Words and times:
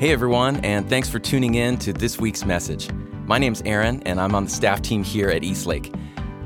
Hey 0.00 0.10
everyone, 0.12 0.56
and 0.64 0.88
thanks 0.88 1.10
for 1.10 1.18
tuning 1.18 1.56
in 1.56 1.76
to 1.80 1.92
this 1.92 2.18
week's 2.18 2.46
message. 2.46 2.88
My 3.26 3.36
name's 3.36 3.60
Aaron, 3.66 4.02
and 4.06 4.18
I'm 4.18 4.34
on 4.34 4.44
the 4.44 4.50
staff 4.50 4.80
team 4.80 5.04
here 5.04 5.28
at 5.28 5.44
Eastlake. 5.44 5.92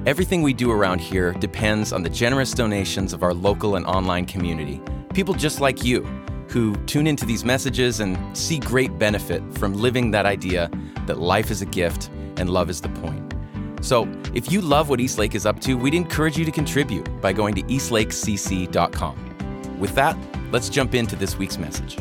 Everything 0.06 0.42
we 0.42 0.52
do 0.52 0.72
around 0.72 1.00
here 1.00 1.34
depends 1.34 1.92
on 1.92 2.02
the 2.02 2.10
generous 2.10 2.50
donations 2.50 3.12
of 3.12 3.22
our 3.22 3.32
local 3.32 3.76
and 3.76 3.86
online 3.86 4.26
community. 4.26 4.82
People 5.14 5.34
just 5.34 5.60
like 5.60 5.84
you 5.84 6.02
who 6.48 6.74
tune 6.86 7.06
into 7.06 7.24
these 7.24 7.44
messages 7.44 8.00
and 8.00 8.18
see 8.36 8.58
great 8.58 8.98
benefit 8.98 9.40
from 9.56 9.74
living 9.74 10.10
that 10.10 10.26
idea 10.26 10.68
that 11.06 11.20
life 11.20 11.52
is 11.52 11.62
a 11.62 11.66
gift 11.66 12.10
and 12.36 12.50
love 12.50 12.68
is 12.68 12.80
the 12.80 12.88
point. 12.88 13.34
So, 13.82 14.12
if 14.34 14.50
you 14.50 14.62
love 14.62 14.88
what 14.88 14.98
Eastlake 14.98 15.36
is 15.36 15.46
up 15.46 15.60
to, 15.60 15.74
we'd 15.74 15.94
encourage 15.94 16.36
you 16.36 16.44
to 16.44 16.50
contribute 16.50 17.20
by 17.20 17.32
going 17.32 17.54
to 17.54 17.62
eastlakecc.com. 17.62 19.78
With 19.78 19.94
that, 19.94 20.16
let's 20.50 20.68
jump 20.68 20.96
into 20.96 21.14
this 21.14 21.38
week's 21.38 21.56
message. 21.56 21.98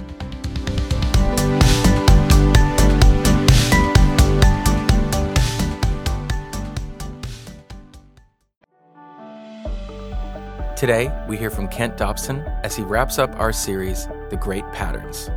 Today, 10.83 11.09
we 11.29 11.37
hear 11.37 11.49
from 11.49 11.69
Kent 11.69 11.95
Dobson 11.95 12.41
as 12.61 12.75
he 12.75 12.83
wraps 12.83 13.17
up 13.17 13.33
our 13.39 13.53
series, 13.53 14.09
The 14.29 14.35
Great 14.35 14.69
Patterns. 14.73 15.29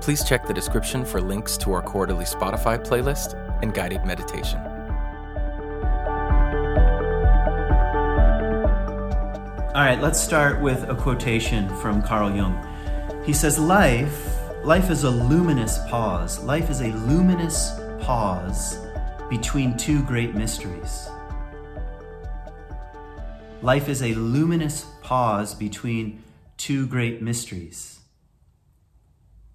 Please 0.00 0.24
check 0.24 0.44
the 0.44 0.52
description 0.52 1.04
for 1.04 1.20
links 1.20 1.56
to 1.58 1.72
our 1.72 1.82
quarterly 1.82 2.24
Spotify 2.24 2.84
playlist 2.84 3.38
and 3.62 3.72
guided 3.72 4.04
meditation. 4.04 4.58
All 9.68 9.84
right, 9.84 10.00
let's 10.00 10.20
start 10.20 10.60
with 10.60 10.82
a 10.90 10.96
quotation 10.96 11.68
from 11.76 12.02
Carl 12.02 12.34
Jung. 12.34 12.58
He 13.24 13.32
says, 13.32 13.60
Life, 13.60 14.36
life 14.64 14.90
is 14.90 15.04
a 15.04 15.10
luminous 15.10 15.78
pause. 15.86 16.42
Life 16.42 16.70
is 16.70 16.80
a 16.80 16.88
luminous 16.88 17.78
pause 18.00 18.84
between 19.30 19.76
two 19.76 20.02
great 20.02 20.34
mysteries. 20.34 21.08
Life 23.62 23.88
is 23.88 24.02
a 24.02 24.14
luminous 24.14 24.86
pause 25.02 25.54
between 25.54 26.24
two 26.56 26.84
great 26.84 27.22
mysteries 27.22 28.00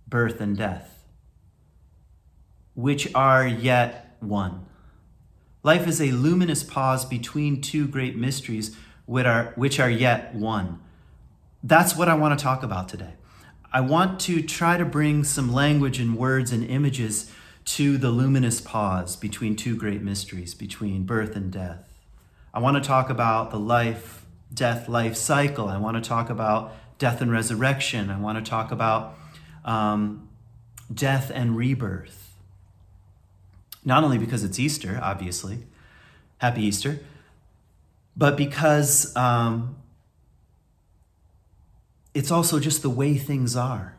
birth 0.08 0.40
and 0.40 0.56
death, 0.56 1.04
which 2.74 3.14
are 3.14 3.46
yet 3.46 4.16
one. 4.22 4.66
Life 5.62 5.86
is 5.86 6.00
a 6.00 6.12
luminous 6.12 6.64
pause 6.64 7.04
between 7.04 7.62
two 7.62 7.86
great 7.86 8.16
mysteries, 8.16 8.78
which 9.06 9.26
are, 9.26 9.52
which 9.58 9.78
are 9.78 9.90
yet 9.90 10.34
one. 10.34 10.80
That's 11.62 11.94
what 11.94 12.08
I 12.08 12.14
want 12.14 12.40
to 12.40 12.42
talk 12.42 12.64
about 12.64 12.88
today. 12.88 13.16
I 13.74 13.82
want 13.82 14.22
to 14.22 14.42
try 14.42 14.78
to 14.78 14.86
bring 14.86 15.26
some 15.26 15.52
language 15.52 16.00
and 16.00 16.16
words 16.16 16.54
and 16.54 16.64
images 16.64 17.30
to 17.66 17.98
the 17.98 18.12
luminous 18.12 18.62
pause 18.62 19.18
between 19.18 19.58
two 19.58 19.76
great 19.76 20.02
mysteries, 20.02 20.54
between 20.54 21.04
birth 21.04 21.36
and 21.36 21.52
death. 21.52 21.97
I 22.58 22.60
want 22.60 22.76
to 22.76 22.82
talk 22.82 23.12
about 23.12 23.52
the 23.52 23.60
life, 23.60 24.26
death, 24.52 24.90
life 24.90 25.16
cycle. 25.16 25.68
I 25.68 25.78
want 25.78 26.04
to 26.04 26.10
talk 26.10 26.32
about 26.32 26.74
death 26.98 27.22
and 27.22 27.32
resurrection. 27.32 28.10
I 28.10 28.18
want 28.20 28.44
to 28.44 28.50
talk 28.50 28.72
about 28.72 29.16
um, 29.64 30.28
death 30.92 31.30
and 31.32 31.56
rebirth. 31.56 32.34
Not 33.86 34.04
only 34.04 34.18
because 34.18 34.44
it's 34.44 34.58
Easter, 34.58 35.00
obviously, 35.04 35.68
happy 36.40 36.64
Easter, 36.64 37.00
but 38.16 38.36
because 38.36 39.16
um, 39.16 39.76
it's 42.16 42.32
also 42.32 42.60
just 42.60 42.82
the 42.82 42.90
way 42.90 43.20
things 43.20 43.56
are. 43.56 43.98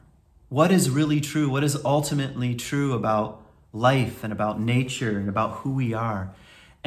What 0.49 0.73
is 0.73 0.91
really 0.91 1.21
true? 1.21 1.49
What 1.49 1.63
is 1.63 1.77
ultimately 1.85 2.57
true 2.57 2.93
about 2.93 3.41
life 3.73 4.25
and 4.25 4.33
about 4.33 4.61
nature 4.61 5.17
and 5.17 5.29
about 5.29 5.59
who 5.59 5.75
we 5.75 5.95
are? 5.95 6.35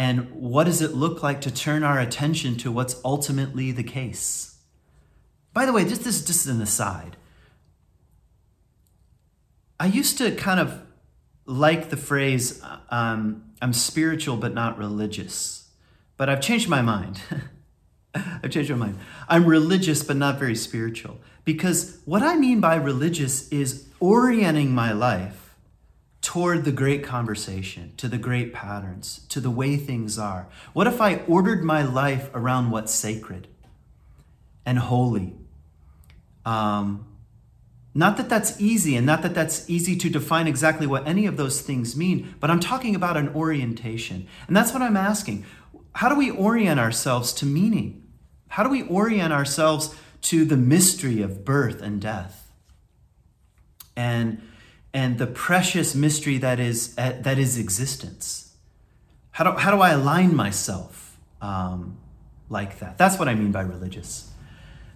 And 0.01 0.31
what 0.31 0.63
does 0.63 0.81
it 0.81 0.95
look 0.95 1.21
like 1.21 1.41
to 1.41 1.53
turn 1.53 1.83
our 1.83 1.99
attention 1.99 2.57
to 2.57 2.71
what's 2.71 2.99
ultimately 3.05 3.71
the 3.71 3.83
case? 3.83 4.57
By 5.53 5.67
the 5.67 5.73
way, 5.73 5.85
just 5.85 6.03
this 6.03 6.25
just 6.25 6.47
an 6.47 6.59
aside. 6.59 7.17
I 9.79 9.85
used 9.85 10.17
to 10.17 10.31
kind 10.31 10.59
of 10.59 10.81
like 11.45 11.91
the 11.91 11.97
phrase, 11.97 12.63
um, 12.89 13.43
I'm 13.61 13.73
spiritual 13.73 14.37
but 14.37 14.55
not 14.55 14.75
religious. 14.75 15.69
But 16.17 16.29
I've 16.29 16.41
changed 16.41 16.67
my 16.67 16.81
mind. 16.81 17.21
I've 18.15 18.49
changed 18.49 18.71
my 18.71 18.77
mind. 18.77 18.97
I'm 19.29 19.45
religious 19.45 20.01
but 20.01 20.17
not 20.17 20.39
very 20.39 20.55
spiritual. 20.55 21.19
Because 21.45 21.99
what 22.05 22.23
I 22.23 22.37
mean 22.37 22.59
by 22.59 22.73
religious 22.73 23.47
is 23.49 23.85
orienting 23.99 24.71
my 24.71 24.93
life 24.93 25.40
toward 26.21 26.65
the 26.65 26.71
great 26.71 27.03
conversation, 27.03 27.93
to 27.97 28.07
the 28.07 28.17
great 28.17 28.53
patterns, 28.53 29.25
to 29.29 29.39
the 29.39 29.49
way 29.49 29.75
things 29.75 30.19
are? 30.19 30.47
What 30.73 30.87
if 30.87 31.01
I 31.01 31.17
ordered 31.27 31.63
my 31.63 31.83
life 31.83 32.29
around 32.33 32.71
what's 32.71 32.93
sacred 32.93 33.47
and 34.65 34.77
holy? 34.77 35.35
Um, 36.45 37.07
not 37.93 38.17
that 38.17 38.29
that's 38.29 38.59
easy, 38.61 38.95
and 38.95 39.05
not 39.05 39.21
that 39.23 39.33
that's 39.33 39.69
easy 39.69 39.97
to 39.97 40.09
define 40.09 40.47
exactly 40.47 40.87
what 40.87 41.07
any 41.07 41.25
of 41.25 41.35
those 41.37 41.61
things 41.61 41.97
mean, 41.97 42.35
but 42.39 42.49
I'm 42.49 42.61
talking 42.61 42.95
about 42.95 43.17
an 43.17 43.29
orientation. 43.29 44.27
And 44.47 44.55
that's 44.55 44.71
what 44.71 44.81
I'm 44.81 44.95
asking. 44.95 45.45
How 45.93 46.07
do 46.07 46.15
we 46.15 46.31
orient 46.31 46.79
ourselves 46.79 47.33
to 47.33 47.45
meaning? 47.45 48.03
How 48.47 48.63
do 48.63 48.69
we 48.69 48.83
orient 48.83 49.33
ourselves 49.33 49.93
to 50.23 50.45
the 50.45 50.55
mystery 50.55 51.21
of 51.21 51.43
birth 51.43 51.81
and 51.81 51.99
death? 51.99 52.51
And 53.95 54.41
and 54.93 55.17
the 55.17 55.27
precious 55.27 55.95
mystery 55.95 56.37
that 56.37 56.59
is 56.59 56.93
uh, 56.97 57.13
that 57.21 57.37
is 57.37 57.57
existence. 57.57 58.53
How 59.31 59.49
do, 59.49 59.57
how 59.57 59.71
do 59.71 59.81
I 59.81 59.91
align 59.91 60.35
myself 60.35 61.17
um, 61.41 61.97
like 62.49 62.79
that? 62.79 62.97
That's 62.97 63.17
what 63.17 63.29
I 63.29 63.35
mean 63.35 63.51
by 63.51 63.61
religious. 63.61 64.29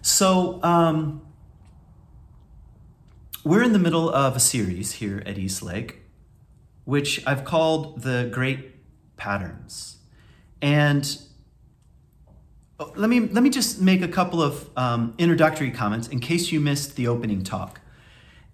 So 0.02 0.62
um, 0.62 1.22
we're 3.44 3.62
in 3.62 3.72
the 3.72 3.78
middle 3.78 4.10
of 4.10 4.36
a 4.36 4.40
series 4.40 4.92
here 4.92 5.22
at 5.24 5.38
Eastlake, 5.38 6.02
which 6.84 7.26
I've 7.26 7.44
called 7.44 8.02
the 8.02 8.28
Great 8.30 8.72
Patterns, 9.16 9.96
and 10.60 11.18
oh, 12.78 12.92
let 12.94 13.08
me 13.08 13.20
let 13.20 13.42
me 13.42 13.48
just 13.48 13.80
make 13.80 14.02
a 14.02 14.08
couple 14.08 14.42
of 14.42 14.68
um, 14.76 15.14
introductory 15.16 15.70
comments 15.70 16.08
in 16.08 16.20
case 16.20 16.52
you 16.52 16.60
missed 16.60 16.96
the 16.96 17.08
opening 17.08 17.42
talk. 17.42 17.80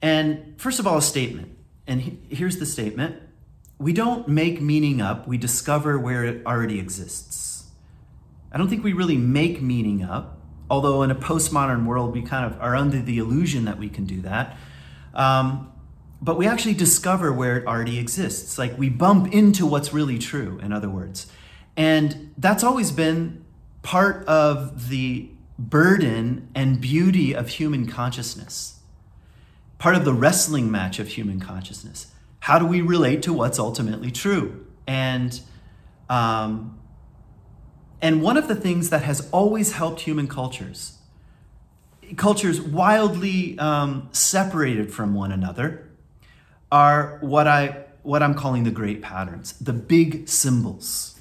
And 0.03 0.55
first 0.61 0.81
of 0.81 0.87
all, 0.87 0.99
a 0.99 1.03
statement. 1.03 1.57
And 1.87 2.03
he, 2.03 2.19
here's 2.29 2.59
the 2.59 2.67
statement 2.67 3.17
We 3.79 3.93
don't 3.93 4.29
make 4.29 4.61
meaning 4.61 5.01
up, 5.01 5.27
we 5.27 5.39
discover 5.39 5.99
where 5.99 6.25
it 6.25 6.45
already 6.45 6.79
exists. 6.79 7.71
I 8.51 8.59
don't 8.59 8.69
think 8.69 8.85
we 8.85 8.93
really 8.93 9.17
make 9.17 9.63
meaning 9.63 10.03
up, 10.03 10.39
although 10.69 11.03
in 11.03 11.11
a 11.11 11.15
postmodern 11.15 11.87
world, 11.87 12.13
we 12.13 12.21
kind 12.21 12.53
of 12.53 12.61
are 12.61 12.77
under 12.77 13.01
the 13.01 13.17
illusion 13.19 13.65
that 13.65 13.79
we 13.79 13.89
can 13.89 14.05
do 14.05 14.21
that. 14.23 14.59
Um, 15.15 15.73
but 16.21 16.37
we 16.37 16.47
actually 16.47 16.75
discover 16.75 17.33
where 17.33 17.57
it 17.57 17.67
already 17.67 17.99
exists. 17.99 18.59
Like 18.59 18.77
we 18.79 18.91
bump 18.91 19.33
into 19.33 19.65
what's 19.65 19.93
really 19.93 20.19
true, 20.19 20.61
in 20.63 20.73
other 20.73 20.91
words. 20.91 21.27
And 21.77 22.35
that's 22.37 22.63
always 22.63 22.93
been 22.93 23.45
part 23.81 24.27
of 24.27 24.91
the 24.91 25.31
burden 25.59 26.49
and 26.55 26.81
beauty 26.81 27.35
of 27.35 27.49
human 27.49 27.87
consciousness 27.87 28.82
part 29.83 29.97
of 29.97 30.05
the 30.05 30.13
wrestling 30.13 30.71
match 30.71 31.01
of 31.01 31.09
human 31.09 31.41
consciousness. 31.41 32.07
How 32.39 32.57
do 32.61 32.65
we 32.65 32.81
relate 32.81 33.21
to 33.25 33.33
what's 33.33 33.59
ultimately 33.59 34.13
true? 34.13 34.65
And 34.87 35.41
um, 36.09 36.79
and 38.01 38.23
one 38.23 38.37
of 38.37 38.47
the 38.47 38.55
things 38.55 38.91
that 38.91 39.03
has 39.03 39.29
always 39.33 39.73
helped 39.73 40.03
human 40.03 40.29
cultures, 40.29 40.99
cultures 42.17 42.61
wildly 42.61 43.59
um, 43.59 44.09
separated 44.13 44.93
from 44.93 45.15
one 45.15 45.33
another, 45.33 45.91
are 46.71 47.19
what 47.21 47.49
I 47.49 47.87
what 48.05 48.23
I'm 48.23 48.35
calling 48.35 48.63
the 48.63 48.71
great 48.71 49.03
patterns, 49.03 49.55
the 49.55 49.73
big 49.73 50.29
symbols, 50.29 51.19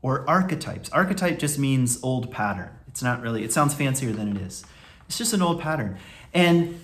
or 0.00 0.28
archetypes. 0.28 0.90
Archetype 0.90 1.38
just 1.38 1.56
means 1.56 2.02
old 2.02 2.32
pattern. 2.32 2.70
It's 2.88 3.02
not 3.02 3.22
really. 3.22 3.44
It 3.44 3.52
sounds 3.52 3.74
fancier 3.74 4.10
than 4.10 4.36
it 4.36 4.42
is. 4.42 4.64
It's 5.06 5.18
just 5.18 5.32
an 5.32 5.40
old 5.40 5.60
pattern, 5.60 5.98
and 6.34 6.80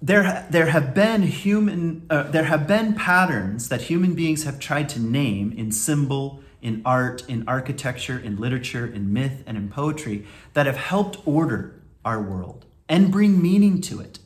there, 0.00 0.46
there 0.50 0.66
have 0.66 0.94
been 0.94 1.22
human 1.22 2.06
uh, 2.10 2.24
there 2.24 2.44
have 2.44 2.66
been 2.66 2.94
patterns 2.94 3.68
that 3.70 3.82
human 3.82 4.14
beings 4.14 4.44
have 4.44 4.58
tried 4.58 4.88
to 4.90 5.00
name 5.00 5.52
in 5.52 5.72
symbol 5.72 6.42
in 6.60 6.82
art 6.84 7.24
in 7.28 7.48
architecture 7.48 8.18
in 8.18 8.36
literature 8.36 8.86
in 8.86 9.12
myth 9.12 9.42
and 9.46 9.56
in 9.56 9.68
poetry 9.68 10.26
that 10.52 10.66
have 10.66 10.76
helped 10.76 11.18
order 11.26 11.80
our 12.04 12.20
world 12.20 12.66
and 12.88 13.10
bring 13.10 13.40
meaning 13.40 13.80
to 13.80 14.00
it 14.00 14.18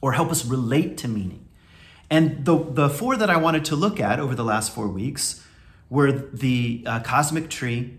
or 0.00 0.12
help 0.12 0.30
us 0.30 0.44
relate 0.44 0.96
to 0.98 1.08
meaning. 1.08 1.48
And 2.08 2.44
the, 2.44 2.56
the 2.56 2.88
four 2.88 3.16
that 3.16 3.30
i 3.30 3.36
wanted 3.36 3.64
to 3.66 3.76
look 3.76 3.98
at 3.98 4.20
over 4.20 4.34
the 4.34 4.44
last 4.44 4.74
four 4.74 4.86
weeks 4.86 5.44
were 5.88 6.12
the 6.12 6.84
uh, 6.86 7.00
cosmic 7.00 7.48
tree 7.48 7.96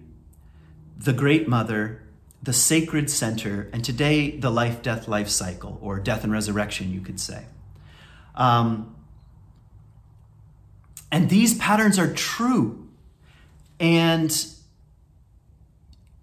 the 0.97 1.13
great 1.13 1.47
mother 1.47 2.01
the 2.47 2.53
sacred 2.53 3.09
center, 3.09 3.69
and 3.73 3.83
today 3.83 4.31
the 4.31 4.49
life 4.49 4.81
death 4.81 5.09
life 5.09 5.27
cycle, 5.27 5.77
or 5.81 5.99
death 5.99 6.23
and 6.23 6.31
resurrection, 6.31 6.93
you 6.93 7.01
could 7.01 7.19
say. 7.19 7.43
Um, 8.35 8.95
and 11.11 11.29
these 11.29 11.57
patterns 11.57 11.99
are 11.99 12.13
true. 12.13 12.87
And, 13.81 14.33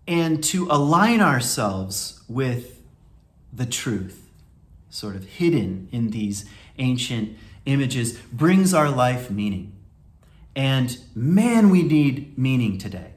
and 0.08 0.42
to 0.44 0.66
align 0.70 1.20
ourselves 1.20 2.22
with 2.26 2.80
the 3.52 3.66
truth, 3.66 4.30
sort 4.88 5.16
of 5.16 5.26
hidden 5.26 5.90
in 5.92 6.08
these 6.08 6.46
ancient 6.78 7.36
images, 7.66 8.16
brings 8.32 8.72
our 8.72 8.88
life 8.88 9.30
meaning. 9.30 9.74
And 10.56 10.96
man, 11.14 11.68
we 11.68 11.82
need 11.82 12.38
meaning 12.38 12.78
today. 12.78 13.12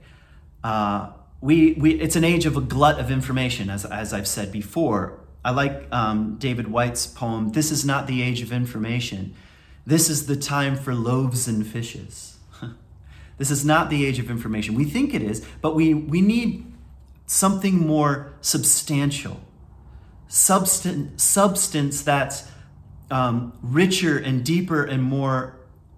Uh, 0.62 1.12
we, 1.42 1.74
we, 1.74 1.94
it's 2.00 2.16
an 2.16 2.24
age 2.24 2.46
of 2.46 2.58
a 2.58 2.62
glut 2.62 3.00
of 3.00 3.12
information, 3.12 3.70
as, 3.70 3.86
as 3.86 4.14
I've 4.14 4.28
said 4.28 4.52
before. 4.52 5.20
I 5.46 5.52
like 5.52 5.88
um, 5.92 6.36
David 6.38 6.68
Whyte's 6.68 7.08
poem, 7.08 7.52
This 7.52 7.72
is 7.72 7.86
Not 7.86 8.08
the 8.08 8.22
Age 8.22 8.42
of 8.42 8.52
Information. 8.52 9.34
This 9.86 10.10
is 10.10 10.26
the 10.26 10.36
time 10.36 10.76
for 10.76 10.94
loaves 10.94 11.48
and 11.48 11.66
fishes. 11.66 12.38
this 13.38 13.52
is 13.52 13.64
not 13.64 13.90
the 13.90 14.06
age 14.06 14.20
of 14.20 14.30
information. 14.30 14.76
We 14.76 14.84
think 14.84 15.14
it 15.14 15.22
is, 15.22 15.46
but 15.62 15.76
we, 15.76 15.94
we 15.94 16.20
need 16.22 16.74
something 17.26 17.78
more 17.88 18.34
substantial, 18.42 19.40
substance, 20.28 21.24
substance 21.24 22.02
that's 22.02 22.50
um, 23.10 23.54
richer 23.62 24.18
and 24.18 24.44
deeper 24.44 24.84
and 24.84 25.04
more 25.04 25.57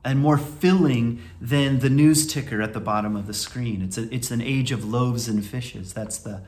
and 0.10 0.20
more 0.20 0.40
filling 0.40 1.22
than 1.40 1.80
the 1.80 1.90
news 1.90 2.26
ticker 2.26 2.64
at 2.64 2.74
the 2.74 2.80
bottom 2.80 3.16
of 3.16 3.28
the 3.28 3.34
screen. 3.34 3.84
It's, 3.84 3.96
a, 3.96 4.14
it's 4.14 4.32
an 4.32 4.42
age 4.42 4.72
of 4.72 4.84
loaves 4.84 5.28
and 5.28 5.46
fishes. 5.46 5.94
That's 5.94 6.18
the, 6.18 6.42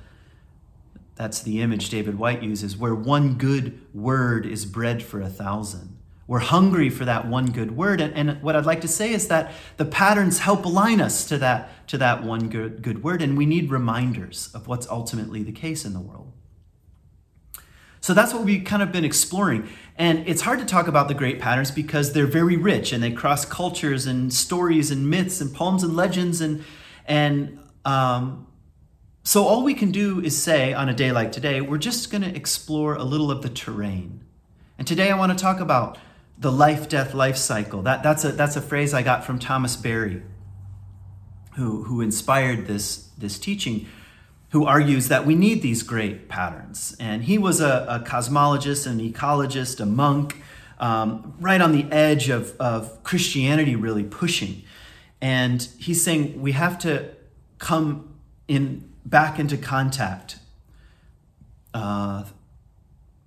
that's 1.15 1.43
the 1.43 1.61
image 1.61 1.89
David 1.89 2.17
Whyte 2.17 2.41
uses, 2.41 2.75
where 2.75 2.95
one 2.95 3.35
good 3.35 3.79
word 3.93 4.47
is 4.47 4.65
bread 4.65 5.03
for 5.03 5.21
a 5.21 5.29
thousand. 5.29 5.95
We're 6.25 6.39
hungry 6.39 6.89
for 6.89 7.05
that 7.05 7.27
one 7.27 7.51
good 7.51 7.77
word. 7.77 8.01
And, 8.01 8.15
and 8.15 8.41
what 8.41 8.55
I'd 8.55 8.65
like 8.65 8.81
to 8.81 8.87
say 8.87 9.13
is 9.13 9.27
that 9.27 9.51
the 9.77 9.85
patterns 9.85 10.39
help 10.39 10.65
align 10.65 10.99
us 10.99 11.27
to 11.27 11.37
that, 11.37 11.87
to 11.89 11.99
that 11.99 12.23
one 12.23 12.49
good, 12.49 12.81
good 12.81 13.03
word, 13.03 13.21
and 13.21 13.37
we 13.37 13.45
need 13.45 13.69
reminders 13.69 14.49
of 14.55 14.67
what's 14.67 14.87
ultimately 14.87 15.43
the 15.43 15.51
case 15.51 15.85
in 15.85 15.93
the 15.93 15.99
world. 15.99 16.31
So 18.01 18.15
that's 18.15 18.33
what 18.33 18.43
we've 18.43 18.65
kind 18.65 18.81
of 18.81 18.91
been 18.91 19.05
exploring. 19.05 19.69
And 19.95 20.27
it's 20.27 20.41
hard 20.41 20.59
to 20.59 20.65
talk 20.65 20.87
about 20.87 21.07
the 21.07 21.13
great 21.13 21.39
patterns 21.39 21.69
because 21.69 22.13
they're 22.13 22.25
very 22.25 22.57
rich 22.57 22.91
and 22.91 23.03
they 23.03 23.11
cross 23.11 23.45
cultures 23.45 24.07
and 24.07 24.33
stories 24.33 24.89
and 24.89 25.07
myths 25.07 25.39
and 25.39 25.53
poems 25.53 25.83
and 25.83 25.95
legends. 25.95 26.41
And, 26.41 26.63
and 27.05 27.59
um, 27.85 28.47
so 29.23 29.45
all 29.45 29.63
we 29.63 29.75
can 29.75 29.91
do 29.91 30.19
is 30.19 30.41
say 30.41 30.73
on 30.73 30.89
a 30.89 30.95
day 30.95 31.11
like 31.11 31.31
today, 31.31 31.61
we're 31.61 31.77
just 31.77 32.09
going 32.09 32.23
to 32.23 32.35
explore 32.35 32.95
a 32.95 33.03
little 33.03 33.29
of 33.29 33.43
the 33.43 33.49
terrain. 33.49 34.25
And 34.79 34.87
today 34.87 35.11
I 35.11 35.17
want 35.17 35.37
to 35.37 35.37
talk 35.37 35.59
about 35.59 35.99
the 36.39 36.51
life 36.51 36.89
death 36.89 37.13
life 37.13 37.37
cycle. 37.37 37.83
That, 37.83 38.01
that's, 38.01 38.25
a, 38.25 38.31
that's 38.31 38.55
a 38.55 38.61
phrase 38.61 38.95
I 38.95 39.03
got 39.03 39.23
from 39.23 39.37
Thomas 39.37 39.75
Berry, 39.75 40.23
who, 41.55 41.83
who 41.83 42.01
inspired 42.01 42.65
this, 42.65 43.09
this 43.15 43.37
teaching 43.37 43.85
who 44.51 44.65
argues 44.65 45.07
that 45.07 45.25
we 45.25 45.33
need 45.33 45.61
these 45.61 45.81
great 45.81 46.27
patterns. 46.27 46.95
And 46.99 47.23
he 47.23 47.37
was 47.37 47.61
a, 47.61 47.85
a 47.87 47.99
cosmologist, 47.99 48.85
an 48.85 48.99
ecologist, 48.99 49.79
a 49.79 49.85
monk, 49.85 50.41
um, 50.77 51.35
right 51.39 51.61
on 51.61 51.71
the 51.71 51.85
edge 51.91 52.29
of, 52.29 52.55
of 52.59 53.01
Christianity 53.03 53.75
really 53.75 54.03
pushing. 54.03 54.63
And 55.21 55.61
he's 55.77 56.03
saying 56.03 56.41
we 56.41 56.51
have 56.51 56.77
to 56.79 57.11
come 57.59 58.13
in 58.47 58.89
back 59.05 59.39
into 59.39 59.57
contact 59.57 60.37
uh, 61.73 62.25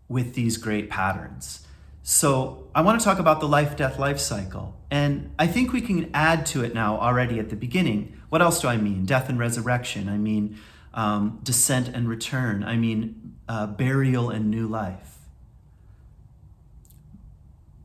with 0.08 0.34
these 0.34 0.58
great 0.58 0.90
patterns. 0.90 1.66
So 2.02 2.68
I 2.74 2.82
want 2.82 3.00
to 3.00 3.04
talk 3.04 3.18
about 3.18 3.40
the 3.40 3.48
life 3.48 3.76
death 3.76 3.98
life 3.98 4.18
cycle. 4.18 4.76
And 4.90 5.32
I 5.38 5.46
think 5.46 5.72
we 5.72 5.80
can 5.80 6.10
add 6.12 6.44
to 6.46 6.62
it 6.62 6.74
now 6.74 6.98
already 6.98 7.38
at 7.38 7.48
the 7.48 7.56
beginning. 7.56 8.14
What 8.28 8.42
else 8.42 8.60
do 8.60 8.68
I 8.68 8.76
mean? 8.76 9.06
Death 9.06 9.30
and 9.30 9.38
resurrection. 9.38 10.10
I 10.10 10.18
mean 10.18 10.58
um, 10.94 11.40
descent 11.42 11.88
and 11.88 12.08
return. 12.08 12.64
I 12.64 12.76
mean, 12.76 13.34
uh, 13.48 13.66
burial 13.66 14.30
and 14.30 14.50
new 14.50 14.66
life. 14.66 15.18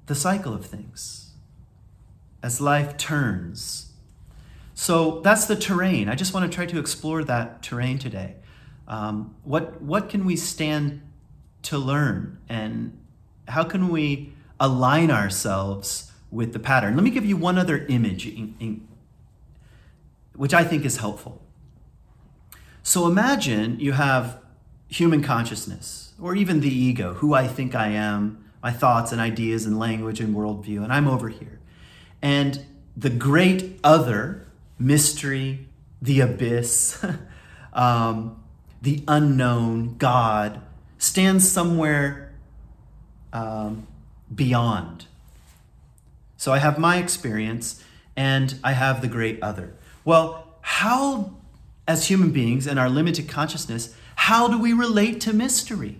The 0.06 0.16
cycle 0.16 0.54
of 0.54 0.66
things 0.66 1.34
as 2.42 2.62
life 2.62 2.96
turns. 2.98 3.92
So 4.74 5.20
that's 5.22 5.46
the 5.46 5.56
terrain. 5.56 6.08
I 6.08 6.16
just 6.16 6.34
want 6.34 6.50
to 6.50 6.56
try 6.56 6.66
to 6.68 6.80
explore 6.80 7.24
that 7.26 7.62
terrain 7.62 8.00
today. 8.00 8.36
Um, 8.88 9.36
what, 9.44 9.82
what 9.82 10.10
can 10.10 10.26
we 10.26 10.36
stand 10.36 11.02
to 11.64 11.78
learn 11.78 12.40
and 12.48 12.98
how 13.48 13.64
can 13.64 13.90
we 13.90 14.34
align 14.60 15.12
ourselves 15.12 16.12
with 16.32 16.54
the 16.54 16.60
pattern? 16.60 16.96
Let 16.96 17.04
me 17.04 17.10
give 17.10 17.26
you 17.26 17.36
one 17.38 17.58
other 17.58 17.86
image, 17.88 18.26
in, 18.26 18.56
in, 18.60 18.88
which 20.36 20.54
I 20.54 20.64
think 20.64 20.86
is 20.86 20.98
helpful. 20.98 21.42
So 22.84 23.08
imagine 23.08 23.80
you 23.80 23.94
have 23.94 24.40
human 24.88 25.22
consciousness, 25.22 26.14
or 26.20 26.36
even 26.36 26.62
the 26.62 26.74
ego, 26.74 27.14
who 27.16 27.34
I 27.34 27.48
think 27.48 27.76
I 27.76 27.90
am, 27.90 28.44
my 28.62 28.72
thoughts 28.72 29.12
and 29.12 29.22
ideas 29.22 29.66
and 29.66 29.80
language 29.80 30.20
and 30.20 30.36
worldview, 30.36 30.84
and 30.84 30.92
I'm 30.92 31.08
over 31.08 31.30
here. 31.30 31.60
And 32.22 32.66
the 32.98 33.10
great 33.10 33.80
other, 33.84 34.48
mystery, 34.78 35.68
the 36.02 36.20
abyss, 36.22 37.04
um, 37.74 38.44
the 38.82 39.04
unknown, 39.08 39.98
God, 39.98 40.62
stands 40.98 41.50
somewhere 41.50 42.34
um, 43.32 43.88
beyond. 44.34 45.06
So 46.38 46.54
I 46.54 46.60
have 46.60 46.78
my 46.78 46.98
experience 46.98 47.84
and 48.16 48.56
I 48.64 48.74
have 48.74 49.02
the 49.02 49.08
great 49.08 49.42
other. 49.42 49.76
Well, 50.06 50.48
how 50.62 51.34
as 51.90 52.08
human 52.08 52.30
beings 52.30 52.68
and 52.68 52.78
our 52.78 52.88
limited 52.88 53.28
consciousness, 53.28 53.96
how 54.14 54.48
do 54.48 54.60
we 54.60 54.74
relate 54.74 55.20
to 55.22 55.34
mystery? 55.34 55.98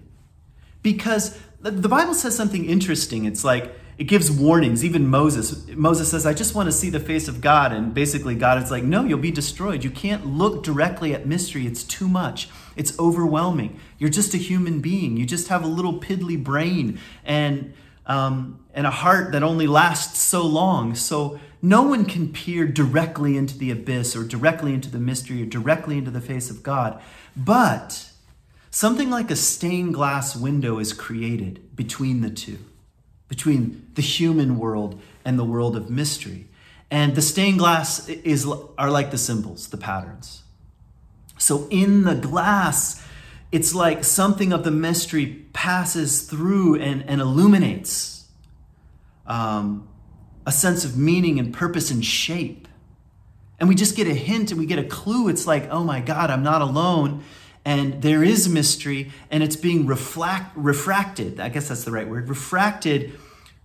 Because 0.84 1.36
the 1.62 1.90
Bible 1.90 2.14
says 2.14 2.36
something 2.36 2.64
interesting. 2.64 3.26
It's 3.26 3.44
like, 3.44 3.74
it 3.98 4.04
gives 4.04 4.30
warnings. 4.30 4.86
Even 4.86 5.08
Moses, 5.08 5.68
Moses 5.70 6.12
says, 6.12 6.28
I 6.28 6.34
just 6.36 6.54
want 6.54 6.68
to 6.68 6.72
see 6.72 6.92
the 6.92 7.00
face 7.00 7.28
of 7.28 7.42
God. 7.42 7.74
And 7.74 7.92
basically, 7.92 8.36
God 8.36 8.62
is 8.62 8.70
like, 8.70 8.84
No, 8.84 9.04
you'll 9.04 9.18
be 9.18 9.32
destroyed. 9.32 9.84
You 9.84 9.90
can't 9.90 10.28
look 10.28 10.64
directly 10.64 11.16
at 11.16 11.26
mystery. 11.26 11.66
It's 11.66 11.84
too 11.84 12.08
much, 12.08 12.50
it's 12.76 12.98
overwhelming. 13.00 13.80
You're 13.98 14.12
just 14.12 14.36
a 14.36 14.38
human 14.38 14.82
being. 14.82 15.18
You 15.18 15.26
just 15.26 15.48
have 15.48 15.64
a 15.64 15.68
little 15.68 16.00
piddly 16.00 16.42
brain 16.42 17.00
and, 17.26 17.74
um, 18.06 18.64
and 18.76 18.86
a 18.86 18.92
heart 18.92 19.32
that 19.32 19.42
only 19.42 19.66
lasts 19.66 20.20
so 20.20 20.44
long. 20.44 20.94
So, 20.94 21.40
no 21.62 21.84
one 21.84 22.06
can 22.06 22.32
peer 22.32 22.66
directly 22.66 23.38
into 23.38 23.58
the 23.58 23.72
abyss 23.72 24.16
or 24.16 24.24
directly 24.24 24.74
into 24.74 24.90
the 24.90 25.00
mystery 25.00 25.42
or 25.44 25.46
directly 25.46 25.98
into 25.98 26.12
the 26.12 26.22
face 26.22 26.50
of 26.50 26.64
God. 26.64 27.02
But 27.36 28.10
something 28.72 29.10
like 29.10 29.30
a 29.30 29.36
stained 29.36 29.94
glass 29.94 30.36
window 30.36 30.80
is 30.80 30.94
created 30.94 31.76
between 31.76 32.22
the 32.22 32.30
two, 32.30 32.60
between 33.28 33.88
the 33.96 34.02
human 34.02 34.58
world 34.58 35.02
and 35.26 35.38
the 35.38 35.44
world 35.44 35.76
of 35.76 35.90
mystery. 35.90 36.48
And 36.90 37.16
the 37.16 37.22
stained 37.22 37.60
glass 37.60 38.08
is, 38.08 38.48
are 38.78 38.90
like 38.90 39.12
the 39.12 39.18
symbols, 39.18 39.68
the 39.68 39.78
patterns. 39.78 40.44
So 41.38 41.68
in 41.70 42.04
the 42.04 42.16
glass, 42.16 43.06
it's 43.52 43.76
like 43.76 44.04
something 44.04 44.54
of 44.54 44.64
the 44.64 44.72
mystery 44.72 45.46
passes 45.54 46.22
through 46.24 46.76
and, 46.76 47.04
and 47.04 47.22
illuminates. 47.22 48.28
Um, 49.28 49.88
a 50.50 50.52
sense 50.52 50.84
of 50.84 50.98
meaning 50.98 51.38
and 51.38 51.54
purpose 51.54 51.92
and 51.92 52.04
shape. 52.04 52.68
And 53.60 53.70
we 53.70 53.76
just 53.76 53.96
get 53.96 54.08
a 54.08 54.16
hint 54.16 54.50
and 54.50 54.60
we 54.60 54.66
get 54.66 54.80
a 54.80 54.84
clue. 54.84 55.30
It's 55.30 55.46
like, 55.46 55.70
oh 55.70 55.84
my 55.84 56.02
God, 56.02 56.32
I'm 56.32 56.42
not 56.42 56.64
alone. 56.64 57.24
And 57.64 58.02
there 58.02 58.24
is 58.24 58.50
mystery 58.50 59.12
and 59.30 59.44
it's 59.44 59.56
being 59.56 59.86
reflect, 59.86 60.58
refracted. 60.58 61.40
I 61.40 61.50
guess 61.50 61.68
that's 61.68 61.84
the 61.84 61.92
right 61.92 62.10
word 62.10 62.30
refracted 62.30 63.14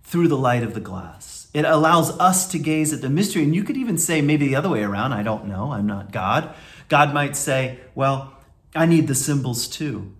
through 0.03 0.27
the 0.27 0.37
light 0.37 0.61
of 0.61 0.75
the 0.75 0.79
glass. 0.79 1.47
It 1.55 1.65
allows 1.65 2.11
us 2.19 2.47
to 2.51 2.59
gaze 2.59 2.93
at 2.93 3.01
the 3.01 3.09
mystery. 3.09 3.41
And 3.41 3.55
you 3.55 3.63
could 3.63 3.77
even 3.77 3.97
say, 3.97 4.21
maybe 4.21 4.47
the 4.47 4.55
other 4.55 4.69
way 4.69 4.83
around. 4.83 5.11
I 5.11 5.23
don't 5.23 5.47
know. 5.47 5.71
I'm 5.71 5.87
not 5.87 6.11
God. 6.11 6.53
God 6.87 7.15
might 7.15 7.35
say, 7.35 7.79
well, 7.95 8.31
I 8.75 8.85
need 8.85 9.07
the 9.07 9.15
symbols 9.15 9.67
too. 9.67 10.13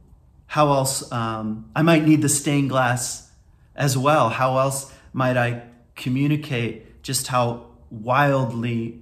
How 0.48 0.74
else? 0.74 1.12
Um, 1.12 1.69
I 1.75 1.84
might 1.84 2.05
need 2.05 2.24
the 2.24 2.29
stained 2.29 2.72
glass 2.72 3.29
as 3.75 3.95
well. 3.95 4.29
How 4.29 4.57
else 4.57 4.91
might 5.13 5.38
I 5.38 5.62
communicate 5.96 7.02
just 7.04 7.28
how 7.28 7.68
wildly 7.90 9.02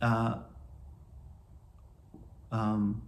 uh, 0.00 0.36
um, 2.50 3.02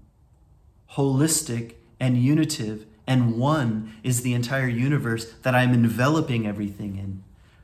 holistic 0.93 1.75
and 2.01 2.17
unitive 2.19 2.87
and 3.07 3.37
one 3.37 3.95
is 4.03 4.23
the 4.23 4.33
entire 4.33 4.69
universe 4.69 5.33
that 5.43 5.55
I'm 5.55 5.75
enveloping 5.75 6.47
everything 6.47 6.97
in. 6.97 7.23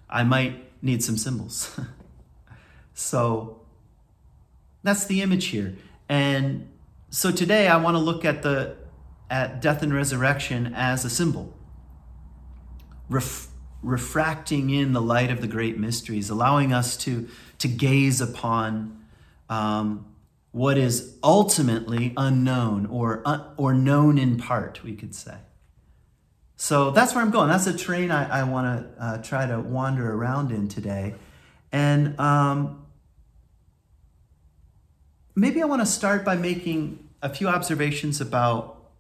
I 0.09 0.23
might 0.23 0.71
need 0.83 1.03
some 1.03 1.17
symbols. 1.17 1.79
so 2.95 3.61
that's 4.83 5.07
the 5.07 5.23
image 5.23 5.47
here. 5.47 5.77
And 6.09 6.69
so 7.11 7.31
today 7.31 7.69
I 7.69 7.77
want 7.77 7.97
to 7.97 8.01
look 8.01 8.25
at 8.25 8.43
the 8.43 8.77
at 9.31 9.63
death 9.63 9.83
and 9.83 9.95
resurrection 9.95 10.75
as 10.75 11.05
a 11.05 11.11
symbol. 11.11 11.55
Ref, 13.09 13.47
refracting 13.83 14.71
in 14.71 14.93
the 14.93 15.01
light 15.01 15.31
of 15.31 15.41
the 15.41 15.47
great 15.47 15.79
mysteries, 15.79 16.31
allowing 16.31 16.73
us 16.73 16.97
to, 16.99 17.29
to 17.59 17.69
gaze 17.69 18.21
upon 18.21 19.05
um, 19.49 20.07
what 20.53 20.77
is 20.77 21.17
ultimately 21.23 22.13
unknown 22.17 22.87
or, 22.87 23.23
uh, 23.25 23.45
or 23.57 23.73
known 23.73 24.19
in 24.19 24.37
part, 24.37 24.83
we 24.83 24.95
could 24.95 25.15
say. 25.15 25.37
So 26.57 26.91
that's 26.91 27.15
where 27.15 27.25
I'm 27.25 27.31
going. 27.31 27.49
That's 27.49 27.67
a 27.67 27.77
train 27.77 28.11
I, 28.11 28.41
I 28.41 28.43
want 28.43 28.67
to 28.67 29.03
uh, 29.03 29.19
try 29.23 29.47
to 29.47 29.61
wander 29.61 30.13
around 30.13 30.51
in 30.51 30.69
today. 30.69 31.15
And 31.73 32.19
um, 32.21 32.85
maybe 35.35 35.63
I 35.63 35.65
want 35.65 35.81
to 35.81 35.87
start 35.87 36.23
by 36.25 36.37
making 36.37 37.09
a 37.23 37.31
few 37.31 37.49
observations 37.49 38.21
about 38.21 38.91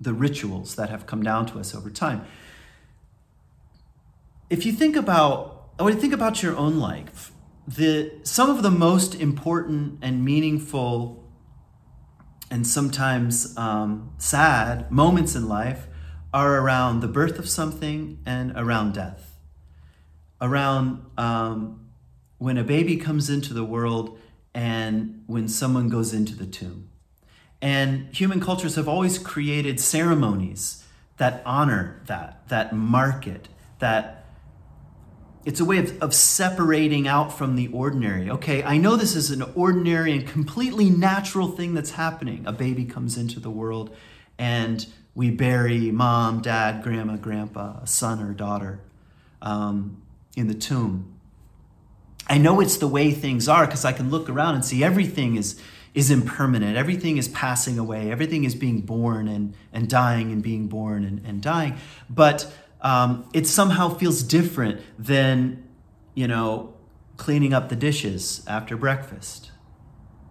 the 0.00 0.12
rituals 0.12 0.74
that 0.76 0.90
have 0.90 1.06
come 1.06 1.22
down 1.22 1.46
to 1.46 1.58
us 1.58 1.74
over 1.74 1.90
time. 1.90 2.24
If 4.50 4.64
you 4.64 4.72
think 4.72 4.96
about, 4.96 5.72
when 5.78 5.94
you 5.94 6.00
think 6.00 6.14
about 6.14 6.42
your 6.42 6.56
own 6.56 6.78
life, 6.78 7.32
the 7.66 8.12
some 8.22 8.48
of 8.48 8.62
the 8.62 8.70
most 8.70 9.14
important 9.14 9.98
and 10.00 10.24
meaningful 10.24 11.30
and 12.50 12.66
sometimes 12.66 13.56
um, 13.58 14.14
sad 14.16 14.90
moments 14.90 15.34
in 15.34 15.48
life 15.48 15.86
are 16.32 16.56
around 16.60 17.00
the 17.00 17.08
birth 17.08 17.38
of 17.38 17.46
something 17.46 18.20
and 18.24 18.52
around 18.56 18.94
death. 18.94 19.38
Around 20.40 21.04
um, 21.18 21.88
when 22.38 22.56
a 22.56 22.64
baby 22.64 22.96
comes 22.96 23.28
into 23.28 23.52
the 23.52 23.64
world 23.64 24.18
and 24.54 25.24
when 25.26 25.46
someone 25.46 25.90
goes 25.90 26.14
into 26.14 26.34
the 26.34 26.46
tomb. 26.46 26.88
And 27.60 28.14
human 28.14 28.40
cultures 28.40 28.76
have 28.76 28.88
always 28.88 29.18
created 29.18 29.78
ceremonies 29.78 30.84
that 31.18 31.42
honor 31.44 32.00
that, 32.06 32.48
that 32.48 32.72
mark 32.72 33.26
it, 33.26 33.48
that 33.80 34.17
it's 35.44 35.60
a 35.60 35.64
way 35.64 35.78
of, 35.78 36.02
of 36.02 36.14
separating 36.14 37.08
out 37.08 37.32
from 37.36 37.56
the 37.56 37.68
ordinary. 37.68 38.30
Okay, 38.30 38.62
I 38.62 38.76
know 38.76 38.96
this 38.96 39.14
is 39.14 39.30
an 39.30 39.42
ordinary 39.54 40.12
and 40.12 40.26
completely 40.26 40.90
natural 40.90 41.48
thing 41.48 41.74
that's 41.74 41.92
happening. 41.92 42.44
A 42.46 42.52
baby 42.52 42.84
comes 42.84 43.16
into 43.16 43.40
the 43.40 43.50
world 43.50 43.94
and 44.38 44.86
we 45.14 45.30
bury 45.30 45.90
mom, 45.90 46.42
dad, 46.42 46.82
grandma, 46.82 47.16
grandpa, 47.16 47.84
son 47.84 48.22
or 48.22 48.32
daughter 48.32 48.80
um, 49.42 50.02
in 50.36 50.48
the 50.48 50.54
tomb. 50.54 51.14
I 52.28 52.38
know 52.38 52.60
it's 52.60 52.76
the 52.76 52.88
way 52.88 53.10
things 53.12 53.48
are 53.48 53.66
because 53.66 53.84
I 53.84 53.92
can 53.92 54.10
look 54.10 54.28
around 54.28 54.56
and 54.56 54.64
see 54.64 54.84
everything 54.84 55.36
is, 55.36 55.60
is 55.94 56.10
impermanent. 56.10 56.76
Everything 56.76 57.16
is 57.16 57.26
passing 57.28 57.78
away. 57.78 58.10
Everything 58.12 58.44
is 58.44 58.54
being 58.54 58.82
born 58.82 59.28
and, 59.28 59.54
and 59.72 59.88
dying 59.88 60.30
and 60.30 60.42
being 60.42 60.68
born 60.68 61.04
and, 61.04 61.24
and 61.24 61.40
dying. 61.40 61.78
But 62.10 62.52
um, 62.80 63.28
it 63.32 63.46
somehow 63.46 63.88
feels 63.88 64.22
different 64.22 64.80
than, 64.98 65.68
you 66.14 66.28
know, 66.28 66.74
cleaning 67.16 67.52
up 67.52 67.68
the 67.68 67.76
dishes 67.76 68.44
after 68.46 68.76
breakfast, 68.76 69.50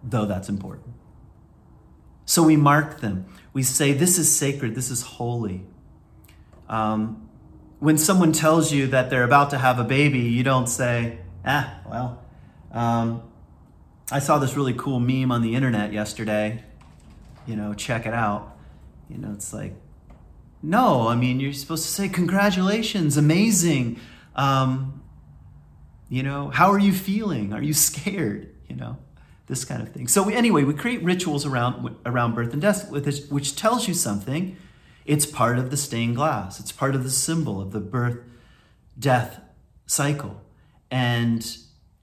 though 0.04 0.26
that's 0.26 0.50
important. 0.50 0.94
So 2.26 2.44
we 2.44 2.58
mark 2.58 3.02
them. 3.02 3.26
We 3.54 3.64
say, 3.64 3.94
This 3.94 4.18
is 4.18 4.34
sacred, 4.34 4.76
this 4.76 4.90
is 4.90 5.02
holy. 5.02 5.66
Um, 6.70 7.30
when 7.80 7.98
someone 7.98 8.32
tells 8.32 8.72
you 8.72 8.88
that 8.88 9.10
they're 9.10 9.24
about 9.24 9.52
to 9.52 9.58
have 9.58 9.80
a 9.80 9.84
baby, 9.84 10.20
you 10.20 10.44
don't 10.44 10.68
say, 10.68 11.20
Ah, 11.46 11.80
well, 11.90 12.24
um, 12.72 13.24
I 14.12 14.20
saw 14.20 14.38
this 14.40 14.56
really 14.56 14.74
cool 14.74 15.00
meme 15.00 15.32
on 15.32 15.42
the 15.42 15.56
internet 15.56 15.92
yesterday. 15.94 16.64
You 17.46 17.56
know, 17.56 17.74
check 17.74 18.06
it 18.06 18.14
out. 18.14 18.58
You 19.10 19.18
know, 19.18 19.32
it's 19.34 19.54
like, 19.54 19.74
no, 20.62 21.08
I 21.08 21.16
mean, 21.16 21.40
you're 21.40 21.54
supposed 21.54 21.84
to 21.84 21.90
say, 21.90 22.10
Congratulations, 22.10 23.18
amazing. 23.18 24.00
Um, 24.36 25.04
you 26.10 26.24
know, 26.24 26.50
how 26.50 26.72
are 26.72 26.80
you 26.80 26.94
feeling? 26.94 27.54
Are 27.54 27.62
you 27.62 27.74
scared? 27.74 28.54
You 28.68 28.76
know, 28.76 28.98
this 29.48 29.66
kind 29.66 29.82
of 29.82 29.90
thing. 29.90 30.08
So, 30.08 30.24
we, 30.24 30.34
anyway, 30.34 30.64
we 30.64 30.74
create 30.74 31.04
rituals 31.04 31.46
around, 31.46 31.96
around 32.06 32.36
birth 32.36 32.54
and 32.54 32.62
death, 32.62 32.90
which 32.92 33.56
tells 33.56 33.88
you 33.88 33.94
something. 33.94 34.58
It's 35.06 35.26
part 35.26 35.58
of 35.58 35.72
the 35.72 35.78
stained 35.78 36.18
glass, 36.18 36.60
it's 36.60 36.72
part 36.72 36.96
of 36.96 37.04
the 37.04 37.10
symbol 37.10 37.62
of 37.62 37.72
the 37.72 37.80
birth 37.80 38.20
death 39.00 39.40
cycle. 39.86 40.42
And, 40.90 41.46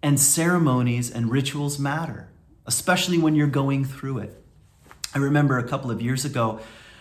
and 0.02 0.20
ceremonies 0.20 1.10
and 1.10 1.30
rituals 1.30 1.78
matter, 1.78 2.28
especially 2.66 3.18
when 3.18 3.34
you're 3.34 3.46
going 3.46 3.84
through 3.84 4.18
it. 4.18 4.42
I 5.14 5.18
remember 5.18 5.58
a 5.58 5.66
couple 5.66 5.90
of 5.90 6.02
years 6.02 6.24
ago, 6.24 6.60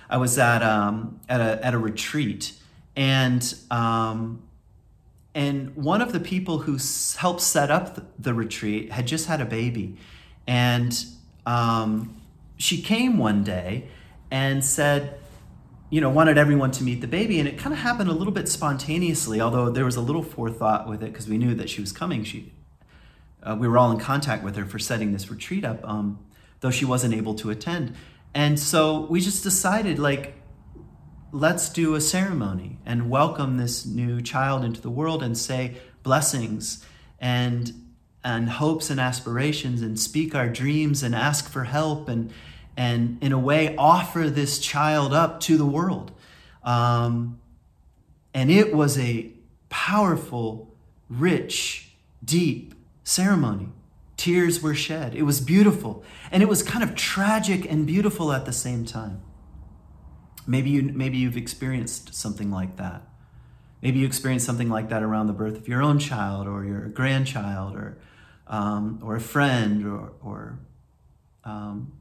I 0.09 0.17
was 0.17 0.37
at 0.37 0.61
um, 0.63 1.19
at 1.29 1.41
a 1.41 1.65
at 1.65 1.73
a 1.73 1.77
retreat, 1.77 2.53
and 2.95 3.53
um, 3.71 4.43
and 5.35 5.75
one 5.75 6.01
of 6.01 6.13
the 6.13 6.19
people 6.19 6.59
who 6.59 6.77
helped 7.17 7.41
set 7.41 7.71
up 7.71 7.95
the, 7.95 8.05
the 8.19 8.33
retreat 8.33 8.91
had 8.91 9.07
just 9.07 9.27
had 9.27 9.41
a 9.41 9.45
baby, 9.45 9.97
and 10.45 11.05
um, 11.45 12.21
she 12.57 12.81
came 12.81 13.17
one 13.17 13.43
day 13.43 13.87
and 14.29 14.63
said, 14.63 15.19
you 15.89 16.01
know, 16.01 16.09
wanted 16.09 16.37
everyone 16.37 16.71
to 16.71 16.83
meet 16.83 17.01
the 17.01 17.07
baby, 17.07 17.39
and 17.39 17.47
it 17.47 17.57
kind 17.57 17.73
of 17.73 17.79
happened 17.79 18.09
a 18.09 18.13
little 18.13 18.33
bit 18.33 18.47
spontaneously. 18.47 19.41
Although 19.41 19.69
there 19.69 19.85
was 19.85 19.95
a 19.95 20.01
little 20.01 20.23
forethought 20.23 20.87
with 20.87 21.03
it 21.03 21.11
because 21.11 21.27
we 21.27 21.37
knew 21.37 21.55
that 21.55 21.69
she 21.69 21.81
was 21.81 21.91
coming. 21.91 22.23
She, 22.23 22.53
uh, 23.41 23.55
we 23.59 23.67
were 23.67 23.77
all 23.77 23.91
in 23.91 23.99
contact 23.99 24.43
with 24.43 24.55
her 24.55 24.65
for 24.65 24.79
setting 24.79 25.13
this 25.13 25.29
retreat 25.29 25.65
up, 25.65 25.87
um, 25.87 26.19
though 26.61 26.71
she 26.71 26.85
wasn't 26.85 27.13
able 27.13 27.35
to 27.35 27.49
attend. 27.49 27.95
And 28.33 28.59
so 28.59 29.01
we 29.01 29.21
just 29.21 29.43
decided, 29.43 29.99
like, 29.99 30.35
let's 31.31 31.69
do 31.69 31.95
a 31.95 32.01
ceremony 32.01 32.77
and 32.85 33.09
welcome 33.09 33.57
this 33.57 33.85
new 33.85 34.21
child 34.21 34.63
into 34.63 34.81
the 34.81 34.89
world 34.89 35.23
and 35.23 35.37
say 35.37 35.77
blessings 36.03 36.85
and 37.19 37.73
and 38.25 38.49
hopes 38.49 38.89
and 38.89 39.01
aspirations 39.01 39.81
and 39.81 39.99
speak 39.99 40.33
our 40.33 40.47
dreams 40.47 41.03
and 41.03 41.13
ask 41.13 41.49
for 41.49 41.65
help 41.65 42.07
and 42.07 42.31
and 42.77 43.17
in 43.21 43.31
a 43.31 43.39
way 43.39 43.75
offer 43.77 44.29
this 44.29 44.59
child 44.59 45.13
up 45.13 45.39
to 45.39 45.57
the 45.57 45.65
world. 45.65 46.11
Um, 46.63 47.39
and 48.33 48.49
it 48.49 48.73
was 48.73 48.97
a 48.97 49.31
powerful 49.69 50.73
rich 51.09 51.89
deep 52.23 52.73
ceremony 53.03 53.69
Tears 54.23 54.61
were 54.61 54.73
shed. 54.73 55.15
It 55.15 55.23
was 55.23 55.41
beautiful. 55.41 56.01
And 56.31 56.41
it 56.41 56.47
was 56.47 56.63
kind 56.63 56.81
of 56.81 56.95
tragic 56.95 57.69
and 57.69 57.85
beautiful 57.85 58.31
at 58.31 58.45
the 58.45 58.53
same 58.53 58.85
time. 58.85 59.21
Maybe, 60.47 60.69
you, 60.69 60.81
maybe 60.83 61.17
you've 61.17 61.35
experienced 61.35 62.15
something 62.15 62.49
like 62.49 62.77
that. 62.77 63.01
Maybe 63.81 63.99
you 63.99 64.05
experienced 64.05 64.45
something 64.45 64.69
like 64.69 64.87
that 64.87 65.03
around 65.03 65.27
the 65.27 65.33
birth 65.33 65.57
of 65.57 65.67
your 65.67 65.81
own 65.81 65.99
child 65.99 66.47
or 66.47 66.63
your 66.63 66.87
grandchild 66.87 67.75
or, 67.75 67.97
um, 68.47 69.01
or 69.03 69.17
a 69.17 69.19
friend 69.19 69.85
or, 69.85 70.13
or 70.21 70.57
um, 71.43 71.91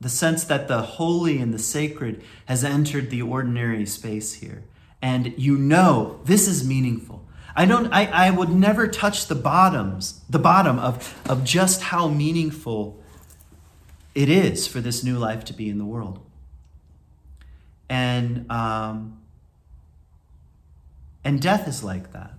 the 0.00 0.08
sense 0.08 0.42
that 0.42 0.66
the 0.66 0.82
holy 0.82 1.38
and 1.38 1.54
the 1.54 1.60
sacred 1.60 2.24
has 2.46 2.64
entered 2.64 3.08
the 3.08 3.22
ordinary 3.22 3.86
space 3.86 4.32
here. 4.34 4.64
And 5.00 5.32
you 5.36 5.56
know 5.56 6.18
this 6.24 6.48
is 6.48 6.66
meaningful. 6.66 7.25
I 7.58 7.64
don't 7.64 7.90
I, 7.90 8.04
I 8.04 8.30
would 8.30 8.50
never 8.50 8.86
touch 8.86 9.26
the 9.26 9.34
bottoms, 9.34 10.20
the 10.28 10.38
bottom 10.38 10.78
of, 10.78 11.18
of 11.26 11.42
just 11.42 11.80
how 11.80 12.06
meaningful 12.06 13.02
it 14.14 14.28
is 14.28 14.66
for 14.66 14.80
this 14.80 15.02
new 15.02 15.18
life 15.18 15.42
to 15.46 15.54
be 15.54 15.70
in 15.70 15.78
the 15.78 15.84
world. 15.84 16.20
And 17.88 18.50
um, 18.52 19.22
and 21.24 21.40
death 21.40 21.66
is 21.66 21.82
like 21.82 22.12
that. 22.12 22.34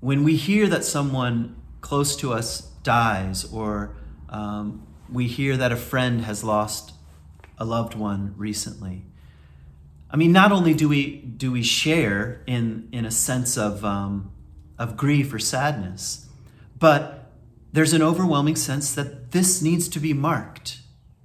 When 0.00 0.24
we 0.24 0.36
hear 0.36 0.66
that 0.68 0.84
someone 0.84 1.56
close 1.82 2.16
to 2.16 2.32
us 2.32 2.62
dies, 2.82 3.44
or 3.52 3.96
um, 4.28 4.86
we 5.12 5.26
hear 5.26 5.56
that 5.56 5.72
a 5.72 5.76
friend 5.76 6.22
has 6.22 6.42
lost 6.42 6.94
a 7.58 7.64
loved 7.64 7.94
one 7.94 8.34
recently, 8.36 9.04
I 10.10 10.16
mean, 10.16 10.32
not 10.32 10.52
only 10.52 10.74
do 10.74 10.88
we 10.88 11.16
do 11.16 11.52
we 11.52 11.62
share 11.62 12.42
in 12.46 12.88
in 12.92 13.04
a 13.04 13.10
sense 13.10 13.58
of 13.58 13.84
um, 13.84 14.32
of 14.78 14.96
grief 14.96 15.32
or 15.32 15.38
sadness, 15.38 16.26
but 16.78 17.32
there's 17.72 17.92
an 17.92 18.02
overwhelming 18.02 18.56
sense 18.56 18.94
that 18.94 19.32
this 19.32 19.60
needs 19.60 19.88
to 19.90 20.00
be 20.00 20.14
marked. 20.14 20.80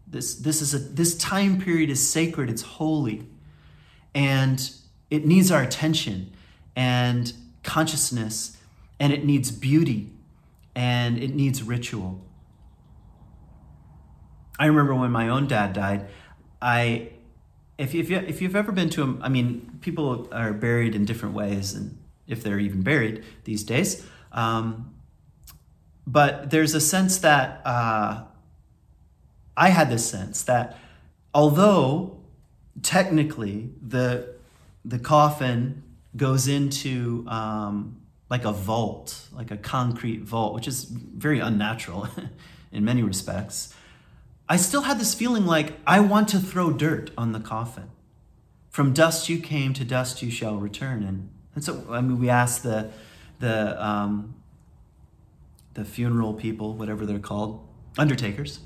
This 0.06 0.36
this 0.36 0.62
is 0.62 0.74
a 0.74 0.80
this 0.80 1.16
time 1.16 1.62
period 1.62 1.90
is 1.90 2.08
sacred. 2.08 2.50
It's 2.50 2.62
holy, 2.62 3.28
and 4.13 4.70
it 5.10 5.25
needs 5.25 5.50
our 5.50 5.62
attention 5.62 6.34
and 6.75 7.32
consciousness, 7.63 8.58
and 9.00 9.13
it 9.13 9.24
needs 9.24 9.50
beauty, 9.50 10.12
and 10.75 11.18
it 11.18 11.34
needs 11.34 11.63
ritual. 11.63 12.22
I 14.60 14.66
remember 14.66 14.94
when 14.94 15.12
my 15.12 15.30
own 15.30 15.48
dad 15.48 15.74
died. 15.74 16.08
I 16.62 17.12
if, 17.77 17.96
if, 17.96 18.10
you, 18.10 18.18
if 18.18 18.42
you've 18.42 18.56
ever 18.56 18.72
been 18.72 18.89
to 18.92 19.03
a, 19.03 19.18
I 19.22 19.30
mean, 19.30 19.80
people 19.82 20.27
are 20.32 20.53
buried 20.53 20.96
in 20.96 21.06
different 21.06 21.36
ways, 21.36 21.74
and 21.74 21.98
if 22.27 22.44
they're 22.44 22.60
even 22.60 22.82
buried 22.82 23.24
these 23.44 23.63
days. 23.63 24.06
Um, 24.32 24.94
but 26.06 26.50
there's 26.50 26.74
a 26.74 26.82
sense 26.82 27.20
that 27.20 27.62
uh, 27.65 28.24
I 29.56 29.70
had 29.70 29.89
this 29.89 30.08
sense 30.08 30.44
that 30.44 30.77
although 31.34 32.18
technically 32.82 33.70
the 33.82 34.34
the 34.84 35.00
coffin 35.00 35.84
goes 36.15 36.48
into 36.48 37.25
um, 37.27 38.01
like 38.30 38.46
a 38.46 38.51
vault, 38.51 39.27
like 39.32 39.51
a 39.51 39.58
concrete 39.58 40.22
vault, 40.22 40.53
which 40.53 40.68
is 40.68 40.84
very 40.84 41.39
unnatural 41.39 42.08
in 42.72 42.84
many 42.84 43.01
respects. 43.01 43.74
I 44.53 44.57
still 44.57 44.81
had 44.81 45.00
this 45.00 45.15
feeling 45.15 45.48
like 45.48 45.74
I 45.88 46.00
want 46.00 46.27
to 46.27 46.38
throw 46.38 46.69
dirt 46.69 47.10
on 47.17 47.31
the 47.31 47.39
coffin. 47.39 47.89
From 48.69 48.93
dust 48.93 49.27
you 49.27 49.39
came, 49.39 49.74
to 49.74 49.83
dust 49.83 50.22
you 50.22 50.29
shall 50.29 50.57
return. 50.57 51.01
And, 51.01 51.31
and 51.55 51.63
so, 51.63 51.88
I 51.89 52.01
mean, 52.01 52.19
we 52.19 52.29
asked 52.29 52.62
the, 52.62 52.91
the, 53.39 53.83
um, 53.83 54.36
the 55.74 55.83
funeral 55.83 56.36
people, 56.36 56.75
whatever 56.75 57.03
they're 57.03 57.17
called, 57.17 57.67
undertakers, 57.98 58.60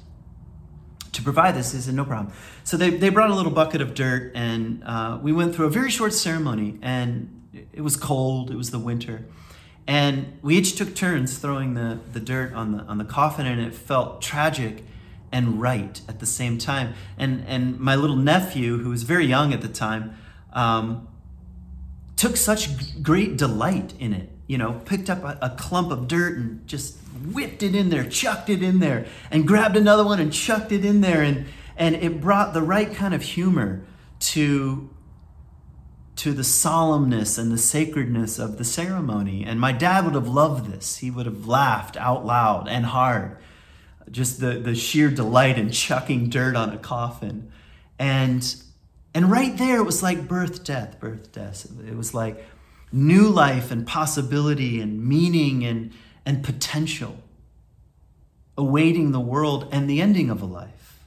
to 1.13 1.21
provide 1.21 1.55
this. 1.55 1.71
They 1.71 1.79
said, 1.79 1.93
no 1.93 2.03
problem. 2.03 2.33
So 2.65 2.75
they, 2.75 2.89
they 2.89 3.07
brought 3.07 3.29
a 3.29 3.35
little 3.35 3.53
bucket 3.53 3.79
of 3.79 3.93
dirt, 3.93 4.33
and 4.35 4.83
uh, 4.83 5.19
we 5.21 5.31
went 5.31 5.55
through 5.55 5.67
a 5.67 5.69
very 5.69 5.89
short 5.89 6.11
ceremony, 6.11 6.79
and 6.81 7.63
it 7.71 7.79
was 7.79 7.95
cold, 7.95 8.51
it 8.51 8.57
was 8.57 8.71
the 8.71 8.79
winter. 8.79 9.23
And 9.87 10.37
we 10.41 10.57
each 10.57 10.75
took 10.75 10.95
turns 10.95 11.37
throwing 11.37 11.75
the, 11.75 11.99
the 12.11 12.19
dirt 12.19 12.51
on 12.51 12.73
the, 12.73 12.83
on 12.83 12.97
the 12.97 13.05
coffin, 13.05 13.45
and 13.45 13.61
it 13.61 13.73
felt 13.73 14.21
tragic 14.21 14.83
and 15.37 15.61
right 15.61 16.01
at 16.09 16.19
the 16.19 16.25
same 16.25 16.57
time. 16.57 16.95
And, 17.15 17.45
and 17.47 17.79
my 17.79 17.95
little 17.95 18.15
nephew, 18.15 18.79
who 18.79 18.89
was 18.89 19.03
very 19.03 19.27
young 19.27 19.53
at 19.53 19.61
the 19.61 19.67
time, 19.67 20.17
um, 20.51 21.07
took 22.15 22.35
such 22.35 23.03
great 23.03 23.37
delight 23.37 23.93
in 23.99 24.13
it. 24.13 24.29
You 24.47 24.57
know, 24.57 24.81
picked 24.85 25.11
up 25.11 25.23
a, 25.23 25.37
a, 25.43 25.49
clump 25.51 25.91
of 25.91 26.07
dirt 26.07 26.37
and 26.37 26.65
just 26.67 26.97
whipped 27.31 27.61
it 27.61 27.75
in 27.75 27.89
there, 27.89 28.03
chucked 28.05 28.49
it 28.49 28.63
in 28.63 28.79
there, 28.79 29.05
and 29.29 29.47
grabbed 29.47 29.77
another 29.77 30.03
one 30.03 30.19
and 30.19 30.33
chucked 30.33 30.71
it 30.71 30.83
in 30.83 31.01
there. 31.01 31.21
And, 31.21 31.45
and 31.75 31.95
it 31.95 32.19
brought 32.19 32.53
the 32.53 32.63
right 32.63 32.91
kind 32.91 33.13
of 33.13 33.21
humor 33.21 33.85
to 34.19 34.89
to 36.15 36.33
the 36.33 36.41
solemnness 36.41 37.37
and 37.37 37.51
the 37.51 37.59
sacredness 37.59 38.39
of 38.39 38.57
the 38.57 38.63
ceremony. 38.63 39.45
And 39.45 39.59
my 39.59 39.71
dad 39.71 40.03
would 40.03 40.15
have 40.15 40.27
loved 40.27 40.71
this. 40.71 40.97
He 40.97 41.11
would 41.11 41.27
have 41.27 41.45
laughed 41.45 41.95
out 41.95 42.25
loud 42.25 42.67
and 42.67 42.87
hard. 42.87 43.37
Just 44.11 44.39
the, 44.39 44.59
the 44.59 44.75
sheer 44.75 45.09
delight 45.09 45.57
in 45.57 45.71
chucking 45.71 46.29
dirt 46.29 46.55
on 46.55 46.71
a 46.71 46.77
coffin. 46.77 47.51
And, 47.99 48.55
and 49.13 49.29
right 49.31 49.57
there, 49.57 49.77
it 49.77 49.83
was 49.83 50.01
like 50.01 50.27
birth, 50.27 50.63
death, 50.63 50.99
birth, 50.99 51.31
death. 51.31 51.67
It 51.87 51.95
was 51.95 52.13
like 52.13 52.45
new 52.91 53.27
life 53.27 53.71
and 53.71 53.85
possibility 53.85 54.79
and 54.79 55.03
meaning 55.03 55.65
and, 55.65 55.91
and 56.25 56.43
potential 56.43 57.17
awaiting 58.57 59.11
the 59.11 59.19
world 59.19 59.67
and 59.71 59.89
the 59.89 60.01
ending 60.01 60.29
of 60.29 60.41
a 60.41 60.45
life. 60.45 60.99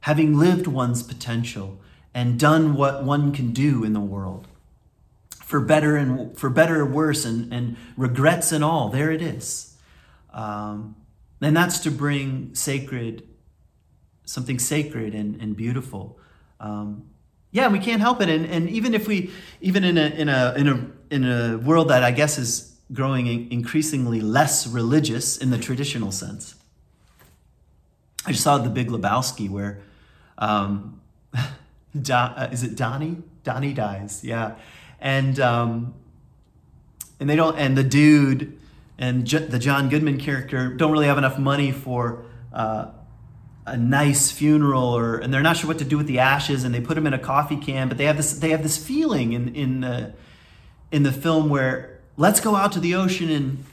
Having 0.00 0.38
lived 0.38 0.66
one's 0.66 1.02
potential 1.02 1.78
and 2.12 2.38
done 2.38 2.74
what 2.74 3.04
one 3.04 3.32
can 3.32 3.52
do 3.52 3.82
in 3.84 3.92
the 3.92 4.00
world 4.00 4.46
for 5.46 5.60
better 5.60 5.96
and 5.96 6.36
for 6.36 6.50
better 6.50 6.80
or 6.80 6.86
worse 6.86 7.24
and, 7.24 7.52
and 7.52 7.76
regrets 7.96 8.50
and 8.50 8.64
all 8.64 8.88
there 8.88 9.12
it 9.12 9.22
is 9.22 9.76
um, 10.32 10.96
and 11.40 11.56
that's 11.56 11.80
to 11.80 11.90
bring 11.90 12.54
sacred 12.54 13.26
something 14.24 14.58
sacred 14.58 15.14
and, 15.14 15.40
and 15.40 15.56
beautiful. 15.56 16.18
Um, 16.58 17.08
yeah 17.52 17.68
we 17.68 17.78
can't 17.78 18.00
help 18.00 18.20
it. 18.20 18.28
And, 18.28 18.46
and 18.46 18.68
even 18.68 18.94
if 18.94 19.06
we 19.06 19.30
even 19.60 19.84
in 19.84 19.96
a 19.96 20.06
in 20.06 20.28
a 20.28 20.54
in 20.56 20.68
a 20.68 20.90
in 21.10 21.24
a 21.24 21.58
world 21.58 21.88
that 21.88 22.02
i 22.02 22.10
guess 22.10 22.38
is 22.38 22.76
growing 22.92 23.50
increasingly 23.50 24.20
less 24.20 24.66
religious 24.66 25.36
in 25.36 25.50
the 25.50 25.58
traditional 25.58 26.12
sense. 26.12 26.54
I 28.24 28.32
just 28.32 28.44
saw 28.44 28.58
the 28.58 28.70
big 28.70 28.88
lebowski 28.88 29.48
where 29.48 29.80
um, 30.38 31.00
uh, 32.10 32.48
is 32.52 32.62
it 32.62 32.76
Donny? 32.76 33.18
Donny 33.42 33.72
dies, 33.72 34.24
yeah, 34.24 34.56
and 35.00 35.38
um, 35.38 35.94
and 37.20 37.30
they 37.30 37.36
don't, 37.36 37.56
and 37.56 37.76
the 37.76 37.84
dude 37.84 38.58
and 38.98 39.26
J- 39.26 39.46
the 39.46 39.58
John 39.58 39.88
Goodman 39.88 40.18
character 40.18 40.68
don't 40.68 40.92
really 40.92 41.06
have 41.06 41.18
enough 41.18 41.38
money 41.38 41.72
for 41.72 42.24
uh, 42.52 42.88
a 43.66 43.76
nice 43.76 44.30
funeral, 44.30 44.96
or 44.96 45.18
and 45.18 45.32
they're 45.32 45.42
not 45.42 45.56
sure 45.56 45.68
what 45.68 45.78
to 45.78 45.84
do 45.84 45.96
with 45.96 46.06
the 46.06 46.18
ashes, 46.18 46.64
and 46.64 46.74
they 46.74 46.80
put 46.80 46.94
them 46.94 47.06
in 47.06 47.14
a 47.14 47.18
coffee 47.18 47.56
can, 47.56 47.88
but 47.88 47.98
they 47.98 48.04
have 48.04 48.16
this 48.16 48.38
they 48.38 48.50
have 48.50 48.62
this 48.62 48.76
feeling 48.76 49.32
in 49.32 49.54
in 49.54 49.80
the 49.80 50.14
in 50.90 51.02
the 51.02 51.12
film 51.12 51.48
where 51.48 52.00
let's 52.16 52.40
go 52.40 52.54
out 52.56 52.72
to 52.72 52.80
the 52.80 52.94
ocean 52.94 53.30
and 53.30 53.64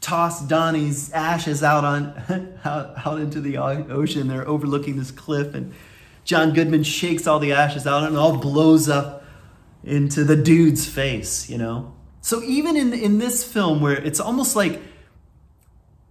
toss 0.00 0.42
Donny's 0.46 1.12
ashes 1.12 1.62
out 1.62 1.84
on 1.84 2.58
out, 2.64 3.06
out 3.06 3.20
into 3.20 3.40
the 3.40 3.58
ocean. 3.58 4.28
They're 4.28 4.46
overlooking 4.46 4.96
this 4.96 5.10
cliff 5.10 5.54
and 5.54 5.74
John 6.24 6.52
Goodman 6.52 6.82
shakes 6.82 7.26
all 7.26 7.38
the 7.38 7.52
ashes 7.52 7.86
out 7.86 8.04
and 8.04 8.14
it 8.14 8.18
all 8.18 8.36
blows 8.36 8.88
up 8.88 9.24
into 9.82 10.24
the 10.24 10.36
dude's 10.36 10.86
face, 10.86 11.48
you 11.48 11.56
know? 11.56 11.94
So 12.20 12.42
even 12.42 12.76
in, 12.76 12.92
in 12.92 13.18
this 13.18 13.44
film 13.44 13.80
where 13.80 13.96
it's 13.96 14.20
almost 14.20 14.56
like 14.56 14.80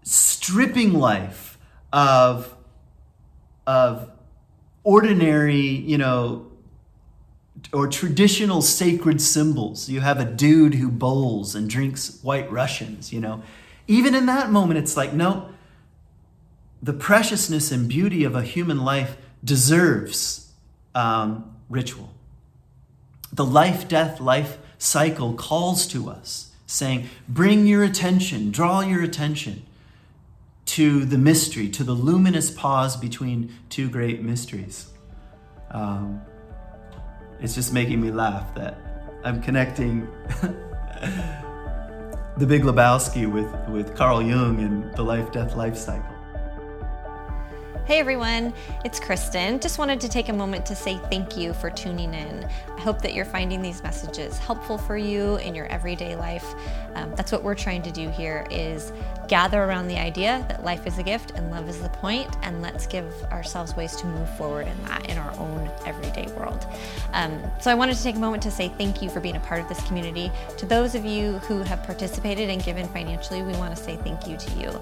stripping 0.03 0.93
life 0.93 1.57
of, 1.91 2.55
of 3.65 4.09
ordinary, 4.83 5.59
you 5.59 5.97
know, 5.97 6.47
or 7.73 7.87
traditional 7.87 8.61
sacred 8.61 9.21
symbols. 9.21 9.89
You 9.89 9.99
have 10.01 10.19
a 10.19 10.25
dude 10.25 10.75
who 10.75 10.89
bowls 10.89 11.55
and 11.55 11.69
drinks 11.69 12.19
white 12.21 12.49
Russians, 12.51 13.11
you 13.11 13.19
know. 13.19 13.43
Even 13.87 14.15
in 14.15 14.25
that 14.27 14.49
moment, 14.51 14.79
it's 14.79 14.95
like, 14.95 15.13
no, 15.13 15.49
the 16.81 16.93
preciousness 16.93 17.71
and 17.71 17.89
beauty 17.89 18.23
of 18.23 18.35
a 18.35 18.43
human 18.43 18.83
life 18.83 19.17
deserves 19.43 20.51
um, 20.93 21.55
ritual. 21.69 22.13
The 23.33 23.45
life, 23.45 23.87
death, 23.87 24.19
life 24.19 24.57
cycle 24.77 25.33
calls 25.33 25.87
to 25.87 26.09
us, 26.09 26.51
saying, 26.65 27.09
Bring 27.27 27.65
your 27.65 27.83
attention, 27.83 28.51
draw 28.51 28.81
your 28.81 29.03
attention 29.03 29.65
to 30.65 31.05
the 31.05 31.17
mystery, 31.17 31.69
to 31.69 31.83
the 31.83 31.93
luminous 31.93 32.51
pause 32.51 32.97
between 32.97 33.53
two 33.69 33.89
great 33.89 34.21
mysteries. 34.21 34.87
Um, 35.71 36.21
it's 37.39 37.55
just 37.55 37.73
making 37.73 38.01
me 38.01 38.11
laugh 38.11 38.53
that 38.55 38.77
I'm 39.23 39.41
connecting 39.41 40.07
the 42.37 42.45
Big 42.45 42.63
Lebowski 42.63 43.31
with, 43.31 43.47
with 43.69 43.95
Carl 43.95 44.21
Jung 44.21 44.59
and 44.59 44.93
the 44.95 45.03
life, 45.03 45.31
death, 45.31 45.55
life 45.55 45.77
cycle. 45.77 46.16
Hey 47.87 47.99
everyone, 47.99 48.53
it's 48.83 48.99
Kristen. 48.99 49.61
Just 49.61 49.79
wanted 49.79 50.01
to 50.01 50.09
take 50.09 50.27
a 50.27 50.33
moment 50.33 50.65
to 50.65 50.75
say 50.75 50.97
thank 51.09 51.37
you 51.37 51.53
for 51.53 51.69
tuning 51.69 52.13
in. 52.13 52.45
I 52.75 52.81
hope 52.81 53.01
that 53.01 53.13
you're 53.13 53.23
finding 53.23 53.61
these 53.61 53.81
messages 53.81 54.37
helpful 54.39 54.77
for 54.77 54.97
you 54.97 55.37
in 55.37 55.55
your 55.55 55.67
everyday 55.67 56.17
life. 56.17 56.45
Um, 56.95 57.15
that's 57.15 57.31
what 57.31 57.43
we're 57.43 57.55
trying 57.55 57.81
to 57.83 57.91
do 57.91 58.09
here 58.09 58.45
is 58.51 58.91
gather 59.29 59.63
around 59.63 59.87
the 59.87 59.97
idea 59.97 60.45
that 60.49 60.65
life 60.65 60.85
is 60.85 60.97
a 60.97 61.03
gift 61.03 61.31
and 61.35 61.49
love 61.49 61.69
is 61.69 61.81
the 61.81 61.87
point, 61.87 62.27
and 62.41 62.61
let's 62.61 62.87
give 62.87 63.09
ourselves 63.31 63.73
ways 63.77 63.95
to 63.95 64.05
move 64.05 64.29
forward 64.35 64.67
in 64.67 64.83
that 64.83 65.09
in 65.09 65.17
our 65.17 65.31
own 65.39 65.71
everyday 65.85 66.27
world. 66.33 66.67
Um, 67.13 67.41
so 67.61 67.71
I 67.71 67.75
wanted 67.75 67.95
to 67.95 68.03
take 68.03 68.17
a 68.17 68.19
moment 68.19 68.43
to 68.43 68.51
say 68.51 68.67
thank 68.67 69.01
you 69.01 69.09
for 69.09 69.21
being 69.21 69.37
a 69.37 69.39
part 69.39 69.61
of 69.61 69.69
this 69.69 69.81
community. 69.87 70.29
To 70.57 70.65
those 70.65 70.93
of 70.93 71.05
you 71.05 71.37
who 71.37 71.63
have 71.63 71.83
participated 71.83 72.49
and 72.49 72.61
given 72.61 72.85
financially, 72.89 73.43
we 73.43 73.53
want 73.53 73.73
to 73.73 73.81
say 73.81 73.95
thank 73.95 74.27
you 74.27 74.35
to 74.35 74.51
you. 74.59 74.81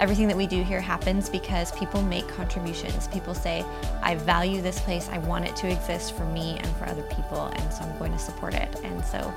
Everything 0.00 0.26
that 0.26 0.36
we 0.36 0.46
do 0.46 0.62
here 0.62 0.80
happens 0.80 1.28
because 1.28 1.70
people 1.72 2.02
make 2.02 2.26
contributions. 2.26 3.06
People 3.08 3.32
say, 3.32 3.64
I 4.02 4.16
value 4.16 4.60
this 4.60 4.80
place, 4.80 5.08
I 5.08 5.18
want 5.18 5.46
it 5.46 5.54
to 5.56 5.70
exist 5.70 6.16
for 6.16 6.24
me 6.26 6.58
and 6.58 6.66
for 6.76 6.86
other 6.86 7.04
people, 7.04 7.44
and 7.44 7.72
so 7.72 7.84
I'm 7.84 7.96
going 7.98 8.12
to 8.12 8.18
support 8.18 8.54
it. 8.54 8.74
And 8.82 9.04
so 9.04 9.32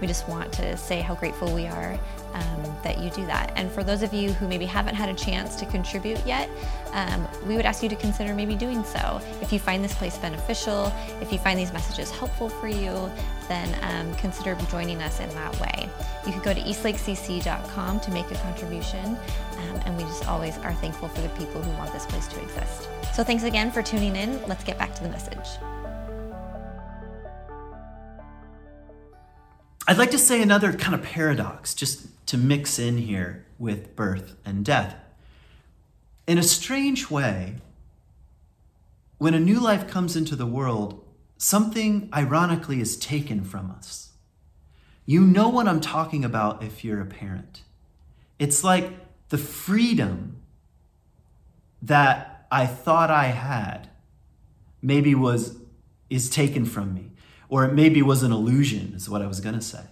we 0.00 0.06
just 0.06 0.28
want 0.28 0.52
to 0.54 0.76
say 0.76 1.00
how 1.00 1.14
grateful 1.14 1.52
we 1.54 1.66
are 1.66 1.98
um, 2.34 2.76
that 2.82 2.98
you 2.98 3.10
do 3.10 3.24
that. 3.26 3.52
And 3.56 3.70
for 3.70 3.82
those 3.82 4.02
of 4.02 4.12
you 4.12 4.32
who 4.32 4.48
maybe 4.48 4.66
haven't 4.66 4.94
had 4.94 5.08
a 5.08 5.14
chance 5.14 5.56
to 5.56 5.66
contribute 5.66 6.24
yet, 6.26 6.48
um, 6.92 7.26
we 7.46 7.56
would 7.56 7.66
ask 7.66 7.82
you 7.82 7.88
to 7.88 7.96
consider 7.96 8.34
maybe 8.34 8.54
doing 8.54 8.84
so. 8.84 9.20
If 9.40 9.52
you 9.52 9.58
find 9.58 9.82
this 9.82 9.94
place 9.94 10.16
beneficial, 10.18 10.92
if 11.20 11.32
you 11.32 11.38
find 11.38 11.58
these 11.58 11.72
messages 11.72 12.10
helpful 12.10 12.48
for 12.48 12.68
you, 12.68 13.10
then 13.48 13.74
um, 13.82 14.14
consider 14.16 14.56
joining 14.70 15.02
us 15.02 15.20
in 15.20 15.28
that 15.30 15.58
way. 15.60 15.88
You 16.26 16.32
can 16.32 16.42
go 16.42 16.52
to 16.52 16.60
eastlakecc.com 16.60 18.00
to 18.00 18.10
make 18.10 18.30
a 18.30 18.34
contribution, 18.36 19.04
um, 19.04 19.80
and 19.86 19.96
we 19.96 20.02
just 20.04 20.28
always 20.28 20.56
are 20.58 20.74
thankful 20.74 21.08
for 21.08 21.20
the 21.22 21.28
people 21.30 21.62
who 21.62 21.70
want 21.78 21.92
this 21.92 22.06
place 22.06 22.26
to 22.28 22.40
exist. 22.42 22.88
So 23.14 23.24
thanks 23.24 23.44
again 23.44 23.72
for 23.72 23.82
tuning 23.82 24.14
in. 24.16 24.40
Let's 24.46 24.64
get 24.64 24.78
back 24.78 24.94
to 24.94 25.02
the 25.02 25.08
message. 25.08 25.48
I'd 29.88 29.96
like 29.96 30.10
to 30.10 30.18
say 30.18 30.42
another 30.42 30.74
kind 30.74 30.94
of 30.94 31.02
paradox, 31.02 31.72
just 31.72 32.08
to 32.26 32.36
mix 32.36 32.78
in 32.78 32.98
here 32.98 33.46
with 33.58 33.96
birth 33.96 34.36
and 34.44 34.62
death. 34.62 34.94
In 36.26 36.36
a 36.36 36.42
strange 36.42 37.10
way, 37.10 37.54
when 39.16 39.32
a 39.32 39.40
new 39.40 39.58
life 39.58 39.88
comes 39.88 40.14
into 40.14 40.36
the 40.36 40.44
world, 40.44 41.02
something 41.38 42.10
ironically 42.14 42.82
is 42.82 42.98
taken 42.98 43.42
from 43.42 43.70
us. 43.70 44.10
You 45.06 45.22
know 45.22 45.48
what 45.48 45.66
I'm 45.66 45.80
talking 45.80 46.22
about 46.22 46.62
if 46.62 46.84
you're 46.84 47.00
a 47.00 47.06
parent. 47.06 47.62
It's 48.38 48.62
like 48.62 48.92
the 49.30 49.38
freedom 49.38 50.42
that 51.80 52.46
I 52.52 52.66
thought 52.66 53.10
I 53.10 53.28
had 53.28 53.88
maybe 54.82 55.14
was 55.14 55.56
is 56.10 56.28
taken 56.28 56.66
from 56.66 56.92
me 56.92 57.07
or 57.48 57.64
it 57.64 57.72
maybe 57.72 58.02
was 58.02 58.22
an 58.22 58.32
illusion 58.32 58.92
is 58.94 59.08
what 59.08 59.22
I 59.22 59.26
was 59.26 59.40
going 59.40 59.54
to 59.54 59.60
say. 59.60 59.82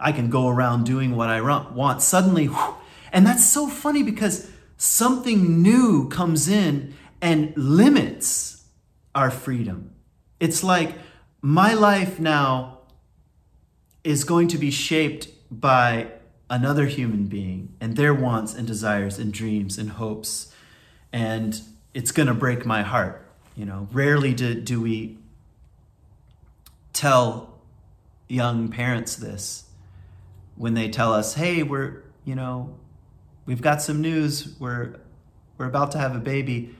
I 0.00 0.12
can 0.12 0.30
go 0.30 0.48
around 0.48 0.84
doing 0.84 1.16
what 1.16 1.28
I 1.28 1.40
want. 1.74 2.02
Suddenly, 2.02 2.46
whew, 2.46 2.74
and 3.12 3.26
that's 3.26 3.46
so 3.46 3.68
funny 3.68 4.02
because 4.02 4.50
something 4.76 5.62
new 5.62 6.08
comes 6.08 6.48
in 6.48 6.94
and 7.22 7.56
limits 7.56 8.64
our 9.14 9.30
freedom. 9.30 9.94
It's 10.40 10.64
like 10.64 10.96
my 11.40 11.74
life 11.74 12.18
now 12.18 12.80
is 14.02 14.24
going 14.24 14.48
to 14.48 14.58
be 14.58 14.70
shaped 14.70 15.28
by 15.50 16.08
another 16.50 16.86
human 16.86 17.26
being 17.26 17.74
and 17.80 17.96
their 17.96 18.12
wants 18.12 18.54
and 18.54 18.66
desires 18.66 19.18
and 19.18 19.32
dreams 19.32 19.78
and 19.78 19.90
hopes. 19.90 20.52
And 21.12 21.60
it's 21.94 22.10
going 22.10 22.26
to 22.26 22.34
break 22.34 22.66
my 22.66 22.82
heart. 22.82 23.26
You 23.56 23.64
know, 23.64 23.88
rarely 23.92 24.34
do, 24.34 24.60
do 24.60 24.80
we 24.80 25.18
tell 26.94 27.58
young 28.28 28.68
parents 28.68 29.16
this 29.16 29.64
when 30.56 30.72
they 30.72 30.88
tell 30.88 31.12
us, 31.12 31.34
hey, 31.34 31.62
we're, 31.62 32.02
you 32.24 32.34
know, 32.34 32.74
we've 33.44 33.60
got 33.60 33.82
some 33.82 34.00
news. 34.00 34.56
We're, 34.58 35.00
we're 35.58 35.66
about 35.66 35.92
to 35.92 35.98
have 35.98 36.16
a 36.16 36.20
baby. 36.20 36.74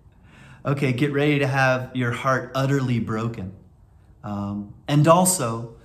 okay, 0.66 0.92
get 0.92 1.12
ready 1.12 1.38
to 1.38 1.46
have 1.46 1.94
your 1.94 2.12
heart 2.12 2.52
utterly 2.54 2.98
broken. 2.98 3.54
Um, 4.22 4.74
and 4.88 5.06
also 5.06 5.76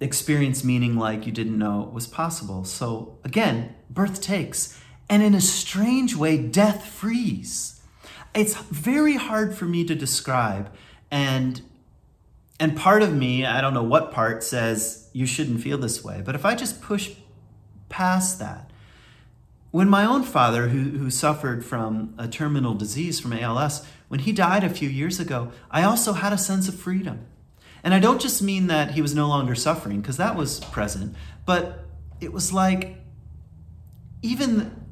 experience 0.00 0.62
meaning 0.62 0.96
like 0.96 1.26
you 1.26 1.32
didn't 1.32 1.58
know 1.58 1.90
was 1.92 2.06
possible. 2.06 2.64
So 2.64 3.18
again, 3.24 3.74
birth 3.90 4.20
takes. 4.20 4.80
And 5.08 5.22
in 5.22 5.34
a 5.34 5.40
strange 5.40 6.14
way, 6.14 6.38
death 6.38 6.84
frees. 6.84 7.80
It's 8.34 8.54
very 8.54 9.14
hard 9.14 9.56
for 9.56 9.64
me 9.64 9.84
to 9.84 9.94
describe. 9.94 10.72
And 11.10 11.62
and 12.60 12.76
part 12.76 13.02
of 13.02 13.14
me, 13.14 13.44
I 13.44 13.60
don't 13.60 13.74
know 13.74 13.82
what 13.82 14.12
part, 14.12 14.42
says 14.42 15.08
you 15.12 15.26
shouldn't 15.26 15.62
feel 15.62 15.78
this 15.78 16.02
way. 16.02 16.22
But 16.24 16.34
if 16.34 16.44
I 16.44 16.54
just 16.54 16.82
push 16.82 17.12
past 17.88 18.38
that, 18.40 18.70
when 19.70 19.88
my 19.88 20.04
own 20.04 20.22
father, 20.22 20.68
who, 20.68 20.98
who 20.98 21.10
suffered 21.10 21.64
from 21.64 22.14
a 22.18 22.26
terminal 22.26 22.74
disease 22.74 23.20
from 23.20 23.32
ALS, 23.32 23.86
when 24.08 24.20
he 24.20 24.32
died 24.32 24.64
a 24.64 24.70
few 24.70 24.88
years 24.88 25.20
ago, 25.20 25.52
I 25.70 25.82
also 25.84 26.14
had 26.14 26.32
a 26.32 26.38
sense 26.38 26.68
of 26.68 26.74
freedom. 26.74 27.26
And 27.84 27.94
I 27.94 28.00
don't 28.00 28.20
just 28.20 28.42
mean 28.42 28.66
that 28.68 28.92
he 28.92 29.02
was 29.02 29.14
no 29.14 29.28
longer 29.28 29.54
suffering, 29.54 30.00
because 30.00 30.16
that 30.16 30.36
was 30.36 30.60
present, 30.60 31.14
but 31.46 31.84
it 32.20 32.32
was 32.32 32.52
like, 32.52 32.96
even 34.22 34.84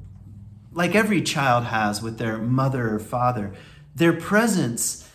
like 0.72 0.94
every 0.94 1.22
child 1.22 1.64
has 1.64 2.00
with 2.00 2.18
their 2.18 2.38
mother 2.38 2.94
or 2.94 2.98
father, 3.00 3.54
their 3.94 4.12
presence 4.12 5.08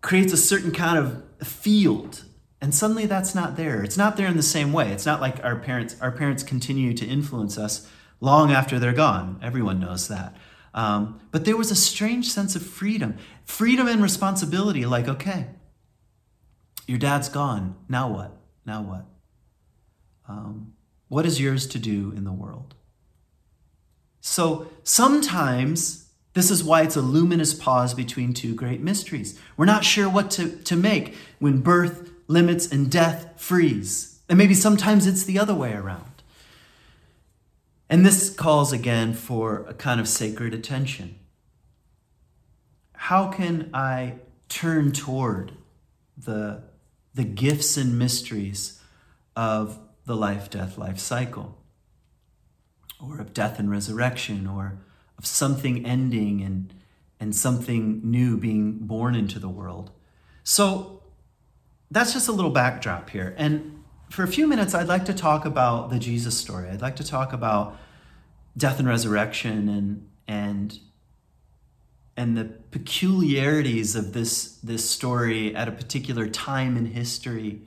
creates 0.00 0.32
a 0.32 0.36
certain 0.36 0.72
kind 0.72 0.98
of 0.98 1.22
field. 1.44 2.24
And 2.60 2.74
suddenly 2.74 3.06
that's 3.06 3.34
not 3.34 3.56
there. 3.56 3.82
It's 3.82 3.96
not 3.96 4.16
there 4.16 4.26
in 4.26 4.36
the 4.36 4.42
same 4.42 4.72
way. 4.72 4.90
It's 4.90 5.06
not 5.06 5.20
like 5.20 5.42
our 5.44 5.56
parents 5.56 5.96
our 6.00 6.12
parents 6.12 6.42
continue 6.42 6.94
to 6.94 7.06
influence 7.06 7.58
us 7.58 7.88
long 8.20 8.52
after 8.52 8.78
they're 8.78 8.92
gone. 8.92 9.38
Everyone 9.42 9.80
knows 9.80 10.08
that. 10.08 10.34
Um, 10.72 11.20
but 11.30 11.44
there 11.44 11.56
was 11.56 11.70
a 11.70 11.76
strange 11.76 12.30
sense 12.30 12.56
of 12.56 12.64
freedom 12.64 13.16
freedom 13.44 13.86
and 13.86 14.02
responsibility 14.02 14.86
like 14.86 15.06
okay 15.06 15.48
your 16.86 16.98
dad's 16.98 17.28
gone. 17.28 17.76
Now 17.88 18.10
what? 18.10 18.36
Now 18.66 18.82
what? 18.82 19.06
Um, 20.28 20.74
what 21.08 21.26
is 21.26 21.40
yours 21.40 21.66
to 21.68 21.78
do 21.78 22.12
in 22.16 22.24
the 22.24 22.32
world? 22.32 22.74
So 24.20 24.68
sometimes 24.82 26.03
this 26.34 26.50
is 26.50 26.62
why 26.62 26.82
it's 26.82 26.96
a 26.96 27.00
luminous 27.00 27.54
pause 27.54 27.94
between 27.94 28.34
two 28.34 28.54
great 28.54 28.80
mysteries. 28.80 29.40
We're 29.56 29.66
not 29.66 29.84
sure 29.84 30.08
what 30.08 30.30
to, 30.32 30.50
to 30.64 30.76
make 30.76 31.16
when 31.38 31.60
birth 31.60 32.10
limits 32.26 32.70
and 32.70 32.90
death 32.90 33.40
frees. 33.40 34.18
And 34.28 34.36
maybe 34.36 34.54
sometimes 34.54 35.06
it's 35.06 35.24
the 35.24 35.38
other 35.38 35.54
way 35.54 35.72
around. 35.72 36.22
And 37.88 38.04
this 38.04 38.30
calls 38.30 38.72
again 38.72 39.14
for 39.14 39.64
a 39.68 39.74
kind 39.74 40.00
of 40.00 40.08
sacred 40.08 40.54
attention. 40.54 41.16
How 42.94 43.28
can 43.28 43.70
I 43.72 44.14
turn 44.48 44.90
toward 44.90 45.52
the, 46.16 46.64
the 47.14 47.24
gifts 47.24 47.76
and 47.76 47.98
mysteries 47.98 48.80
of 49.36 49.78
the 50.06 50.16
life 50.16 50.50
death 50.50 50.78
life 50.78 50.98
cycle, 50.98 51.58
or 53.00 53.20
of 53.20 53.34
death 53.34 53.58
and 53.58 53.70
resurrection, 53.70 54.46
or 54.46 54.78
of 55.18 55.26
something 55.26 55.84
ending 55.86 56.42
and, 56.42 56.74
and 57.20 57.34
something 57.34 58.00
new 58.02 58.36
being 58.36 58.78
born 58.78 59.14
into 59.14 59.38
the 59.38 59.48
world. 59.48 59.90
So 60.42 61.02
that's 61.90 62.12
just 62.12 62.28
a 62.28 62.32
little 62.32 62.50
backdrop 62.50 63.10
here. 63.10 63.34
And 63.38 63.84
for 64.10 64.22
a 64.22 64.28
few 64.28 64.46
minutes, 64.46 64.74
I'd 64.74 64.88
like 64.88 65.06
to 65.06 65.14
talk 65.14 65.44
about 65.44 65.90
the 65.90 65.98
Jesus 65.98 66.36
story. 66.36 66.68
I'd 66.68 66.82
like 66.82 66.96
to 66.96 67.04
talk 67.04 67.32
about 67.32 67.76
death 68.56 68.78
and 68.78 68.88
resurrection 68.88 69.68
and, 69.68 70.08
and, 70.28 70.78
and 72.16 72.36
the 72.36 72.44
peculiarities 72.44 73.96
of 73.96 74.12
this, 74.12 74.58
this 74.58 74.88
story 74.88 75.54
at 75.56 75.68
a 75.68 75.72
particular 75.72 76.28
time 76.28 76.76
in 76.76 76.86
history, 76.86 77.62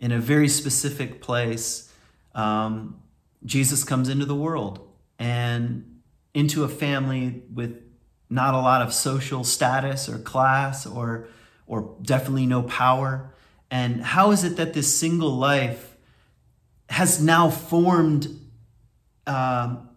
in 0.00 0.12
a 0.12 0.18
very 0.18 0.48
specific 0.48 1.20
place. 1.20 1.92
Um, 2.34 3.00
Jesus 3.44 3.84
comes 3.84 4.08
into 4.08 4.24
the 4.24 4.34
world 4.34 4.88
and 5.18 5.97
into 6.38 6.62
a 6.62 6.68
family 6.68 7.42
with 7.52 7.82
not 8.30 8.54
a 8.54 8.58
lot 8.58 8.80
of 8.80 8.92
social 8.92 9.42
status 9.42 10.08
or 10.08 10.18
class 10.18 10.86
or 10.86 11.26
or 11.66 11.96
definitely 12.00 12.46
no 12.46 12.62
power? 12.62 13.34
And 13.70 14.02
how 14.02 14.30
is 14.30 14.44
it 14.44 14.56
that 14.56 14.72
this 14.72 14.96
single 14.96 15.36
life 15.36 15.96
has 16.88 17.20
now 17.22 17.50
formed 17.50 18.28
um, 19.26 19.88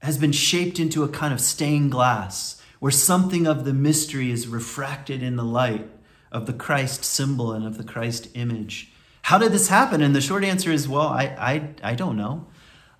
has 0.00 0.16
been 0.18 0.32
shaped 0.32 0.80
into 0.80 1.04
a 1.04 1.08
kind 1.08 1.32
of 1.32 1.40
stained 1.40 1.92
glass 1.92 2.60
where 2.80 2.92
something 2.92 3.46
of 3.46 3.64
the 3.64 3.74
mystery 3.74 4.30
is 4.30 4.48
refracted 4.48 5.22
in 5.22 5.36
the 5.36 5.44
light 5.44 5.88
of 6.32 6.46
the 6.46 6.52
christ 6.52 7.04
symbol 7.04 7.52
and 7.52 7.66
of 7.66 7.76
the 7.76 7.84
christ 7.84 8.28
image? 8.34 8.90
How 9.22 9.36
did 9.36 9.52
this 9.52 9.68
happen? 9.68 10.00
And 10.00 10.16
the 10.16 10.22
short 10.22 10.42
answer 10.42 10.72
is 10.72 10.88
well 10.88 11.08
i 11.08 11.24
i, 11.38 11.90
I 11.92 11.94
don't 11.94 12.16
know. 12.16 12.46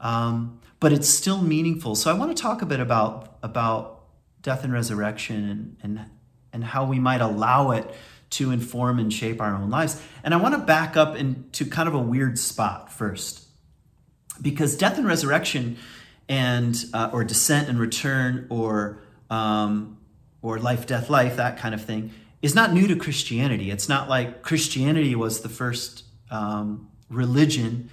Um, 0.01 0.61
but 0.81 0.93
it's 0.93 1.09
still 1.09 1.43
meaningful. 1.43 1.95
So 1.95 2.11
I 2.11 2.15
want 2.15 2.37
to 2.37 2.43
talk 2.43 2.63
a 2.63 2.67
bit 2.67 2.81
about 2.81 3.39
about 3.43 4.05
death 4.43 4.65
and 4.65 4.73
resurrection 4.73 5.49
and 5.49 5.77
and 5.83 6.11
and 6.53 6.65
how 6.65 6.85
we 6.85 6.99
might 6.99 7.21
allow 7.21 7.73
it 7.73 7.91
to 8.31 8.51
inform 8.51 8.99
and 8.99 9.13
shape 9.13 9.41
our 9.41 9.55
own 9.55 9.71
lives. 9.71 10.01
And 10.23 10.35
I 10.35 10.37
want 10.37 10.55
to 10.55 10.61
back 10.61 10.97
up 10.97 11.17
into 11.17 11.65
kind 11.65 11.89
of 11.89 11.95
a 11.95 11.99
weird 11.99 12.39
spot 12.39 12.93
first, 12.93 13.47
because 14.41 14.77
death 14.77 14.99
and 14.99 15.07
resurrection, 15.07 15.79
and 16.29 16.77
uh, 16.93 17.11
or 17.13 17.25
descent 17.25 17.69
and 17.69 17.81
return, 17.81 18.47
or 18.51 19.03
um, 19.31 19.99
or 20.43 20.59
life, 20.59 20.87
death, 20.87 21.11
life, 21.11 21.37
that 21.37 21.59
kind 21.59 21.75
of 21.75 21.85
thing, 21.85 22.13
is 22.43 22.55
not 22.55 22.73
new 22.73 22.87
to 22.87 22.97
Christianity. 22.97 23.71
It's 23.71 23.89
not 23.89 24.09
like 24.09 24.43
Christianity 24.43 25.15
was 25.15 25.41
the 25.41 25.49
first 25.49 26.05
um, 26.31 26.91
religion 27.09 27.91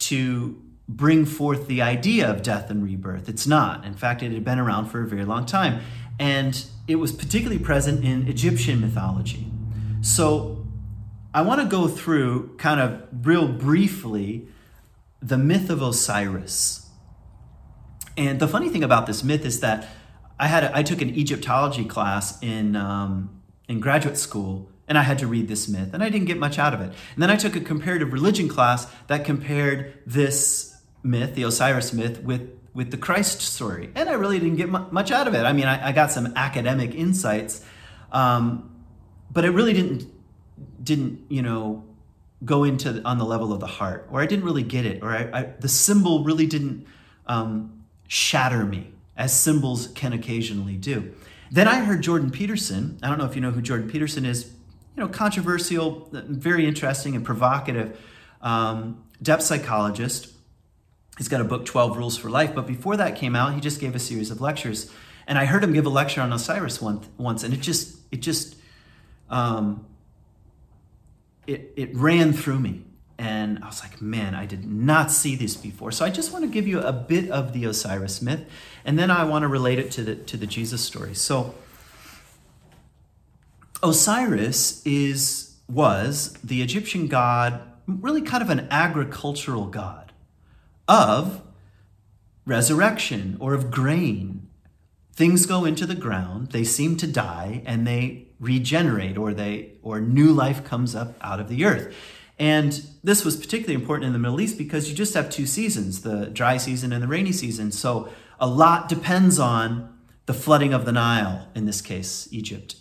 to 0.00 0.60
bring 0.88 1.24
forth 1.24 1.66
the 1.66 1.82
idea 1.82 2.28
of 2.30 2.42
death 2.42 2.70
and 2.70 2.82
rebirth. 2.82 3.28
It's 3.28 3.46
not. 3.46 3.84
In 3.84 3.94
fact, 3.94 4.22
it 4.22 4.32
had 4.32 4.44
been 4.44 4.58
around 4.58 4.86
for 4.86 5.02
a 5.02 5.06
very 5.06 5.24
long 5.24 5.44
time. 5.44 5.80
And 6.18 6.64
it 6.88 6.96
was 6.96 7.12
particularly 7.12 7.62
present 7.62 8.04
in 8.04 8.26
Egyptian 8.26 8.80
mythology. 8.80 9.46
So 10.00 10.66
I 11.34 11.42
want 11.42 11.60
to 11.60 11.66
go 11.66 11.88
through 11.88 12.56
kind 12.56 12.80
of 12.80 13.26
real 13.26 13.46
briefly 13.46 14.48
the 15.20 15.36
myth 15.36 15.68
of 15.68 15.82
Osiris. 15.82 16.88
And 18.16 18.40
the 18.40 18.48
funny 18.48 18.68
thing 18.68 18.82
about 18.82 19.06
this 19.06 19.22
myth 19.22 19.44
is 19.44 19.60
that 19.60 19.88
I 20.40 20.46
had 20.46 20.64
a, 20.64 20.76
I 20.76 20.82
took 20.82 21.02
an 21.02 21.10
Egyptology 21.10 21.84
class 21.84 22.40
in 22.42 22.76
um, 22.76 23.40
in 23.68 23.80
graduate 23.80 24.16
school, 24.16 24.70
and 24.86 24.96
I 24.96 25.02
had 25.02 25.18
to 25.18 25.26
read 25.26 25.48
this 25.48 25.68
myth, 25.68 25.90
and 25.92 26.02
I 26.02 26.08
didn't 26.08 26.26
get 26.26 26.38
much 26.38 26.58
out 26.58 26.72
of 26.72 26.80
it. 26.80 26.92
And 27.14 27.22
then 27.22 27.30
I 27.30 27.36
took 27.36 27.54
a 27.54 27.60
comparative 27.60 28.12
religion 28.12 28.48
class 28.48 28.86
that 29.08 29.24
compared 29.24 29.92
this 30.06 30.67
myth, 31.02 31.34
the 31.34 31.44
Osiris 31.44 31.92
myth, 31.92 32.22
with 32.22 32.50
with 32.74 32.90
the 32.90 32.96
Christ 32.96 33.40
story, 33.40 33.90
and 33.94 34.08
I 34.08 34.12
really 34.12 34.38
didn't 34.38 34.56
get 34.56 34.68
much 34.68 35.10
out 35.10 35.26
of 35.26 35.34
it. 35.34 35.44
I 35.44 35.52
mean, 35.52 35.66
I, 35.66 35.88
I 35.88 35.92
got 35.92 36.12
some 36.12 36.32
academic 36.36 36.94
insights, 36.94 37.64
um, 38.12 38.70
but 39.32 39.44
it 39.44 39.50
really 39.50 39.72
didn't 39.72 40.06
didn't 40.82 41.22
you 41.28 41.42
know 41.42 41.84
go 42.44 42.64
into 42.64 43.02
on 43.04 43.18
the 43.18 43.24
level 43.24 43.52
of 43.52 43.60
the 43.60 43.66
heart, 43.66 44.08
or 44.10 44.20
I 44.20 44.26
didn't 44.26 44.44
really 44.44 44.62
get 44.62 44.86
it, 44.86 45.02
or 45.02 45.10
I, 45.10 45.30
I, 45.32 45.42
the 45.58 45.68
symbol 45.68 46.24
really 46.24 46.46
didn't 46.46 46.86
um, 47.26 47.84
shatter 48.06 48.64
me 48.64 48.92
as 49.16 49.38
symbols 49.38 49.88
can 49.88 50.12
occasionally 50.12 50.76
do. 50.76 51.12
Then 51.50 51.66
I 51.66 51.80
heard 51.80 52.02
Jordan 52.02 52.30
Peterson. 52.30 52.98
I 53.02 53.08
don't 53.08 53.18
know 53.18 53.24
if 53.24 53.34
you 53.34 53.40
know 53.40 53.50
who 53.50 53.62
Jordan 53.62 53.90
Peterson 53.90 54.24
is. 54.24 54.52
You 54.96 55.04
know, 55.04 55.08
controversial, 55.08 56.08
very 56.12 56.66
interesting 56.66 57.14
and 57.14 57.24
provocative 57.24 57.98
um, 58.40 59.02
depth 59.22 59.42
psychologist 59.42 60.32
He's 61.18 61.28
got 61.28 61.40
a 61.40 61.44
book, 61.44 61.66
12 61.66 61.96
Rules 61.96 62.16
for 62.16 62.30
Life. 62.30 62.54
But 62.54 62.66
before 62.66 62.96
that 62.96 63.16
came 63.16 63.34
out, 63.34 63.52
he 63.52 63.60
just 63.60 63.80
gave 63.80 63.94
a 63.94 63.98
series 63.98 64.30
of 64.30 64.40
lectures. 64.40 64.90
And 65.26 65.36
I 65.36 65.44
heard 65.44 65.62
him 65.62 65.72
give 65.72 65.84
a 65.84 65.90
lecture 65.90 66.22
on 66.22 66.32
Osiris 66.32 66.80
once, 66.80 67.42
and 67.42 67.52
it 67.52 67.60
just, 67.60 67.98
it 68.10 68.20
just, 68.20 68.56
um, 69.28 69.84
it, 71.46 71.72
it 71.76 71.94
ran 71.94 72.32
through 72.32 72.60
me. 72.60 72.84
and 73.18 73.58
I 73.62 73.66
was 73.66 73.82
like, 73.82 74.00
man, 74.00 74.34
I 74.34 74.46
did 74.46 74.64
not 74.64 75.10
see 75.10 75.34
this 75.34 75.56
before. 75.56 75.90
So 75.90 76.04
I 76.04 76.10
just 76.10 76.32
want 76.32 76.44
to 76.44 76.48
give 76.48 76.68
you 76.68 76.80
a 76.80 76.92
bit 76.92 77.30
of 77.30 77.52
the 77.52 77.64
Osiris 77.64 78.22
myth, 78.22 78.44
and 78.84 78.96
then 78.98 79.10
I 79.10 79.24
want 79.24 79.42
to 79.42 79.48
relate 79.48 79.78
it 79.80 79.90
to 79.92 80.04
the 80.04 80.14
to 80.14 80.36
the 80.36 80.46
Jesus 80.46 80.82
story. 80.82 81.14
So 81.14 81.54
Osiris 83.82 84.82
is 84.86 85.56
was 85.68 86.34
the 86.44 86.62
Egyptian 86.62 87.08
god, 87.08 87.60
really 87.86 88.22
kind 88.22 88.42
of 88.42 88.50
an 88.50 88.68
agricultural 88.70 89.66
god 89.66 90.07
of 90.88 91.42
resurrection 92.46 93.36
or 93.38 93.54
of 93.54 93.70
grain. 93.70 94.48
Things 95.12 95.46
go 95.46 95.64
into 95.64 95.84
the 95.84 95.94
ground, 95.94 96.52
they 96.52 96.64
seem 96.64 96.96
to 96.96 97.06
die, 97.06 97.62
and 97.66 97.86
they 97.86 98.28
regenerate 98.40 99.18
or 99.18 99.34
they 99.34 99.72
or 99.82 100.00
new 100.00 100.32
life 100.32 100.64
comes 100.64 100.94
up 100.94 101.16
out 101.20 101.40
of 101.40 101.48
the 101.48 101.64
earth. 101.64 101.94
And 102.38 102.84
this 103.02 103.24
was 103.24 103.36
particularly 103.36 103.74
important 103.74 104.06
in 104.06 104.12
the 104.12 104.18
Middle 104.18 104.40
East 104.40 104.56
because 104.56 104.88
you 104.88 104.94
just 104.94 105.14
have 105.14 105.28
two 105.28 105.44
seasons, 105.44 106.02
the 106.02 106.26
dry 106.26 106.56
season 106.56 106.92
and 106.92 107.02
the 107.02 107.08
rainy 107.08 107.32
season. 107.32 107.72
So 107.72 108.10
a 108.38 108.46
lot 108.46 108.88
depends 108.88 109.40
on 109.40 109.92
the 110.26 110.34
flooding 110.34 110.72
of 110.72 110.84
the 110.84 110.92
Nile, 110.92 111.48
in 111.54 111.64
this 111.64 111.80
case, 111.80 112.28
Egypt, 112.30 112.76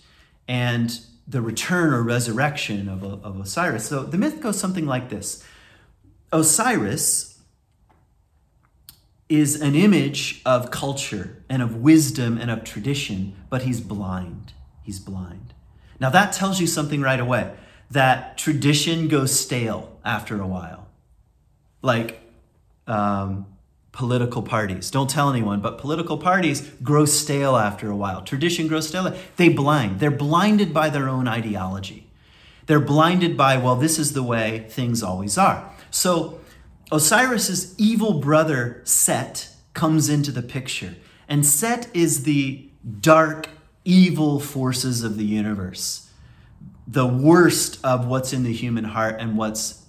and 0.47 0.99
the 1.27 1.41
return 1.41 1.91
or 1.91 2.03
resurrection 2.03 2.87
of, 2.87 3.03
of 3.03 3.39
Osiris. 3.39 3.87
So 3.87 4.03
the 4.03 4.17
myth 4.17 4.41
goes 4.41 4.59
something 4.59 4.85
like 4.85 5.09
this 5.09 5.43
Osiris 6.31 7.36
is 9.29 9.61
an 9.61 9.75
image 9.75 10.41
of 10.45 10.71
culture 10.71 11.43
and 11.49 11.61
of 11.61 11.75
wisdom 11.75 12.37
and 12.37 12.49
of 12.49 12.63
tradition, 12.63 13.35
but 13.49 13.63
he's 13.63 13.81
blind. 13.81 14.53
He's 14.83 14.99
blind. 14.99 15.53
Now 15.99 16.09
that 16.11 16.33
tells 16.33 16.61
you 16.61 16.67
something 16.67 17.01
right 17.01 17.19
away 17.19 17.51
that 17.91 18.37
tradition 18.37 19.07
goes 19.07 19.37
stale 19.37 19.97
after 20.03 20.41
a 20.41 20.47
while. 20.47 20.87
Like 21.81 22.19
um, 22.85 23.45
political 23.91 24.41
parties. 24.41 24.91
Don't 24.91 25.09
tell 25.09 25.29
anyone, 25.29 25.61
but 25.61 25.77
political 25.77 26.17
parties 26.17 26.61
grow 26.83 27.05
stale 27.05 27.55
after 27.55 27.89
a 27.89 27.95
while. 27.95 28.21
Tradition 28.21 28.67
grows 28.67 28.87
stale. 28.87 29.15
They 29.37 29.49
blind. 29.49 29.99
They're 29.99 30.11
blinded 30.11 30.73
by 30.73 30.89
their 30.89 31.09
own 31.09 31.27
ideology. 31.27 32.07
They're 32.65 32.79
blinded 32.79 33.37
by, 33.37 33.57
well, 33.57 33.75
this 33.75 33.97
is 33.97 34.13
the 34.13 34.23
way 34.23 34.65
things 34.69 35.01
always 35.01 35.37
are. 35.37 35.71
So 35.89 36.39
Osiris's 36.91 37.75
evil 37.77 38.19
brother 38.19 38.81
Set 38.83 39.49
comes 39.73 40.09
into 40.09 40.31
the 40.31 40.41
picture. 40.41 40.95
And 41.27 41.45
Set 41.45 41.93
is 41.95 42.23
the 42.23 42.69
dark, 43.01 43.49
evil 43.83 44.39
forces 44.39 45.03
of 45.03 45.17
the 45.17 45.25
universe 45.25 46.07
the 46.87 47.05
worst 47.05 47.83
of 47.83 48.07
what's 48.07 48.31
in 48.31 48.43
the 48.43 48.53
human 48.53 48.85
heart 48.85 49.17
and 49.19 49.37
what's 49.37 49.83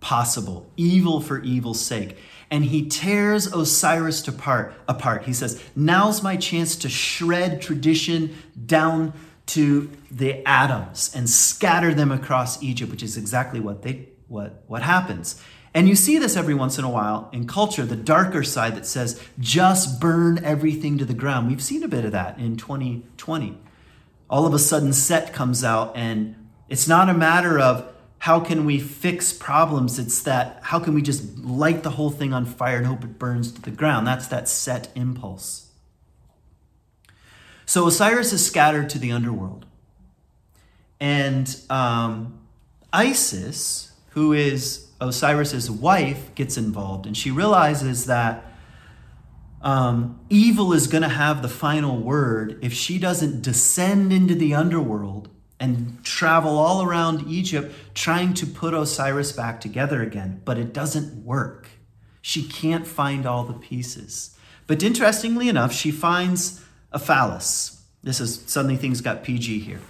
possible, 0.00 0.70
evil 0.76 1.20
for 1.20 1.42
evil's 1.42 1.80
sake. 1.80 2.16
And 2.50 2.64
he 2.64 2.86
tears 2.86 3.48
Osiris 3.48 4.26
apart, 4.28 4.72
apart. 4.88 5.24
He 5.24 5.32
says, 5.32 5.60
Now's 5.74 6.22
my 6.22 6.36
chance 6.36 6.76
to 6.76 6.88
shred 6.88 7.60
tradition 7.60 8.36
down 8.64 9.12
to 9.46 9.90
the 10.10 10.46
atoms 10.46 11.10
and 11.14 11.28
scatter 11.28 11.92
them 11.92 12.12
across 12.12 12.62
Egypt, 12.62 12.92
which 12.92 13.02
is 13.02 13.16
exactly 13.16 13.58
what 13.58 13.82
they 13.82 14.08
what 14.28 14.62
what 14.68 14.82
happens. 14.82 15.42
And 15.76 15.88
you 15.88 15.94
see 15.94 16.18
this 16.18 16.36
every 16.36 16.54
once 16.54 16.76
in 16.76 16.84
a 16.84 16.90
while 16.90 17.28
in 17.32 17.46
culture, 17.46 17.84
the 17.84 17.94
darker 17.94 18.42
side 18.42 18.74
that 18.74 18.86
says, 18.86 19.22
just 19.38 20.00
burn 20.00 20.42
everything 20.42 20.98
to 20.98 21.04
the 21.04 21.14
ground. 21.14 21.46
We've 21.46 21.62
seen 21.62 21.84
a 21.84 21.88
bit 21.88 22.04
of 22.04 22.10
that 22.12 22.38
in 22.38 22.56
2020 22.56 23.58
all 24.28 24.46
of 24.46 24.54
a 24.54 24.58
sudden 24.58 24.92
set 24.92 25.32
comes 25.32 25.62
out 25.62 25.96
and 25.96 26.34
it's 26.68 26.88
not 26.88 27.08
a 27.08 27.14
matter 27.14 27.58
of 27.58 27.92
how 28.18 28.40
can 28.40 28.64
we 28.64 28.80
fix 28.80 29.32
problems 29.32 29.98
it's 29.98 30.22
that 30.22 30.58
how 30.62 30.80
can 30.80 30.94
we 30.94 31.02
just 31.02 31.38
light 31.38 31.82
the 31.82 31.90
whole 31.90 32.10
thing 32.10 32.32
on 32.32 32.44
fire 32.44 32.78
and 32.78 32.86
hope 32.86 33.04
it 33.04 33.18
burns 33.18 33.52
to 33.52 33.62
the 33.62 33.70
ground? 33.70 34.06
That's 34.06 34.26
that 34.28 34.48
set 34.48 34.90
impulse. 34.94 35.68
So 37.66 37.86
osiris 37.86 38.32
is 38.32 38.44
scattered 38.44 38.88
to 38.90 38.98
the 38.98 39.12
underworld. 39.12 39.66
And 40.98 41.54
um, 41.68 42.40
isis 42.92 43.92
who 44.10 44.32
is 44.32 44.85
osiris's 45.00 45.70
wife 45.70 46.34
gets 46.34 46.56
involved 46.56 47.06
and 47.06 47.16
she 47.16 47.30
realizes 47.30 48.06
that 48.06 48.44
um, 49.62 50.20
evil 50.30 50.72
is 50.72 50.86
going 50.86 51.02
to 51.02 51.08
have 51.08 51.42
the 51.42 51.48
final 51.48 51.98
word 51.98 52.58
if 52.62 52.72
she 52.72 52.98
doesn't 52.98 53.42
descend 53.42 54.12
into 54.12 54.34
the 54.34 54.54
underworld 54.54 55.28
and 55.58 56.04
travel 56.04 56.58
all 56.58 56.82
around 56.82 57.26
Egypt 57.28 57.74
trying 57.94 58.34
to 58.34 58.46
put 58.46 58.74
Osiris 58.74 59.32
back 59.32 59.60
together 59.60 60.02
again. 60.02 60.40
But 60.44 60.58
it 60.58 60.72
doesn't 60.72 61.24
work. 61.24 61.68
She 62.20 62.42
can't 62.42 62.86
find 62.86 63.26
all 63.26 63.44
the 63.44 63.54
pieces. 63.54 64.36
But 64.66 64.82
interestingly 64.82 65.48
enough, 65.48 65.72
she 65.72 65.90
finds 65.90 66.62
a 66.92 66.98
phallus. 66.98 67.82
This 68.02 68.20
is 68.20 68.42
suddenly 68.46 68.76
things 68.76 69.00
got 69.00 69.24
PG 69.24 69.60
here. 69.60 69.80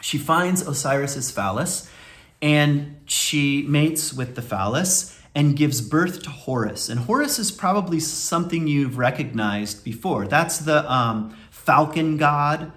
She 0.00 0.18
finds 0.18 0.66
Osiris's 0.66 1.30
phallus 1.30 1.90
and 2.40 3.00
she 3.06 3.62
mates 3.62 4.12
with 4.12 4.34
the 4.34 4.42
phallus 4.42 5.18
and 5.34 5.56
gives 5.56 5.80
birth 5.80 6.22
to 6.22 6.30
Horus. 6.30 6.88
And 6.88 7.00
Horus 7.00 7.38
is 7.38 7.50
probably 7.50 8.00
something 8.00 8.66
you've 8.66 8.98
recognized 8.98 9.84
before. 9.84 10.26
That's 10.26 10.58
the 10.58 10.90
um, 10.90 11.36
falcon 11.50 12.16
god 12.16 12.72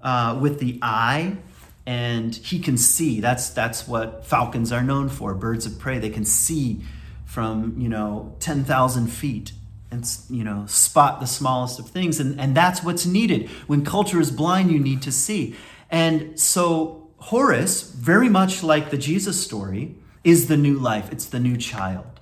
uh, 0.00 0.38
with 0.40 0.60
the 0.60 0.78
eye, 0.82 1.38
and 1.86 2.34
he 2.34 2.58
can 2.58 2.76
see. 2.76 3.20
That's 3.20 3.50
that's 3.50 3.88
what 3.88 4.26
falcons 4.26 4.70
are 4.70 4.82
known 4.82 5.08
for. 5.08 5.34
Birds 5.34 5.66
of 5.66 5.78
prey. 5.78 5.98
They 5.98 6.10
can 6.10 6.24
see 6.24 6.82
from 7.24 7.74
you 7.78 7.88
know 7.88 8.36
ten 8.38 8.64
thousand 8.64 9.08
feet 9.08 9.52
and 9.90 10.06
you 10.28 10.44
know 10.44 10.66
spot 10.66 11.20
the 11.20 11.26
smallest 11.26 11.78
of 11.78 11.88
things, 11.88 12.20
and 12.20 12.38
and 12.38 12.54
that's 12.54 12.82
what's 12.82 13.06
needed 13.06 13.48
when 13.66 13.84
culture 13.84 14.20
is 14.20 14.30
blind. 14.30 14.70
You 14.70 14.78
need 14.78 15.02
to 15.02 15.12
see, 15.12 15.56
and 15.90 16.38
so 16.38 17.03
Horus, 17.28 17.80
very 17.80 18.28
much 18.28 18.62
like 18.62 18.90
the 18.90 18.98
Jesus 18.98 19.42
story 19.42 19.94
is 20.24 20.46
the 20.46 20.58
new 20.58 20.78
life, 20.78 21.10
it's 21.10 21.24
the 21.24 21.40
new 21.40 21.56
child, 21.56 22.20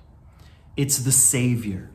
it's 0.77 0.99
the 0.99 1.11
Savior. 1.11 1.91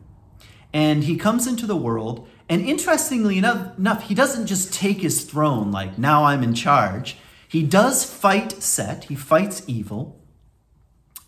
And 0.74 1.04
he 1.04 1.16
comes 1.16 1.46
into 1.46 1.66
the 1.66 1.74
world, 1.74 2.28
and 2.50 2.60
interestingly 2.60 3.38
enough, 3.38 3.78
enough, 3.78 4.02
he 4.02 4.14
doesn't 4.14 4.46
just 4.46 4.74
take 4.74 5.00
his 5.00 5.24
throne 5.24 5.72
like, 5.72 5.96
now 5.96 6.24
I'm 6.24 6.42
in 6.42 6.52
charge. 6.52 7.16
He 7.48 7.62
does 7.62 8.04
fight 8.04 8.62
Set, 8.62 9.04
he 9.04 9.14
fights 9.14 9.62
evil, 9.66 10.22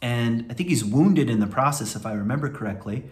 and 0.02 0.48
I 0.50 0.52
think 0.52 0.68
he's 0.68 0.84
wounded 0.84 1.30
in 1.30 1.40
the 1.40 1.46
process, 1.46 1.96
if 1.96 2.04
I 2.04 2.12
remember 2.12 2.50
correctly, 2.50 3.04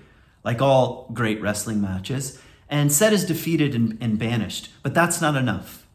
like 0.44 0.61
all 0.61 1.09
great 1.14 1.40
wrestling 1.40 1.81
matches. 1.81 2.38
And 2.68 2.92
Set 2.92 3.14
is 3.14 3.24
defeated 3.24 3.74
and, 3.74 3.96
and 3.98 4.18
banished, 4.18 4.68
but 4.83 4.92
that's 4.92 5.22
not 5.22 5.37
enough. 5.37 5.88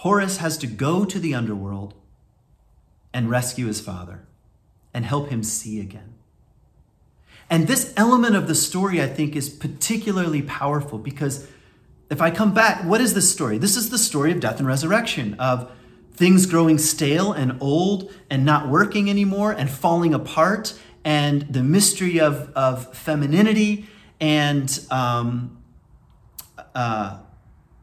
Horus 0.00 0.38
has 0.38 0.56
to 0.56 0.66
go 0.66 1.04
to 1.04 1.18
the 1.18 1.34
underworld 1.34 1.92
and 3.12 3.28
rescue 3.28 3.66
his 3.66 3.82
father 3.82 4.22
and 4.94 5.04
help 5.04 5.28
him 5.28 5.42
see 5.42 5.78
again. 5.78 6.14
And 7.50 7.66
this 7.66 7.92
element 7.98 8.34
of 8.34 8.48
the 8.48 8.54
story, 8.54 9.02
I 9.02 9.08
think, 9.08 9.36
is 9.36 9.50
particularly 9.50 10.40
powerful 10.40 10.96
because 10.96 11.46
if 12.08 12.22
I 12.22 12.30
come 12.30 12.54
back, 12.54 12.82
what 12.82 13.02
is 13.02 13.12
this 13.12 13.30
story? 13.30 13.58
This 13.58 13.76
is 13.76 13.90
the 13.90 13.98
story 13.98 14.32
of 14.32 14.40
death 14.40 14.58
and 14.58 14.66
resurrection, 14.66 15.34
of 15.34 15.70
things 16.14 16.46
growing 16.46 16.78
stale 16.78 17.32
and 17.34 17.58
old 17.60 18.10
and 18.30 18.42
not 18.42 18.70
working 18.70 19.10
anymore 19.10 19.52
and 19.52 19.68
falling 19.68 20.14
apart, 20.14 20.80
and 21.04 21.42
the 21.42 21.62
mystery 21.62 22.18
of, 22.18 22.50
of 22.54 22.96
femininity 22.96 23.86
and 24.18 24.80
um, 24.90 25.58
uh, 26.74 27.18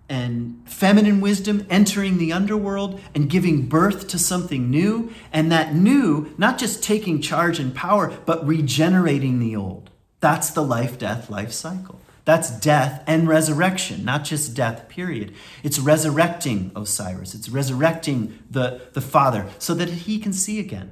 and 0.09 0.61
feminine 0.65 1.19
wisdom 1.19 1.65
entering 1.69 2.17
the 2.17 2.31
underworld 2.31 2.99
and 3.13 3.29
giving 3.29 3.67
birth 3.67 4.07
to 4.07 4.19
something 4.19 4.69
new. 4.69 5.11
And 5.33 5.51
that 5.51 5.75
new, 5.75 6.33
not 6.37 6.57
just 6.57 6.83
taking 6.83 7.21
charge 7.21 7.59
and 7.59 7.75
power, 7.75 8.17
but 8.25 8.45
regenerating 8.47 9.39
the 9.39 9.55
old. 9.55 9.89
That's 10.19 10.49
the 10.49 10.63
life, 10.63 10.97
death, 10.97 11.29
life 11.29 11.51
cycle. 11.51 11.99
That's 12.25 12.51
death 12.51 13.03
and 13.07 13.25
resurrection, 13.27 14.03
not 14.03 14.25
just 14.25 14.53
death, 14.53 14.89
period. 14.89 15.33
It's 15.63 15.79
resurrecting 15.79 16.71
Osiris, 16.75 17.33
it's 17.33 17.47
resurrecting 17.47 18.39
the, 18.51 18.81
the 18.91 18.99
Father 18.99 19.47
so 19.59 19.73
that 19.75 19.87
he 19.87 20.19
can 20.19 20.33
see 20.33 20.59
again. 20.59 20.91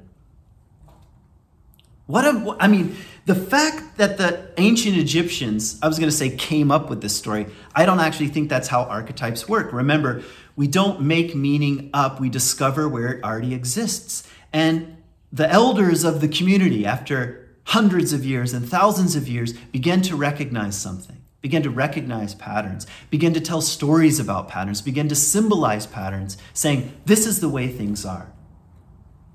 What 2.06 2.24
a, 2.24 2.56
I 2.60 2.68
mean, 2.68 2.96
the 3.26 3.36
fact 3.36 3.98
that 3.98 4.18
the 4.18 4.52
ancient 4.58 4.98
Egyptians, 4.98 5.80
I 5.82 5.88
was 5.88 5.98
going 5.98 6.10
to 6.10 6.16
say, 6.16 6.30
came 6.30 6.70
up 6.70 6.90
with 6.90 7.02
this 7.02 7.16
story, 7.16 7.48
I 7.76 7.86
don't 7.86 8.00
actually 8.00 8.28
think 8.28 8.50
that's 8.50 8.68
how 8.68 8.84
archetypes 8.84 9.50
work. 9.50 9.74
Remember, 9.74 10.22
we 10.56 10.68
don't 10.68 11.02
make 11.02 11.36
meaning 11.36 11.90
up, 11.92 12.20
we 12.20 12.30
discover 12.30 12.88
where 12.88 13.14
it 13.14 13.24
already 13.24 13.56
exists. 13.56 14.28
And 14.54 14.98
the 15.32 15.50
elders 15.50 16.04
of 16.04 16.22
the 16.22 16.28
community, 16.28 16.86
after 16.86 17.50
hundreds 17.66 18.14
of 18.14 18.24
years 18.24 18.54
and 18.54 18.68
thousands 18.70 19.16
of 19.16 19.28
years, 19.28 19.54
began 19.54 20.04
to 20.04 20.16
recognize 20.16 20.78
something, 20.78 21.20
began 21.42 21.64
to 21.64 21.72
recognize 21.72 22.36
patterns, 22.36 22.86
began 23.10 23.34
to 23.34 23.42
tell 23.42 23.60
stories 23.60 24.20
about 24.20 24.48
patterns, 24.50 24.84
began 24.84 25.08
to 25.08 25.16
symbolize 25.16 25.88
patterns, 25.88 26.38
saying, 26.54 26.96
This 27.06 27.26
is 27.26 27.40
the 27.40 27.50
way 27.50 27.68
things 27.70 28.06
are. 28.06 28.32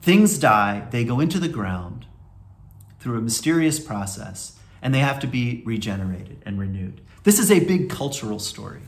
things 0.01 0.39
die, 0.39 0.87
they 0.93 1.05
go 1.05 1.19
into 1.19 1.41
the 1.41 1.49
ground 1.49 2.00
through 3.01 3.19
a 3.19 3.23
mysterious 3.23 3.81
process, 3.81 4.57
and 4.83 4.95
they 4.95 5.01
have 5.01 5.19
to 5.21 5.27
be 5.27 5.63
regenerated 5.65 6.43
and 6.47 6.59
renewed. 6.59 7.01
This 7.25 7.39
is 7.39 7.51
a 7.51 7.61
big 7.61 7.91
cultural 7.91 8.39
story. 8.39 8.83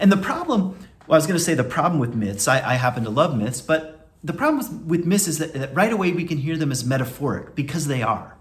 And 0.00 0.10
the 0.10 0.16
problem, 0.16 0.78
well, 1.06 1.14
I 1.14 1.16
was 1.16 1.26
going 1.26 1.38
to 1.38 1.44
say 1.44 1.54
the 1.54 1.64
problem 1.64 2.00
with 2.00 2.14
myths, 2.14 2.48
I, 2.48 2.56
I 2.56 2.74
happen 2.74 3.04
to 3.04 3.10
love 3.10 3.36
myths, 3.36 3.60
but 3.60 4.08
the 4.24 4.32
problem 4.32 4.58
with, 4.58 4.86
with 4.98 5.06
myths 5.06 5.28
is 5.28 5.38
that, 5.38 5.52
that 5.54 5.74
right 5.74 5.92
away 5.92 6.12
we 6.12 6.24
can 6.24 6.38
hear 6.38 6.56
them 6.56 6.72
as 6.72 6.84
metaphoric 6.84 7.54
because 7.54 7.86
they 7.86 8.02
are. 8.02 8.36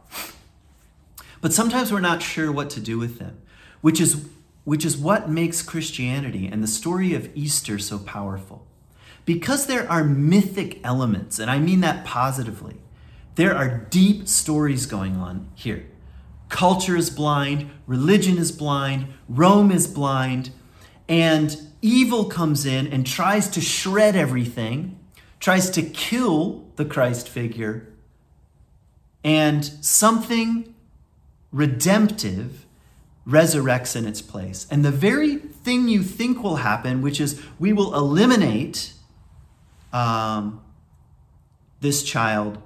But 1.41 1.54
sometimes 1.54 1.91
we're 1.91 2.00
not 2.02 2.21
sure 2.21 2.52
what 2.52 2.69
to 2.71 2.80
do 2.80 3.00
with 3.00 3.17
them, 3.19 3.41
which 3.82 4.00
is, 4.00 4.26
which 4.63 4.86
is 4.86 4.95
what 4.95 5.30
makes 5.30 5.62
Christianity 5.62 6.47
and 6.47 6.63
the 6.63 6.67
story 6.67 7.13
of 7.13 7.36
Easter 7.36 7.80
so 7.80 7.97
powerful. 7.97 8.67
Because 9.26 9.65
there 9.65 9.89
are 9.91 10.04
mythic 10.04 10.80
elements, 10.84 11.39
and 11.39 11.50
I 11.50 11.60
mean 11.60 11.82
that 11.82 12.06
positively, 12.06 12.78
there 13.36 13.56
are 13.56 13.88
deep 13.89 14.28
stories 14.28 14.86
going 14.86 15.15
on 15.15 15.50
here. 15.56 15.86
Culture 16.50 16.98
is 16.98 17.10
blind, 17.10 17.70
religion 17.88 18.38
is 18.38 18.52
blind, 18.52 19.08
Rome 19.30 19.72
is 19.72 19.88
blind, 19.88 20.52
and 21.08 21.58
evil 21.82 22.26
comes 22.26 22.65
in 22.65 22.88
and 22.88 23.08
tries 23.08 23.50
to 23.50 23.62
shred 23.62 24.15
everything, 24.15 25.00
tries 25.39 25.70
to 25.72 25.82
kill 25.82 26.65
the 26.76 26.86
Christ 26.86 27.30
figure, 27.30 27.88
and 29.24 29.63
something 29.63 30.74
redemptive 31.52 32.65
resurrects 33.28 33.96
in 33.96 34.06
its 34.06 34.22
place. 34.22 34.67
And 34.70 34.84
the 34.84 34.91
very 34.91 35.38
thing 35.38 35.88
you 35.88 36.04
think 36.04 36.44
will 36.44 36.58
happen, 36.58 37.02
which 37.02 37.22
is 37.22 37.41
we 37.60 37.72
will 37.72 37.94
eliminate 37.96 38.94
um, 39.94 40.62
this 41.80 42.04
child, 42.04 42.62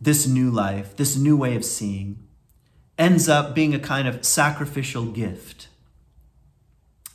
this 0.00 0.26
new 0.26 0.50
life, 0.50 0.96
this 0.96 1.16
new 1.16 1.36
way 1.36 1.56
of 1.56 1.64
seeing, 1.64 2.18
ends 2.96 3.28
up 3.28 3.54
being 3.54 3.74
a 3.74 3.78
kind 3.78 4.08
of 4.08 4.24
sacrificial 4.24 5.06
gift 5.06 5.68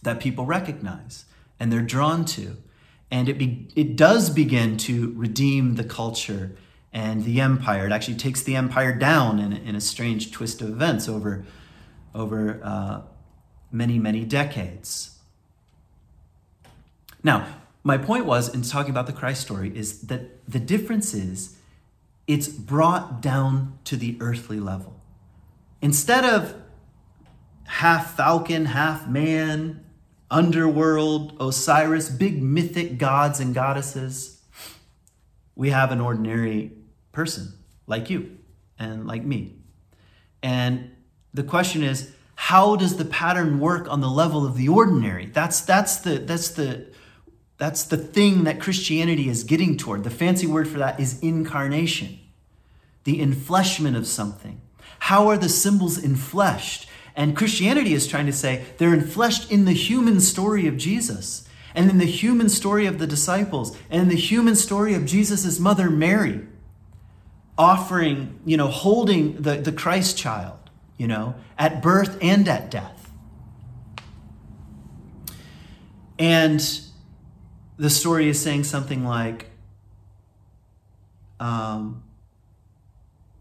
that 0.02 0.19
people 0.19 0.46
recognize 0.46 1.26
and 1.60 1.72
they're 1.72 1.82
drawn 1.82 2.26
to. 2.26 2.58
And 3.10 3.30
it, 3.30 3.38
be, 3.38 3.69
it 3.76 3.96
does 3.96 4.30
begin 4.30 4.78
to 4.78 5.13
redeem 5.15 5.76
the 5.76 5.84
culture 5.84 6.56
and 6.91 7.24
the 7.24 7.41
empire. 7.41 7.86
It 7.86 7.91
actually 7.91 8.17
takes 8.17 8.43
the 8.43 8.56
empire 8.56 8.93
down 8.93 9.39
in, 9.39 9.54
in 9.54 9.76
a 9.76 9.82
strange 9.82 10.32
twist 10.32 10.62
of 10.62 10.69
events 10.69 11.08
over, 11.08 11.46
over 12.13 12.60
uh, 12.63 13.02
many, 13.72 14.00
many 14.00 14.24
decades. 14.26 15.17
Now, 17.24 17.48
my 17.84 17.98
point 17.98 18.26
was 18.26 18.54
in 18.54 18.62
talking 18.62 18.91
about 18.91 19.08
the 19.08 19.13
Christ 19.13 19.41
story 19.41 19.76
is 19.76 20.02
that 20.02 20.48
the 20.50 20.60
difference 20.60 21.13
is 21.13 21.58
it's 22.27 22.47
brought 22.47 23.21
down 23.21 23.77
to 23.86 23.97
the 23.97 24.17
earthly 24.19 24.59
level. 24.59 24.99
Instead 25.81 26.23
of 26.23 26.55
half 27.65 28.15
falcon, 28.15 28.65
half 28.65 29.07
man, 29.07 29.83
underworld, 30.31 31.36
Osiris, 31.39 32.09
big 32.09 32.41
mythic 32.41 32.97
gods 32.97 33.39
and 33.39 33.53
goddesses, 33.53 34.41
we 35.55 35.69
have 35.69 35.91
an 35.91 36.01
ordinary 36.01 36.71
person 37.12 37.53
like 37.88 38.09
you 38.09 38.38
and 38.79 39.05
like 39.05 39.23
me. 39.23 39.55
And 40.41 40.91
the 41.33 41.43
question 41.43 41.83
is, 41.83 42.12
how 42.36 42.75
does 42.75 42.97
the 42.97 43.05
pattern 43.05 43.59
work 43.59 43.89
on 43.89 44.01
the 44.01 44.09
level 44.09 44.45
of 44.45 44.57
the 44.57 44.67
ordinary? 44.67 45.27
That's 45.27 45.62
that's 45.62 45.97
the 45.97 46.17
that's 46.19 46.49
the 46.49 46.88
that's 47.57 47.83
the 47.83 47.97
thing 47.97 48.43
that 48.43 48.59
Christianity 48.59 49.29
is 49.29 49.43
getting 49.43 49.77
toward. 49.77 50.03
The 50.03 50.09
fancy 50.09 50.47
word 50.47 50.67
for 50.67 50.79
that 50.79 50.99
is 50.99 51.19
incarnation, 51.21 52.19
the 53.03 53.19
enfleshment 53.19 53.95
of 53.95 54.07
something. 54.07 54.61
How 54.99 55.27
are 55.27 55.37
the 55.37 55.49
symbols 55.49 55.97
enfleshed? 55.97 56.87
And 57.15 57.37
Christianity 57.37 57.93
is 57.93 58.07
trying 58.07 58.25
to 58.25 58.33
say 58.33 58.63
they're 58.77 58.97
enfleshed 58.97 59.51
in 59.51 59.65
the 59.65 59.73
human 59.73 60.19
story 60.19 60.67
of 60.67 60.77
Jesus, 60.77 61.47
and 61.75 61.89
in 61.89 61.97
the 61.97 62.05
human 62.05 62.49
story 62.49 62.85
of 62.85 62.99
the 62.99 63.07
disciples, 63.07 63.77
and 63.89 64.03
in 64.03 64.09
the 64.09 64.15
human 64.15 64.55
story 64.55 64.93
of 64.93 65.05
Jesus' 65.05 65.59
mother 65.59 65.89
Mary 65.89 66.47
offering, 67.57 68.39
you 68.45 68.57
know, 68.57 68.67
holding 68.67 69.41
the, 69.41 69.55
the 69.57 69.71
Christ 69.71 70.17
child, 70.17 70.57
you 70.97 71.07
know, 71.07 71.35
at 71.57 71.81
birth 71.81 72.17
and 72.21 72.47
at 72.47 72.71
death. 72.71 73.11
And 76.17 76.81
the 77.77 77.89
story 77.89 78.27
is 78.29 78.39
saying 78.39 78.63
something 78.63 79.03
like, 79.03 79.47
um, 81.39 82.03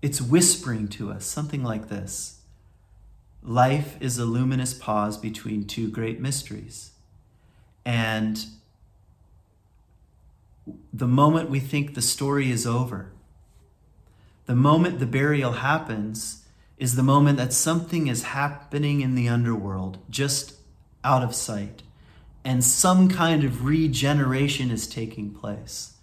it's 0.01 0.21
whispering 0.21 0.89
to 0.89 1.11
us, 1.11 1.25
something 1.25 1.63
like 1.63 1.89
this 1.89 2.41
Life 3.45 3.97
is 4.01 4.19
a 4.19 4.25
luminous 4.25 4.73
pause 4.73 5.17
between 5.17 5.65
two 5.65 5.91
great 5.91 6.21
mysteries. 6.21 6.93
And 7.85 8.45
the 10.93 11.09
moment 11.09 11.51
we 11.51 11.59
think 11.59 11.95
the 11.95 12.03
story 12.03 12.53
is 12.53 12.67
over, 12.67 13.11
the 14.47 14.55
moment 14.55 15.01
the 15.01 15.07
burial 15.07 15.53
happens 15.53 16.45
is 16.79 16.95
the 16.95 17.03
moment 17.03 17.37
that 17.39 17.53
something 17.53 18.07
is 18.07 18.25
happening 18.25 19.01
in 19.01 19.17
the 19.17 19.29
underworld, 19.29 19.99
just 20.09 20.55
out 21.03 21.25
of 21.25 21.35
sight, 21.35 21.83
and 22.45 22.65
some 22.65 23.09
kind 23.09 23.45
of 23.45 23.65
regeneration 23.65 24.71
is 24.71 24.87
taking 24.87 25.31
place. 25.31 25.95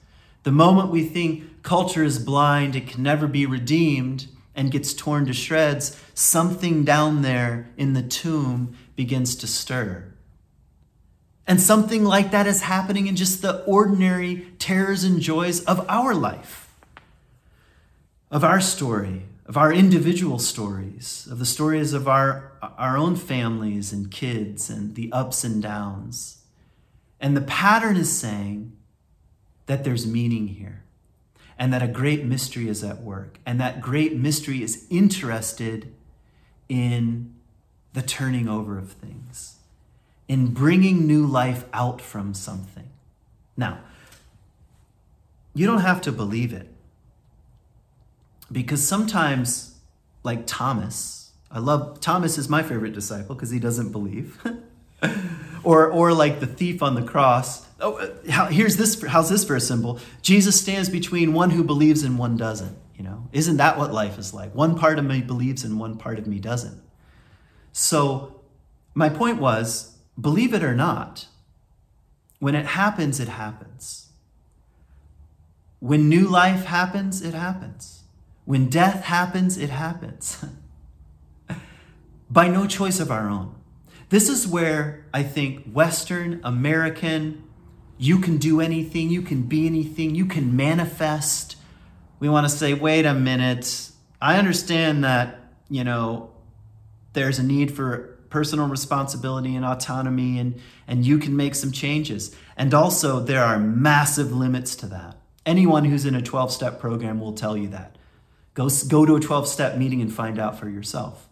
The 0.43 0.51
moment 0.51 0.89
we 0.89 1.03
think 1.05 1.63
culture 1.63 2.03
is 2.03 2.19
blind, 2.19 2.75
it 2.75 2.87
can 2.87 3.03
never 3.03 3.27
be 3.27 3.45
redeemed, 3.45 4.27
and 4.55 4.71
gets 4.71 4.93
torn 4.93 5.25
to 5.25 5.33
shreds, 5.33 5.97
something 6.13 6.83
down 6.83 7.21
there 7.21 7.69
in 7.77 7.93
the 7.93 8.03
tomb 8.03 8.75
begins 8.95 9.35
to 9.37 9.47
stir. 9.47 10.13
And 11.47 11.61
something 11.61 12.03
like 12.03 12.31
that 12.31 12.47
is 12.47 12.61
happening 12.61 13.07
in 13.07 13.15
just 13.15 13.41
the 13.41 13.63
ordinary 13.63 14.47
terrors 14.59 15.03
and 15.03 15.21
joys 15.21 15.63
of 15.63 15.85
our 15.89 16.13
life 16.13 16.69
of 18.31 18.43
our 18.43 18.61
story, 18.61 19.23
of 19.49 19.57
our 19.57 19.73
individual 19.73 20.37
stories, 20.37 21.27
of 21.31 21.39
the 21.39 21.45
stories 21.45 21.91
of 21.91 22.07
our, 22.07 22.51
our 22.61 22.95
own 22.95 23.15
families 23.15 23.91
and 23.91 24.11
kids 24.11 24.69
and 24.69 24.93
the 24.93 25.11
ups 25.11 25.43
and 25.43 25.63
downs. 25.63 26.43
And 27.19 27.35
the 27.35 27.41
pattern 27.41 27.97
is 27.97 28.15
saying 28.15 28.77
that 29.65 29.83
there's 29.83 30.05
meaning 30.05 30.49
here 30.49 30.83
and 31.57 31.73
that 31.73 31.81
a 31.81 31.87
great 31.87 32.23
mystery 32.23 32.69
is 32.69 32.83
at 32.83 33.01
work. 33.01 33.39
And 33.43 33.59
that 33.59 33.81
great 33.81 34.15
mystery 34.15 34.61
is 34.61 34.85
interested 34.91 35.91
in 36.69 37.33
the 37.93 38.03
turning 38.03 38.47
over 38.47 38.77
of 38.77 38.91
things, 38.91 39.55
in 40.27 40.53
bringing 40.53 41.07
new 41.07 41.25
life 41.25 41.65
out 41.73 42.01
from 42.01 42.35
something. 42.35 42.91
Now, 43.57 43.79
you 45.55 45.65
don't 45.65 45.81
have 45.81 46.01
to 46.01 46.11
believe 46.11 46.53
it 46.53 46.68
because 48.51 48.87
sometimes, 48.87 49.75
like 50.23 50.45
Thomas, 50.45 51.31
I 51.51 51.59
love 51.59 51.99
Thomas 51.99 52.37
is 52.37 52.49
my 52.49 52.63
favorite 52.63 52.93
disciple 52.93 53.35
because 53.35 53.49
he 53.49 53.59
doesn't 53.59 53.91
believe. 53.91 54.39
or, 55.63 55.87
or 55.87 56.13
like 56.13 56.39
the 56.39 56.47
thief 56.47 56.83
on 56.83 56.95
the 56.95 57.01
cross. 57.01 57.65
Oh, 57.79 57.95
uh, 57.95 58.31
how, 58.31 58.45
here's 58.47 58.77
this. 58.77 59.01
How's 59.03 59.29
this 59.29 59.43
for 59.43 59.55
a 59.55 59.61
symbol? 59.61 59.99
Jesus 60.21 60.59
stands 60.59 60.89
between 60.89 61.33
one 61.33 61.51
who 61.51 61.63
believes 61.63 62.03
and 62.03 62.17
one 62.17 62.37
doesn't. 62.37 62.77
You 62.95 63.03
know, 63.03 63.29
isn't 63.31 63.57
that 63.57 63.77
what 63.77 63.93
life 63.93 64.17
is 64.17 64.33
like? 64.33 64.53
One 64.53 64.77
part 64.77 64.99
of 64.99 65.05
me 65.05 65.21
believes 65.21 65.63
and 65.63 65.79
one 65.79 65.97
part 65.97 66.19
of 66.19 66.27
me 66.27 66.39
doesn't. 66.39 66.81
So, 67.71 68.41
my 68.93 69.07
point 69.07 69.39
was, 69.39 69.97
believe 70.19 70.53
it 70.53 70.63
or 70.63 70.75
not, 70.75 71.27
when 72.39 72.55
it 72.55 72.65
happens, 72.65 73.19
it 73.19 73.29
happens. 73.29 74.09
When 75.79 76.09
new 76.09 76.27
life 76.27 76.65
happens, 76.65 77.21
it 77.21 77.33
happens. 77.33 77.98
When 78.49 78.67
death 78.67 79.03
happens, 79.03 79.59
it 79.59 79.69
happens. 79.69 80.43
By 82.31 82.47
no 82.47 82.65
choice 82.65 82.99
of 82.99 83.11
our 83.11 83.29
own. 83.29 83.53
This 84.09 84.27
is 84.27 84.47
where 84.47 85.05
I 85.13 85.21
think 85.21 85.71
Western, 85.71 86.41
American, 86.43 87.43
you 87.99 88.17
can 88.17 88.37
do 88.37 88.59
anything, 88.59 89.11
you 89.11 89.21
can 89.21 89.43
be 89.43 89.67
anything, 89.67 90.15
you 90.15 90.25
can 90.25 90.55
manifest. 90.55 91.57
We 92.19 92.27
want 92.27 92.49
to 92.49 92.49
say, 92.49 92.73
wait 92.73 93.05
a 93.05 93.13
minute, 93.13 93.91
I 94.19 94.39
understand 94.39 95.03
that, 95.03 95.39
you 95.69 95.83
know, 95.83 96.31
there's 97.13 97.37
a 97.37 97.43
need 97.43 97.71
for 97.71 98.17
personal 98.31 98.65
responsibility 98.65 99.55
and 99.55 99.63
autonomy, 99.63 100.39
and, 100.39 100.59
and 100.87 101.05
you 101.05 101.19
can 101.19 101.37
make 101.37 101.53
some 101.53 101.71
changes. 101.71 102.35
And 102.57 102.73
also, 102.73 103.19
there 103.19 103.43
are 103.43 103.59
massive 103.59 104.31
limits 104.31 104.75
to 104.77 104.87
that. 104.87 105.17
Anyone 105.45 105.85
who's 105.85 106.07
in 106.07 106.15
a 106.15 106.21
12 106.23 106.51
step 106.51 106.79
program 106.79 107.19
will 107.19 107.33
tell 107.33 107.55
you 107.55 107.67
that. 107.67 107.95
Go, 108.53 108.69
go 108.87 109.05
to 109.05 109.15
a 109.15 109.19
12 109.19 109.47
step 109.47 109.77
meeting 109.77 110.01
and 110.01 110.13
find 110.13 110.39
out 110.39 110.59
for 110.59 110.69
yourself. 110.69 111.27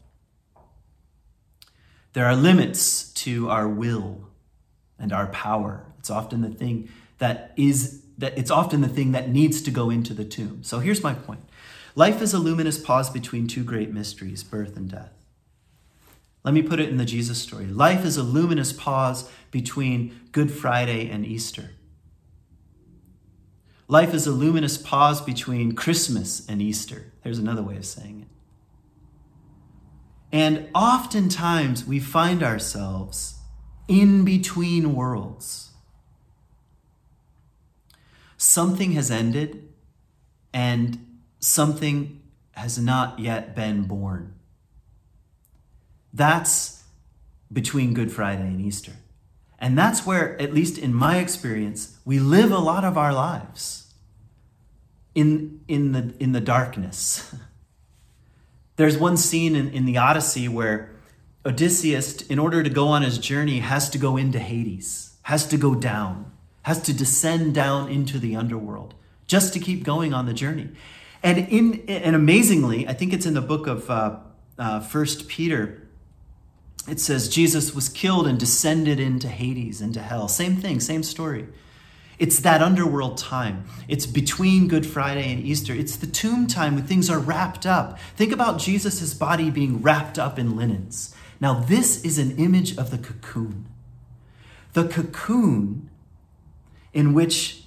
There 2.13 2.25
are 2.25 2.35
limits 2.35 3.11
to 3.13 3.49
our 3.49 3.67
will 3.67 4.29
and 4.97 5.13
our 5.13 5.27
power. 5.27 5.85
It's 5.99 6.09
often 6.09 6.41
the 6.41 6.49
thing 6.49 6.89
that 7.19 7.53
is 7.57 8.01
that 8.17 8.37
it's 8.37 8.49
often 8.49 8.81
the 8.81 8.87
thing 8.87 9.11
that 9.11 9.29
needs 9.29 9.61
to 9.61 9.71
go 9.71 9.89
into 9.89 10.13
the 10.13 10.25
tomb. 10.25 10.63
So 10.63 10.79
here's 10.79 11.03
my 11.03 11.13
point. 11.13 11.41
Life 11.93 12.21
is 12.21 12.33
a 12.33 12.39
luminous 12.39 12.79
pause 12.79 13.09
between 13.09 13.47
two 13.47 13.63
great 13.63 13.91
mysteries, 13.93 14.43
birth 14.43 14.75
and 14.75 14.89
death. 14.89 15.11
Let 16.43 16.53
me 16.53 16.61
put 16.61 16.79
it 16.79 16.89
in 16.89 16.97
the 16.97 17.05
Jesus 17.05 17.39
story. 17.39 17.65
Life 17.65 18.05
is 18.05 18.17
a 18.17 18.23
luminous 18.23 18.71
pause 18.71 19.29
between 19.51 20.19
Good 20.31 20.51
Friday 20.51 21.09
and 21.09 21.25
Easter. 21.25 21.71
Life 23.87 24.13
is 24.13 24.27
a 24.27 24.31
luminous 24.31 24.77
pause 24.77 25.21
between 25.21 25.71
Christmas 25.73 26.45
and 26.47 26.61
Easter. 26.61 27.13
There's 27.23 27.39
another 27.39 27.63
way 27.63 27.77
of 27.77 27.85
saying 27.85 28.21
it. 28.21 28.27
And 30.35 30.67
oftentimes 30.75 31.85
we 31.85 31.99
find 31.99 32.43
ourselves 32.43 33.35
in 33.87 34.25
between 34.25 34.93
worlds. 34.93 35.71
Something 38.35 38.91
has 38.91 39.09
ended 39.09 39.69
and 40.53 41.19
something 41.39 42.21
has 42.51 42.77
not 42.77 43.19
yet 43.19 43.55
been 43.55 43.83
born. 43.83 44.33
That's 46.13 46.83
between 47.53 47.93
Good 47.93 48.11
Friday 48.11 48.41
and 48.41 48.59
Easter. 48.59 48.93
And 49.59 49.77
that's 49.77 50.05
where, 50.05 50.39
at 50.41 50.53
least 50.53 50.77
in 50.77 50.93
my 50.93 51.17
experience, 51.17 51.96
we 52.07 52.19
live 52.19 52.53
a 52.53 52.57
lot 52.57 52.85
of 52.85 52.97
our 52.97 53.11
lives 53.11 53.93
in, 55.13 55.59
in, 55.67 55.91
the, 55.91 56.13
in 56.21 56.31
the 56.31 56.39
darkness. 56.39 57.35
There's 58.77 58.97
one 58.97 59.17
scene 59.17 59.57
in, 59.57 59.71
in 59.71 59.83
the 59.83 59.97
Odyssey 59.97 60.47
where 60.47 60.89
Odysseus, 61.45 62.21
in 62.21 62.39
order 62.39 62.63
to 62.63 62.69
go 62.69 62.87
on 62.87 63.01
his 63.01 63.17
journey, 63.17 63.59
has 63.59 63.89
to 63.89 63.97
go 63.97 64.15
into 64.15 64.39
Hades, 64.39 65.17
has 65.23 65.45
to 65.47 65.57
go 65.57 65.75
down, 65.75 66.31
has 66.61 66.81
to 66.83 66.93
descend 66.93 67.53
down 67.53 67.89
into 67.91 68.19
the 68.19 68.37
underworld 68.37 68.93
just 69.27 69.51
to 69.55 69.59
keep 69.59 69.83
going 69.83 70.13
on 70.13 70.27
the 70.27 70.33
journey. 70.33 70.69
And 71.21 71.39
in 71.49 71.83
and 71.89 72.15
amazingly, 72.15 72.87
I 72.87 72.93
think 72.93 73.11
it's 73.11 73.25
in 73.25 73.33
the 73.33 73.41
book 73.41 73.67
of 73.67 73.89
uh, 73.89 74.19
uh, 74.57 74.79
First 74.79 75.27
Peter 75.27 75.81
it 76.87 77.01
says 77.01 77.27
Jesus 77.27 77.75
was 77.75 77.89
killed 77.89 78.27
and 78.27 78.39
descended 78.39 78.97
into 78.97 79.27
Hades, 79.27 79.81
into 79.81 80.01
hell. 80.01 80.29
Same 80.29 80.55
thing, 80.55 80.79
same 80.79 81.03
story. 81.03 81.47
It's 82.19 82.39
that 82.39 82.61
underworld 82.61 83.17
time. 83.17 83.65
It's 83.87 84.05
between 84.05 84.67
Good 84.67 84.85
Friday 84.85 85.31
and 85.31 85.43
Easter. 85.43 85.73
It's 85.73 85.95
the 85.95 86.07
tomb 86.07 86.47
time 86.47 86.75
when 86.75 86.85
things 86.85 87.09
are 87.09 87.19
wrapped 87.19 87.65
up. 87.65 87.99
Think 88.15 88.31
about 88.31 88.59
Jesus' 88.59 89.13
body 89.13 89.51
being 89.51 89.81
wrapped 89.81 90.17
up 90.17 90.39
in 90.39 90.55
linens. 90.55 91.15
Now, 91.39 91.59
this 91.59 92.03
is 92.03 92.17
an 92.17 92.35
image 92.37 92.75
of 92.77 92.89
the 92.89 92.97
cocoon. 92.97 93.67
The 94.73 94.87
cocoon 94.87 95.89
in 96.93 97.13
which 97.13 97.63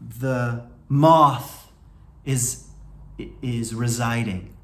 the 0.00 0.64
moth 0.88 1.70
is, 2.24 2.68
is 3.42 3.74
residing 3.74 4.54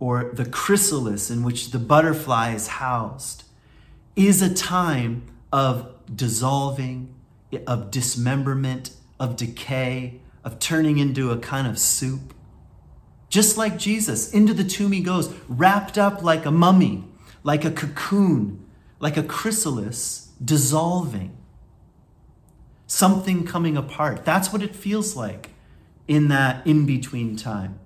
or 0.00 0.30
the 0.32 0.44
chrysalis 0.44 1.30
in 1.30 1.42
which 1.42 1.70
the 1.70 1.78
butterfly 1.78 2.52
is 2.54 2.68
housed, 2.68 3.44
is 4.16 4.42
a 4.42 4.52
time 4.52 5.22
of 5.52 5.90
dissolving, 6.14 7.13
of 7.66 7.90
dismemberment, 7.90 8.90
of 9.18 9.36
decay, 9.36 10.20
of 10.44 10.58
turning 10.58 10.98
into 10.98 11.30
a 11.30 11.38
kind 11.38 11.66
of 11.66 11.78
soup. 11.78 12.34
Just 13.28 13.56
like 13.56 13.78
Jesus, 13.78 14.32
into 14.32 14.54
the 14.54 14.64
tomb 14.64 14.92
he 14.92 15.00
goes, 15.00 15.34
wrapped 15.48 15.98
up 15.98 16.22
like 16.22 16.46
a 16.46 16.50
mummy, 16.50 17.04
like 17.42 17.64
a 17.64 17.70
cocoon, 17.70 18.64
like 19.00 19.16
a 19.16 19.22
chrysalis, 19.22 20.30
dissolving. 20.42 21.36
Something 22.86 23.44
coming 23.44 23.76
apart. 23.76 24.24
That's 24.24 24.52
what 24.52 24.62
it 24.62 24.76
feels 24.76 25.16
like 25.16 25.50
in 26.06 26.28
that 26.28 26.66
in 26.66 26.86
between 26.86 27.36
time. 27.36 27.80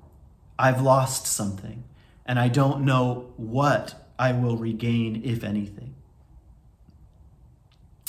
I've 0.58 0.82
lost 0.82 1.26
something 1.26 1.84
and 2.26 2.38
I 2.38 2.48
don't 2.48 2.84
know 2.84 3.32
what 3.36 4.08
I 4.18 4.32
will 4.32 4.56
regain, 4.56 5.22
if 5.24 5.44
anything. 5.44 5.94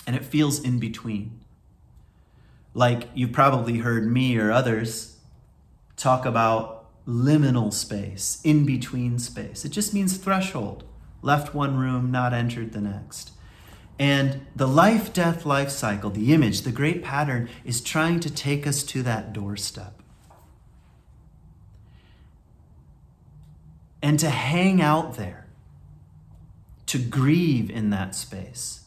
And 0.05 0.15
it 0.15 0.25
feels 0.25 0.59
in 0.59 0.79
between. 0.79 1.39
Like 2.73 3.09
you've 3.13 3.31
probably 3.31 3.79
heard 3.79 4.09
me 4.11 4.37
or 4.37 4.51
others 4.51 5.17
talk 5.97 6.25
about 6.25 6.85
liminal 7.05 7.73
space, 7.73 8.39
in 8.43 8.65
between 8.65 9.19
space. 9.19 9.65
It 9.65 9.69
just 9.69 9.93
means 9.93 10.17
threshold. 10.17 10.83
Left 11.21 11.53
one 11.53 11.77
room, 11.77 12.11
not 12.11 12.33
entered 12.33 12.71
the 12.71 12.81
next. 12.81 13.31
And 13.97 14.45
the 14.55 14.67
life 14.67 15.11
death 15.11 15.45
life 15.45 15.69
cycle, 15.69 16.09
the 16.09 16.33
image, 16.33 16.61
the 16.61 16.71
great 16.71 17.03
pattern, 17.03 17.49
is 17.65 17.81
trying 17.81 18.19
to 18.21 18.29
take 18.29 18.65
us 18.65 18.83
to 18.83 19.03
that 19.03 19.33
doorstep. 19.33 19.99
and 24.01 24.19
to 24.19 24.29
hang 24.29 24.81
out 24.81 25.17
there, 25.17 25.45
to 26.85 26.97
grieve 26.97 27.69
in 27.69 27.89
that 27.89 28.15
space. 28.15 28.85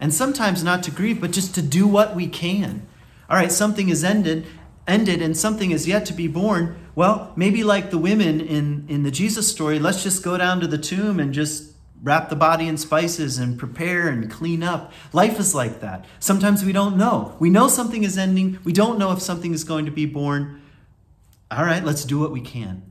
And 0.00 0.12
sometimes 0.12 0.62
not 0.62 0.82
to 0.84 0.90
grieve, 0.90 1.20
but 1.20 1.32
just 1.32 1.54
to 1.54 1.62
do 1.62 1.86
what 1.86 2.14
we 2.14 2.28
can. 2.28 2.86
All 3.28 3.36
right, 3.36 3.52
something 3.52 3.88
is 3.88 4.04
ended, 4.04 4.46
ended 4.86 5.20
and 5.20 5.36
something 5.36 5.70
is 5.70 5.86
yet 5.86 6.06
to 6.06 6.12
be 6.12 6.28
born. 6.28 6.76
Well, 6.94 7.32
maybe 7.36 7.62
like 7.62 7.90
the 7.90 7.98
women 7.98 8.40
in, 8.40 8.86
in 8.88 9.02
the 9.02 9.10
Jesus 9.10 9.48
story, 9.48 9.78
let's 9.78 10.02
just 10.02 10.22
go 10.22 10.36
down 10.38 10.60
to 10.60 10.66
the 10.66 10.78
tomb 10.78 11.20
and 11.20 11.34
just 11.34 11.72
wrap 12.02 12.28
the 12.28 12.36
body 12.36 12.68
in 12.68 12.76
spices 12.76 13.38
and 13.38 13.58
prepare 13.58 14.08
and 14.08 14.30
clean 14.30 14.62
up. 14.62 14.92
Life 15.12 15.38
is 15.38 15.54
like 15.54 15.80
that. 15.80 16.04
Sometimes 16.20 16.64
we 16.64 16.72
don't 16.72 16.96
know. 16.96 17.36
We 17.38 17.50
know 17.50 17.68
something 17.68 18.04
is 18.04 18.16
ending, 18.16 18.58
we 18.64 18.72
don't 18.72 18.98
know 18.98 19.12
if 19.12 19.20
something 19.20 19.52
is 19.52 19.64
going 19.64 19.84
to 19.84 19.90
be 19.90 20.06
born. 20.06 20.62
All 21.50 21.64
right, 21.64 21.84
let's 21.84 22.04
do 22.04 22.18
what 22.18 22.30
we 22.30 22.40
can. 22.40 22.82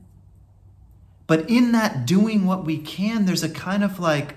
But 1.26 1.48
in 1.50 1.72
that 1.72 2.06
doing 2.06 2.46
what 2.46 2.64
we 2.64 2.78
can, 2.78 3.26
there's 3.26 3.44
a 3.44 3.50
kind 3.50 3.84
of 3.84 4.00
like 4.00 4.36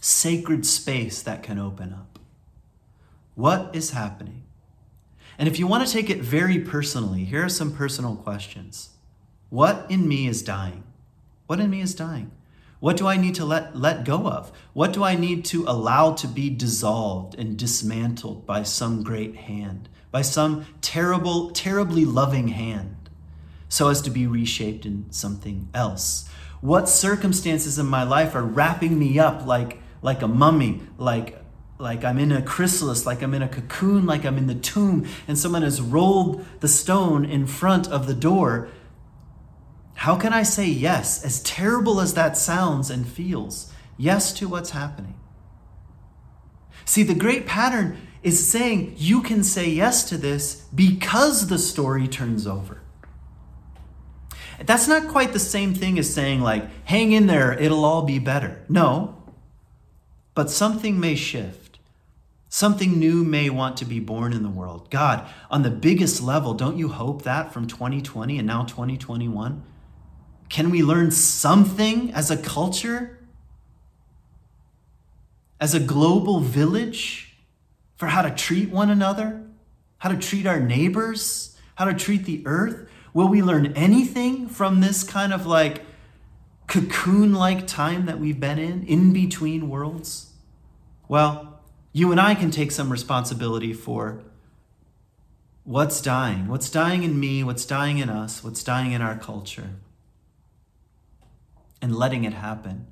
sacred 0.00 0.66
space 0.66 1.22
that 1.22 1.42
can 1.42 1.58
open 1.58 1.92
up. 1.92 2.18
What 3.34 3.74
is 3.74 3.90
happening? 3.90 4.41
And 5.38 5.48
if 5.48 5.58
you 5.58 5.66
want 5.66 5.86
to 5.86 5.92
take 5.92 6.10
it 6.10 6.20
very 6.20 6.58
personally, 6.58 7.24
here 7.24 7.44
are 7.44 7.48
some 7.48 7.74
personal 7.74 8.16
questions. 8.16 8.90
What 9.50 9.86
in 9.88 10.08
me 10.08 10.26
is 10.26 10.42
dying? 10.42 10.84
What 11.46 11.60
in 11.60 11.70
me 11.70 11.80
is 11.80 11.94
dying? 11.94 12.30
What 12.80 12.96
do 12.96 13.06
I 13.06 13.16
need 13.16 13.34
to 13.36 13.44
let, 13.44 13.76
let 13.76 14.04
go 14.04 14.26
of? 14.26 14.50
What 14.72 14.92
do 14.92 15.04
I 15.04 15.14
need 15.14 15.44
to 15.46 15.64
allow 15.68 16.12
to 16.14 16.26
be 16.26 16.50
dissolved 16.50 17.38
and 17.38 17.56
dismantled 17.56 18.46
by 18.46 18.62
some 18.64 19.02
great 19.02 19.36
hand, 19.36 19.88
by 20.10 20.22
some 20.22 20.66
terrible, 20.80 21.50
terribly 21.50 22.04
loving 22.04 22.48
hand? 22.48 23.02
so 23.72 23.88
as 23.88 24.02
to 24.02 24.10
be 24.10 24.26
reshaped 24.26 24.84
in 24.84 25.10
something 25.10 25.66
else? 25.72 26.28
What 26.60 26.90
circumstances 26.90 27.78
in 27.78 27.86
my 27.86 28.02
life 28.02 28.34
are 28.34 28.44
wrapping 28.44 28.98
me 28.98 29.18
up 29.18 29.46
like, 29.46 29.80
like 30.02 30.20
a 30.20 30.28
mummy, 30.28 30.82
like, 30.98 31.41
like 31.82 32.04
I'm 32.04 32.18
in 32.18 32.30
a 32.30 32.40
chrysalis, 32.40 33.04
like 33.04 33.22
I'm 33.22 33.34
in 33.34 33.42
a 33.42 33.48
cocoon, 33.48 34.06
like 34.06 34.24
I'm 34.24 34.38
in 34.38 34.46
the 34.46 34.54
tomb, 34.54 35.04
and 35.26 35.36
someone 35.36 35.62
has 35.62 35.82
rolled 35.82 36.44
the 36.60 36.68
stone 36.68 37.24
in 37.24 37.46
front 37.46 37.88
of 37.88 38.06
the 38.06 38.14
door? 38.14 38.68
How 39.94 40.16
can 40.16 40.32
I 40.32 40.44
say 40.44 40.66
yes, 40.66 41.24
as 41.24 41.42
terrible 41.42 42.00
as 42.00 42.14
that 42.14 42.36
sounds 42.36 42.88
and 42.88 43.06
feels, 43.06 43.72
yes 43.98 44.32
to 44.34 44.48
what's 44.48 44.70
happening? 44.70 45.16
See, 46.84 47.02
the 47.02 47.14
great 47.14 47.46
pattern 47.46 47.98
is 48.22 48.46
saying 48.46 48.94
you 48.96 49.20
can 49.20 49.42
say 49.42 49.68
yes 49.68 50.04
to 50.04 50.16
this 50.16 50.66
because 50.72 51.48
the 51.48 51.58
story 51.58 52.06
turns 52.06 52.46
over. 52.46 52.80
That's 54.64 54.86
not 54.86 55.08
quite 55.08 55.32
the 55.32 55.40
same 55.40 55.74
thing 55.74 55.98
as 55.98 56.12
saying, 56.12 56.40
like, 56.40 56.64
hang 56.84 57.10
in 57.10 57.26
there, 57.26 57.52
it'll 57.52 57.84
all 57.84 58.02
be 58.02 58.20
better. 58.20 58.64
No. 58.68 59.20
But 60.34 60.48
something 60.50 61.00
may 61.00 61.16
shift. 61.16 61.61
Something 62.54 62.98
new 62.98 63.24
may 63.24 63.48
want 63.48 63.78
to 63.78 63.86
be 63.86 63.98
born 63.98 64.34
in 64.34 64.42
the 64.42 64.50
world. 64.50 64.90
God, 64.90 65.26
on 65.50 65.62
the 65.62 65.70
biggest 65.70 66.20
level, 66.20 66.52
don't 66.52 66.76
you 66.76 66.88
hope 66.88 67.22
that 67.22 67.50
from 67.50 67.66
2020 67.66 68.36
and 68.36 68.46
now 68.46 68.64
2021? 68.64 69.62
Can 70.50 70.68
we 70.68 70.82
learn 70.82 71.10
something 71.12 72.12
as 72.12 72.30
a 72.30 72.36
culture? 72.36 73.18
As 75.58 75.72
a 75.72 75.80
global 75.80 76.40
village? 76.40 77.38
For 77.96 78.08
how 78.08 78.20
to 78.20 78.30
treat 78.30 78.68
one 78.68 78.90
another? 78.90 79.46
How 79.96 80.10
to 80.10 80.18
treat 80.18 80.46
our 80.46 80.60
neighbors? 80.60 81.56
How 81.76 81.86
to 81.86 81.94
treat 81.94 82.26
the 82.26 82.42
earth? 82.44 82.86
Will 83.14 83.28
we 83.28 83.40
learn 83.40 83.72
anything 83.72 84.46
from 84.46 84.82
this 84.82 85.04
kind 85.04 85.32
of 85.32 85.46
like 85.46 85.86
cocoon 86.66 87.32
like 87.32 87.66
time 87.66 88.04
that 88.04 88.20
we've 88.20 88.38
been 88.38 88.58
in, 88.58 88.84
in 88.86 89.14
between 89.14 89.70
worlds? 89.70 90.34
Well, 91.08 91.51
you 91.92 92.10
and 92.10 92.20
I 92.20 92.34
can 92.34 92.50
take 92.50 92.70
some 92.70 92.90
responsibility 92.90 93.72
for 93.72 94.22
what's 95.64 96.00
dying, 96.00 96.48
what's 96.48 96.70
dying 96.70 97.02
in 97.02 97.20
me, 97.20 97.44
what's 97.44 97.64
dying 97.64 97.98
in 97.98 98.08
us, 98.08 98.42
what's 98.42 98.64
dying 98.64 98.92
in 98.92 99.02
our 99.02 99.16
culture, 99.16 99.70
and 101.80 101.94
letting 101.94 102.24
it 102.24 102.34
happen 102.34 102.86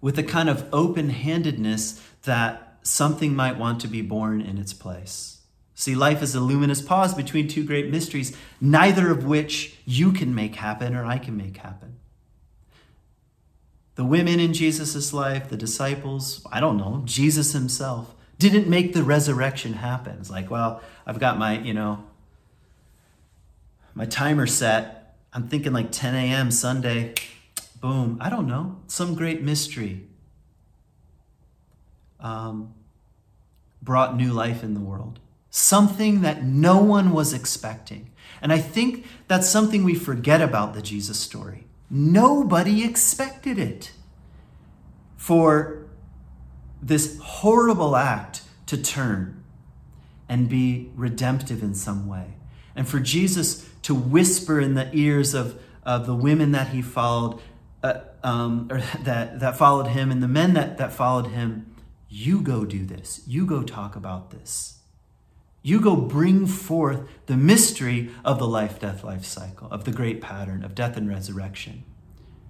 with 0.00 0.18
a 0.18 0.22
kind 0.22 0.48
of 0.48 0.68
open 0.72 1.10
handedness 1.10 2.00
that 2.24 2.78
something 2.82 3.34
might 3.34 3.58
want 3.58 3.80
to 3.80 3.88
be 3.88 4.02
born 4.02 4.40
in 4.40 4.58
its 4.58 4.72
place. 4.72 5.38
See, 5.74 5.94
life 5.94 6.22
is 6.22 6.34
a 6.34 6.40
luminous 6.40 6.80
pause 6.80 7.14
between 7.14 7.48
two 7.48 7.64
great 7.64 7.90
mysteries, 7.90 8.36
neither 8.60 9.10
of 9.10 9.24
which 9.24 9.76
you 9.84 10.12
can 10.12 10.34
make 10.34 10.56
happen 10.56 10.94
or 10.94 11.04
I 11.04 11.18
can 11.18 11.36
make 11.36 11.58
happen. 11.58 11.96
The 13.96 14.04
women 14.04 14.40
in 14.40 14.52
Jesus' 14.52 15.12
life, 15.12 15.48
the 15.48 15.56
disciples, 15.56 16.46
I 16.52 16.60
don't 16.60 16.76
know, 16.76 17.02
Jesus 17.04 17.52
himself, 17.52 18.14
didn't 18.38 18.68
make 18.68 18.92
the 18.92 19.02
resurrection 19.02 19.74
happen. 19.74 20.16
It's 20.20 20.30
like, 20.30 20.50
well, 20.50 20.82
I've 21.06 21.18
got 21.18 21.38
my, 21.38 21.58
you 21.58 21.74
know, 21.74 22.04
my 23.94 24.06
timer 24.06 24.46
set. 24.46 25.16
I'm 25.32 25.48
thinking 25.48 25.72
like 25.72 25.90
10 25.90 26.14
a.m. 26.14 26.50
Sunday. 26.50 27.14
Boom. 27.80 28.18
I 28.20 28.28
don't 28.28 28.46
know. 28.46 28.76
Some 28.86 29.14
great 29.14 29.42
mystery 29.42 30.02
um, 32.20 32.74
brought 33.82 34.16
new 34.16 34.32
life 34.32 34.62
in 34.62 34.74
the 34.74 34.80
world 34.80 35.20
something 35.56 36.20
that 36.20 36.44
no 36.44 36.76
one 36.76 37.12
was 37.12 37.32
expecting. 37.32 38.10
And 38.42 38.52
I 38.52 38.58
think 38.58 39.06
that's 39.26 39.48
something 39.48 39.84
we 39.84 39.94
forget 39.94 40.42
about 40.42 40.74
the 40.74 40.82
Jesus 40.82 41.18
story. 41.18 41.66
Nobody 41.88 42.84
expected 42.84 43.58
it. 43.58 43.92
For 45.16 45.85
this 46.86 47.18
horrible 47.20 47.96
act 47.96 48.42
to 48.66 48.80
turn 48.80 49.42
and 50.28 50.48
be 50.48 50.90
redemptive 50.94 51.62
in 51.62 51.74
some 51.74 52.06
way. 52.06 52.34
And 52.74 52.86
for 52.86 53.00
Jesus 53.00 53.68
to 53.82 53.94
whisper 53.94 54.60
in 54.60 54.74
the 54.74 54.88
ears 54.92 55.34
of, 55.34 55.60
of 55.84 56.06
the 56.06 56.14
women 56.14 56.52
that 56.52 56.68
he 56.68 56.82
followed, 56.82 57.40
uh, 57.82 58.00
um, 58.22 58.68
or 58.70 58.80
that, 59.02 59.40
that 59.40 59.56
followed 59.56 59.88
him, 59.88 60.10
and 60.10 60.22
the 60.22 60.28
men 60.28 60.54
that, 60.54 60.78
that 60.78 60.92
followed 60.92 61.28
him, 61.28 61.74
you 62.08 62.40
go 62.40 62.64
do 62.64 62.84
this. 62.84 63.22
You 63.26 63.46
go 63.46 63.62
talk 63.62 63.96
about 63.96 64.30
this. 64.30 64.78
You 65.62 65.80
go 65.80 65.96
bring 65.96 66.46
forth 66.46 67.08
the 67.26 67.36
mystery 67.36 68.10
of 68.24 68.38
the 68.38 68.46
life, 68.46 68.78
death, 68.78 69.02
life 69.02 69.24
cycle, 69.24 69.68
of 69.72 69.84
the 69.84 69.90
great 69.90 70.20
pattern 70.20 70.62
of 70.64 70.76
death 70.76 70.96
and 70.96 71.08
resurrection. 71.08 71.82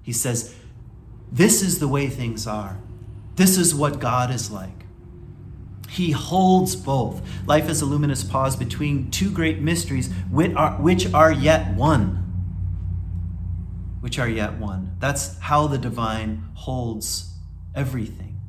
He 0.02 0.12
says, 0.12 0.54
This 1.32 1.62
is 1.62 1.78
the 1.78 1.88
way 1.88 2.08
things 2.08 2.46
are. 2.46 2.78
This 3.36 3.56
is 3.56 3.74
what 3.74 4.00
God 4.00 4.30
is 4.30 4.50
like. 4.50 4.84
He 5.88 6.10
holds 6.10 6.74
both. 6.74 7.22
Life 7.46 7.68
is 7.68 7.80
a 7.80 7.86
luminous 7.86 8.24
pause 8.24 8.56
between 8.56 9.10
two 9.10 9.30
great 9.30 9.60
mysteries, 9.60 10.12
which 10.30 10.54
are, 10.54 10.72
which 10.72 11.12
are 11.14 11.30
yet 11.30 11.74
one. 11.74 12.22
Which 14.00 14.18
are 14.18 14.28
yet 14.28 14.58
one. 14.58 14.96
That's 14.98 15.38
how 15.38 15.68
the 15.68 15.78
divine 15.78 16.48
holds 16.54 17.34
everything. 17.74 18.40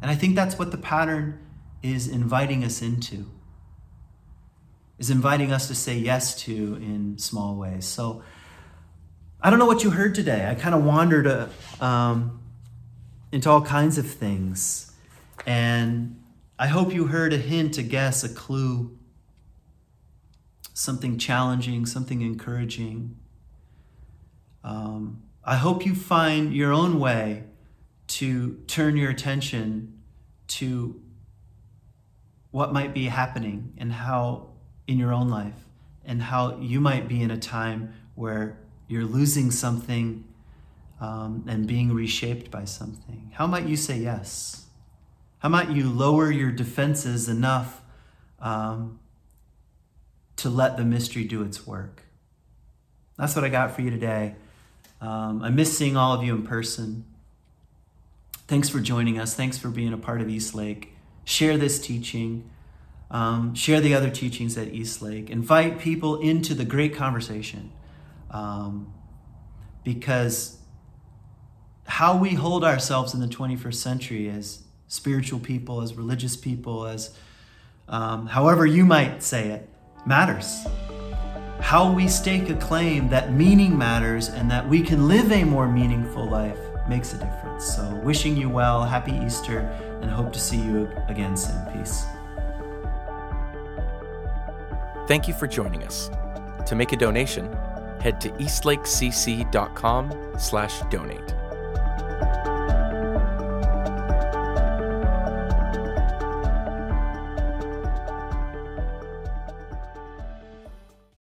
And 0.00 0.10
I 0.10 0.14
think 0.14 0.36
that's 0.36 0.58
what 0.58 0.70
the 0.70 0.78
pattern 0.78 1.38
is 1.82 2.08
inviting 2.08 2.64
us 2.64 2.82
into 2.82 3.26
is 5.02 5.10
inviting 5.10 5.50
us 5.52 5.66
to 5.66 5.74
say 5.74 5.98
yes 5.98 6.42
to 6.42 6.76
in 6.76 7.18
small 7.18 7.56
ways. 7.56 7.84
So 7.84 8.22
I 9.40 9.50
don't 9.50 9.58
know 9.58 9.66
what 9.66 9.82
you 9.82 9.90
heard 9.90 10.14
today. 10.14 10.48
I 10.48 10.54
kind 10.54 10.76
of 10.76 10.84
wandered 10.84 11.26
uh, 11.26 11.48
um, 11.84 12.40
into 13.32 13.50
all 13.50 13.62
kinds 13.62 13.98
of 13.98 14.06
things. 14.06 14.92
And 15.46 16.22
I 16.58 16.68
hope 16.68 16.94
you 16.94 17.06
heard 17.06 17.32
a 17.32 17.38
hint, 17.38 17.78
a 17.78 17.82
guess, 17.82 18.22
a 18.22 18.28
clue, 18.28 18.96
something 20.74 21.18
challenging, 21.18 21.86
something 21.86 22.20
encouraging. 22.20 23.16
Um, 24.62 25.22
I 25.42 25.56
hope 25.56 25.84
you 25.84 25.94
find 25.94 26.54
your 26.54 26.72
own 26.72 27.00
way 27.00 27.44
to 28.08 28.60
turn 28.66 28.96
your 28.96 29.10
attention 29.10 30.00
to 30.46 31.00
what 32.50 32.72
might 32.72 32.92
be 32.92 33.06
happening 33.06 33.72
and 33.78 33.92
how 33.92 34.50
in 34.86 34.98
your 34.98 35.12
own 35.12 35.30
life 35.30 35.66
and 36.04 36.20
how 36.20 36.58
you 36.58 36.80
might 36.80 37.08
be 37.08 37.22
in 37.22 37.30
a 37.30 37.38
time 37.38 37.94
where 38.14 38.58
you're 38.88 39.04
losing 39.04 39.50
something 39.50 40.24
um, 41.02 41.44
and 41.48 41.66
being 41.66 41.92
reshaped 41.92 42.52
by 42.52 42.64
something. 42.64 43.32
How 43.34 43.48
might 43.48 43.66
you 43.66 43.76
say 43.76 43.98
yes? 43.98 44.66
How 45.40 45.48
might 45.48 45.70
you 45.70 45.90
lower 45.90 46.30
your 46.30 46.52
defenses 46.52 47.28
enough 47.28 47.82
um, 48.38 49.00
to 50.36 50.48
let 50.48 50.76
the 50.76 50.84
mystery 50.84 51.24
do 51.24 51.42
its 51.42 51.66
work? 51.66 52.04
That's 53.18 53.34
what 53.34 53.44
I 53.44 53.48
got 53.48 53.74
for 53.74 53.82
you 53.82 53.90
today. 53.90 54.36
Um, 55.00 55.42
I 55.42 55.50
miss 55.50 55.76
seeing 55.76 55.96
all 55.96 56.12
of 56.12 56.22
you 56.22 56.36
in 56.36 56.44
person. 56.44 57.04
Thanks 58.46 58.68
for 58.68 58.78
joining 58.78 59.18
us. 59.18 59.34
Thanks 59.34 59.58
for 59.58 59.70
being 59.70 59.92
a 59.92 59.98
part 59.98 60.20
of 60.20 60.28
Eastlake. 60.28 60.94
Share 61.24 61.58
this 61.58 61.84
teaching. 61.84 62.48
Um, 63.10 63.56
share 63.56 63.80
the 63.80 63.92
other 63.94 64.08
teachings 64.08 64.56
at 64.56 64.68
Eastlake. 64.68 65.30
Invite 65.30 65.80
people 65.80 66.20
into 66.20 66.54
the 66.54 66.64
great 66.64 66.94
conversation. 66.94 67.72
Um, 68.30 68.94
because 69.82 70.61
how 71.84 72.16
we 72.16 72.34
hold 72.34 72.64
ourselves 72.64 73.14
in 73.14 73.20
the 73.20 73.26
21st 73.26 73.74
century 73.74 74.28
as 74.28 74.62
spiritual 74.88 75.38
people, 75.38 75.80
as 75.80 75.94
religious 75.94 76.36
people, 76.36 76.86
as 76.86 77.14
um, 77.88 78.26
however 78.26 78.66
you 78.66 78.84
might 78.84 79.22
say 79.22 79.48
it, 79.48 79.68
matters. 80.06 80.66
How 81.60 81.92
we 81.92 82.08
stake 82.08 82.50
a 82.50 82.56
claim 82.56 83.08
that 83.10 83.32
meaning 83.32 83.76
matters 83.76 84.28
and 84.28 84.50
that 84.50 84.68
we 84.68 84.82
can 84.82 85.08
live 85.08 85.30
a 85.30 85.44
more 85.44 85.68
meaningful 85.68 86.28
life 86.28 86.58
makes 86.88 87.14
a 87.14 87.18
difference. 87.18 87.64
So, 87.64 88.00
wishing 88.02 88.36
you 88.36 88.48
well, 88.48 88.84
happy 88.84 89.12
Easter, 89.24 89.60
and 90.02 90.10
hope 90.10 90.32
to 90.32 90.40
see 90.40 90.56
you 90.56 90.90
again 91.08 91.36
soon. 91.36 91.64
Peace. 91.72 92.04
Thank 95.06 95.28
you 95.28 95.34
for 95.34 95.46
joining 95.46 95.84
us. 95.84 96.10
To 96.66 96.74
make 96.74 96.92
a 96.92 96.96
donation, 96.96 97.52
head 98.00 98.20
to 98.22 98.30
eastlakecc.com 98.30 100.34
slash 100.38 100.80
donate. 100.90 101.34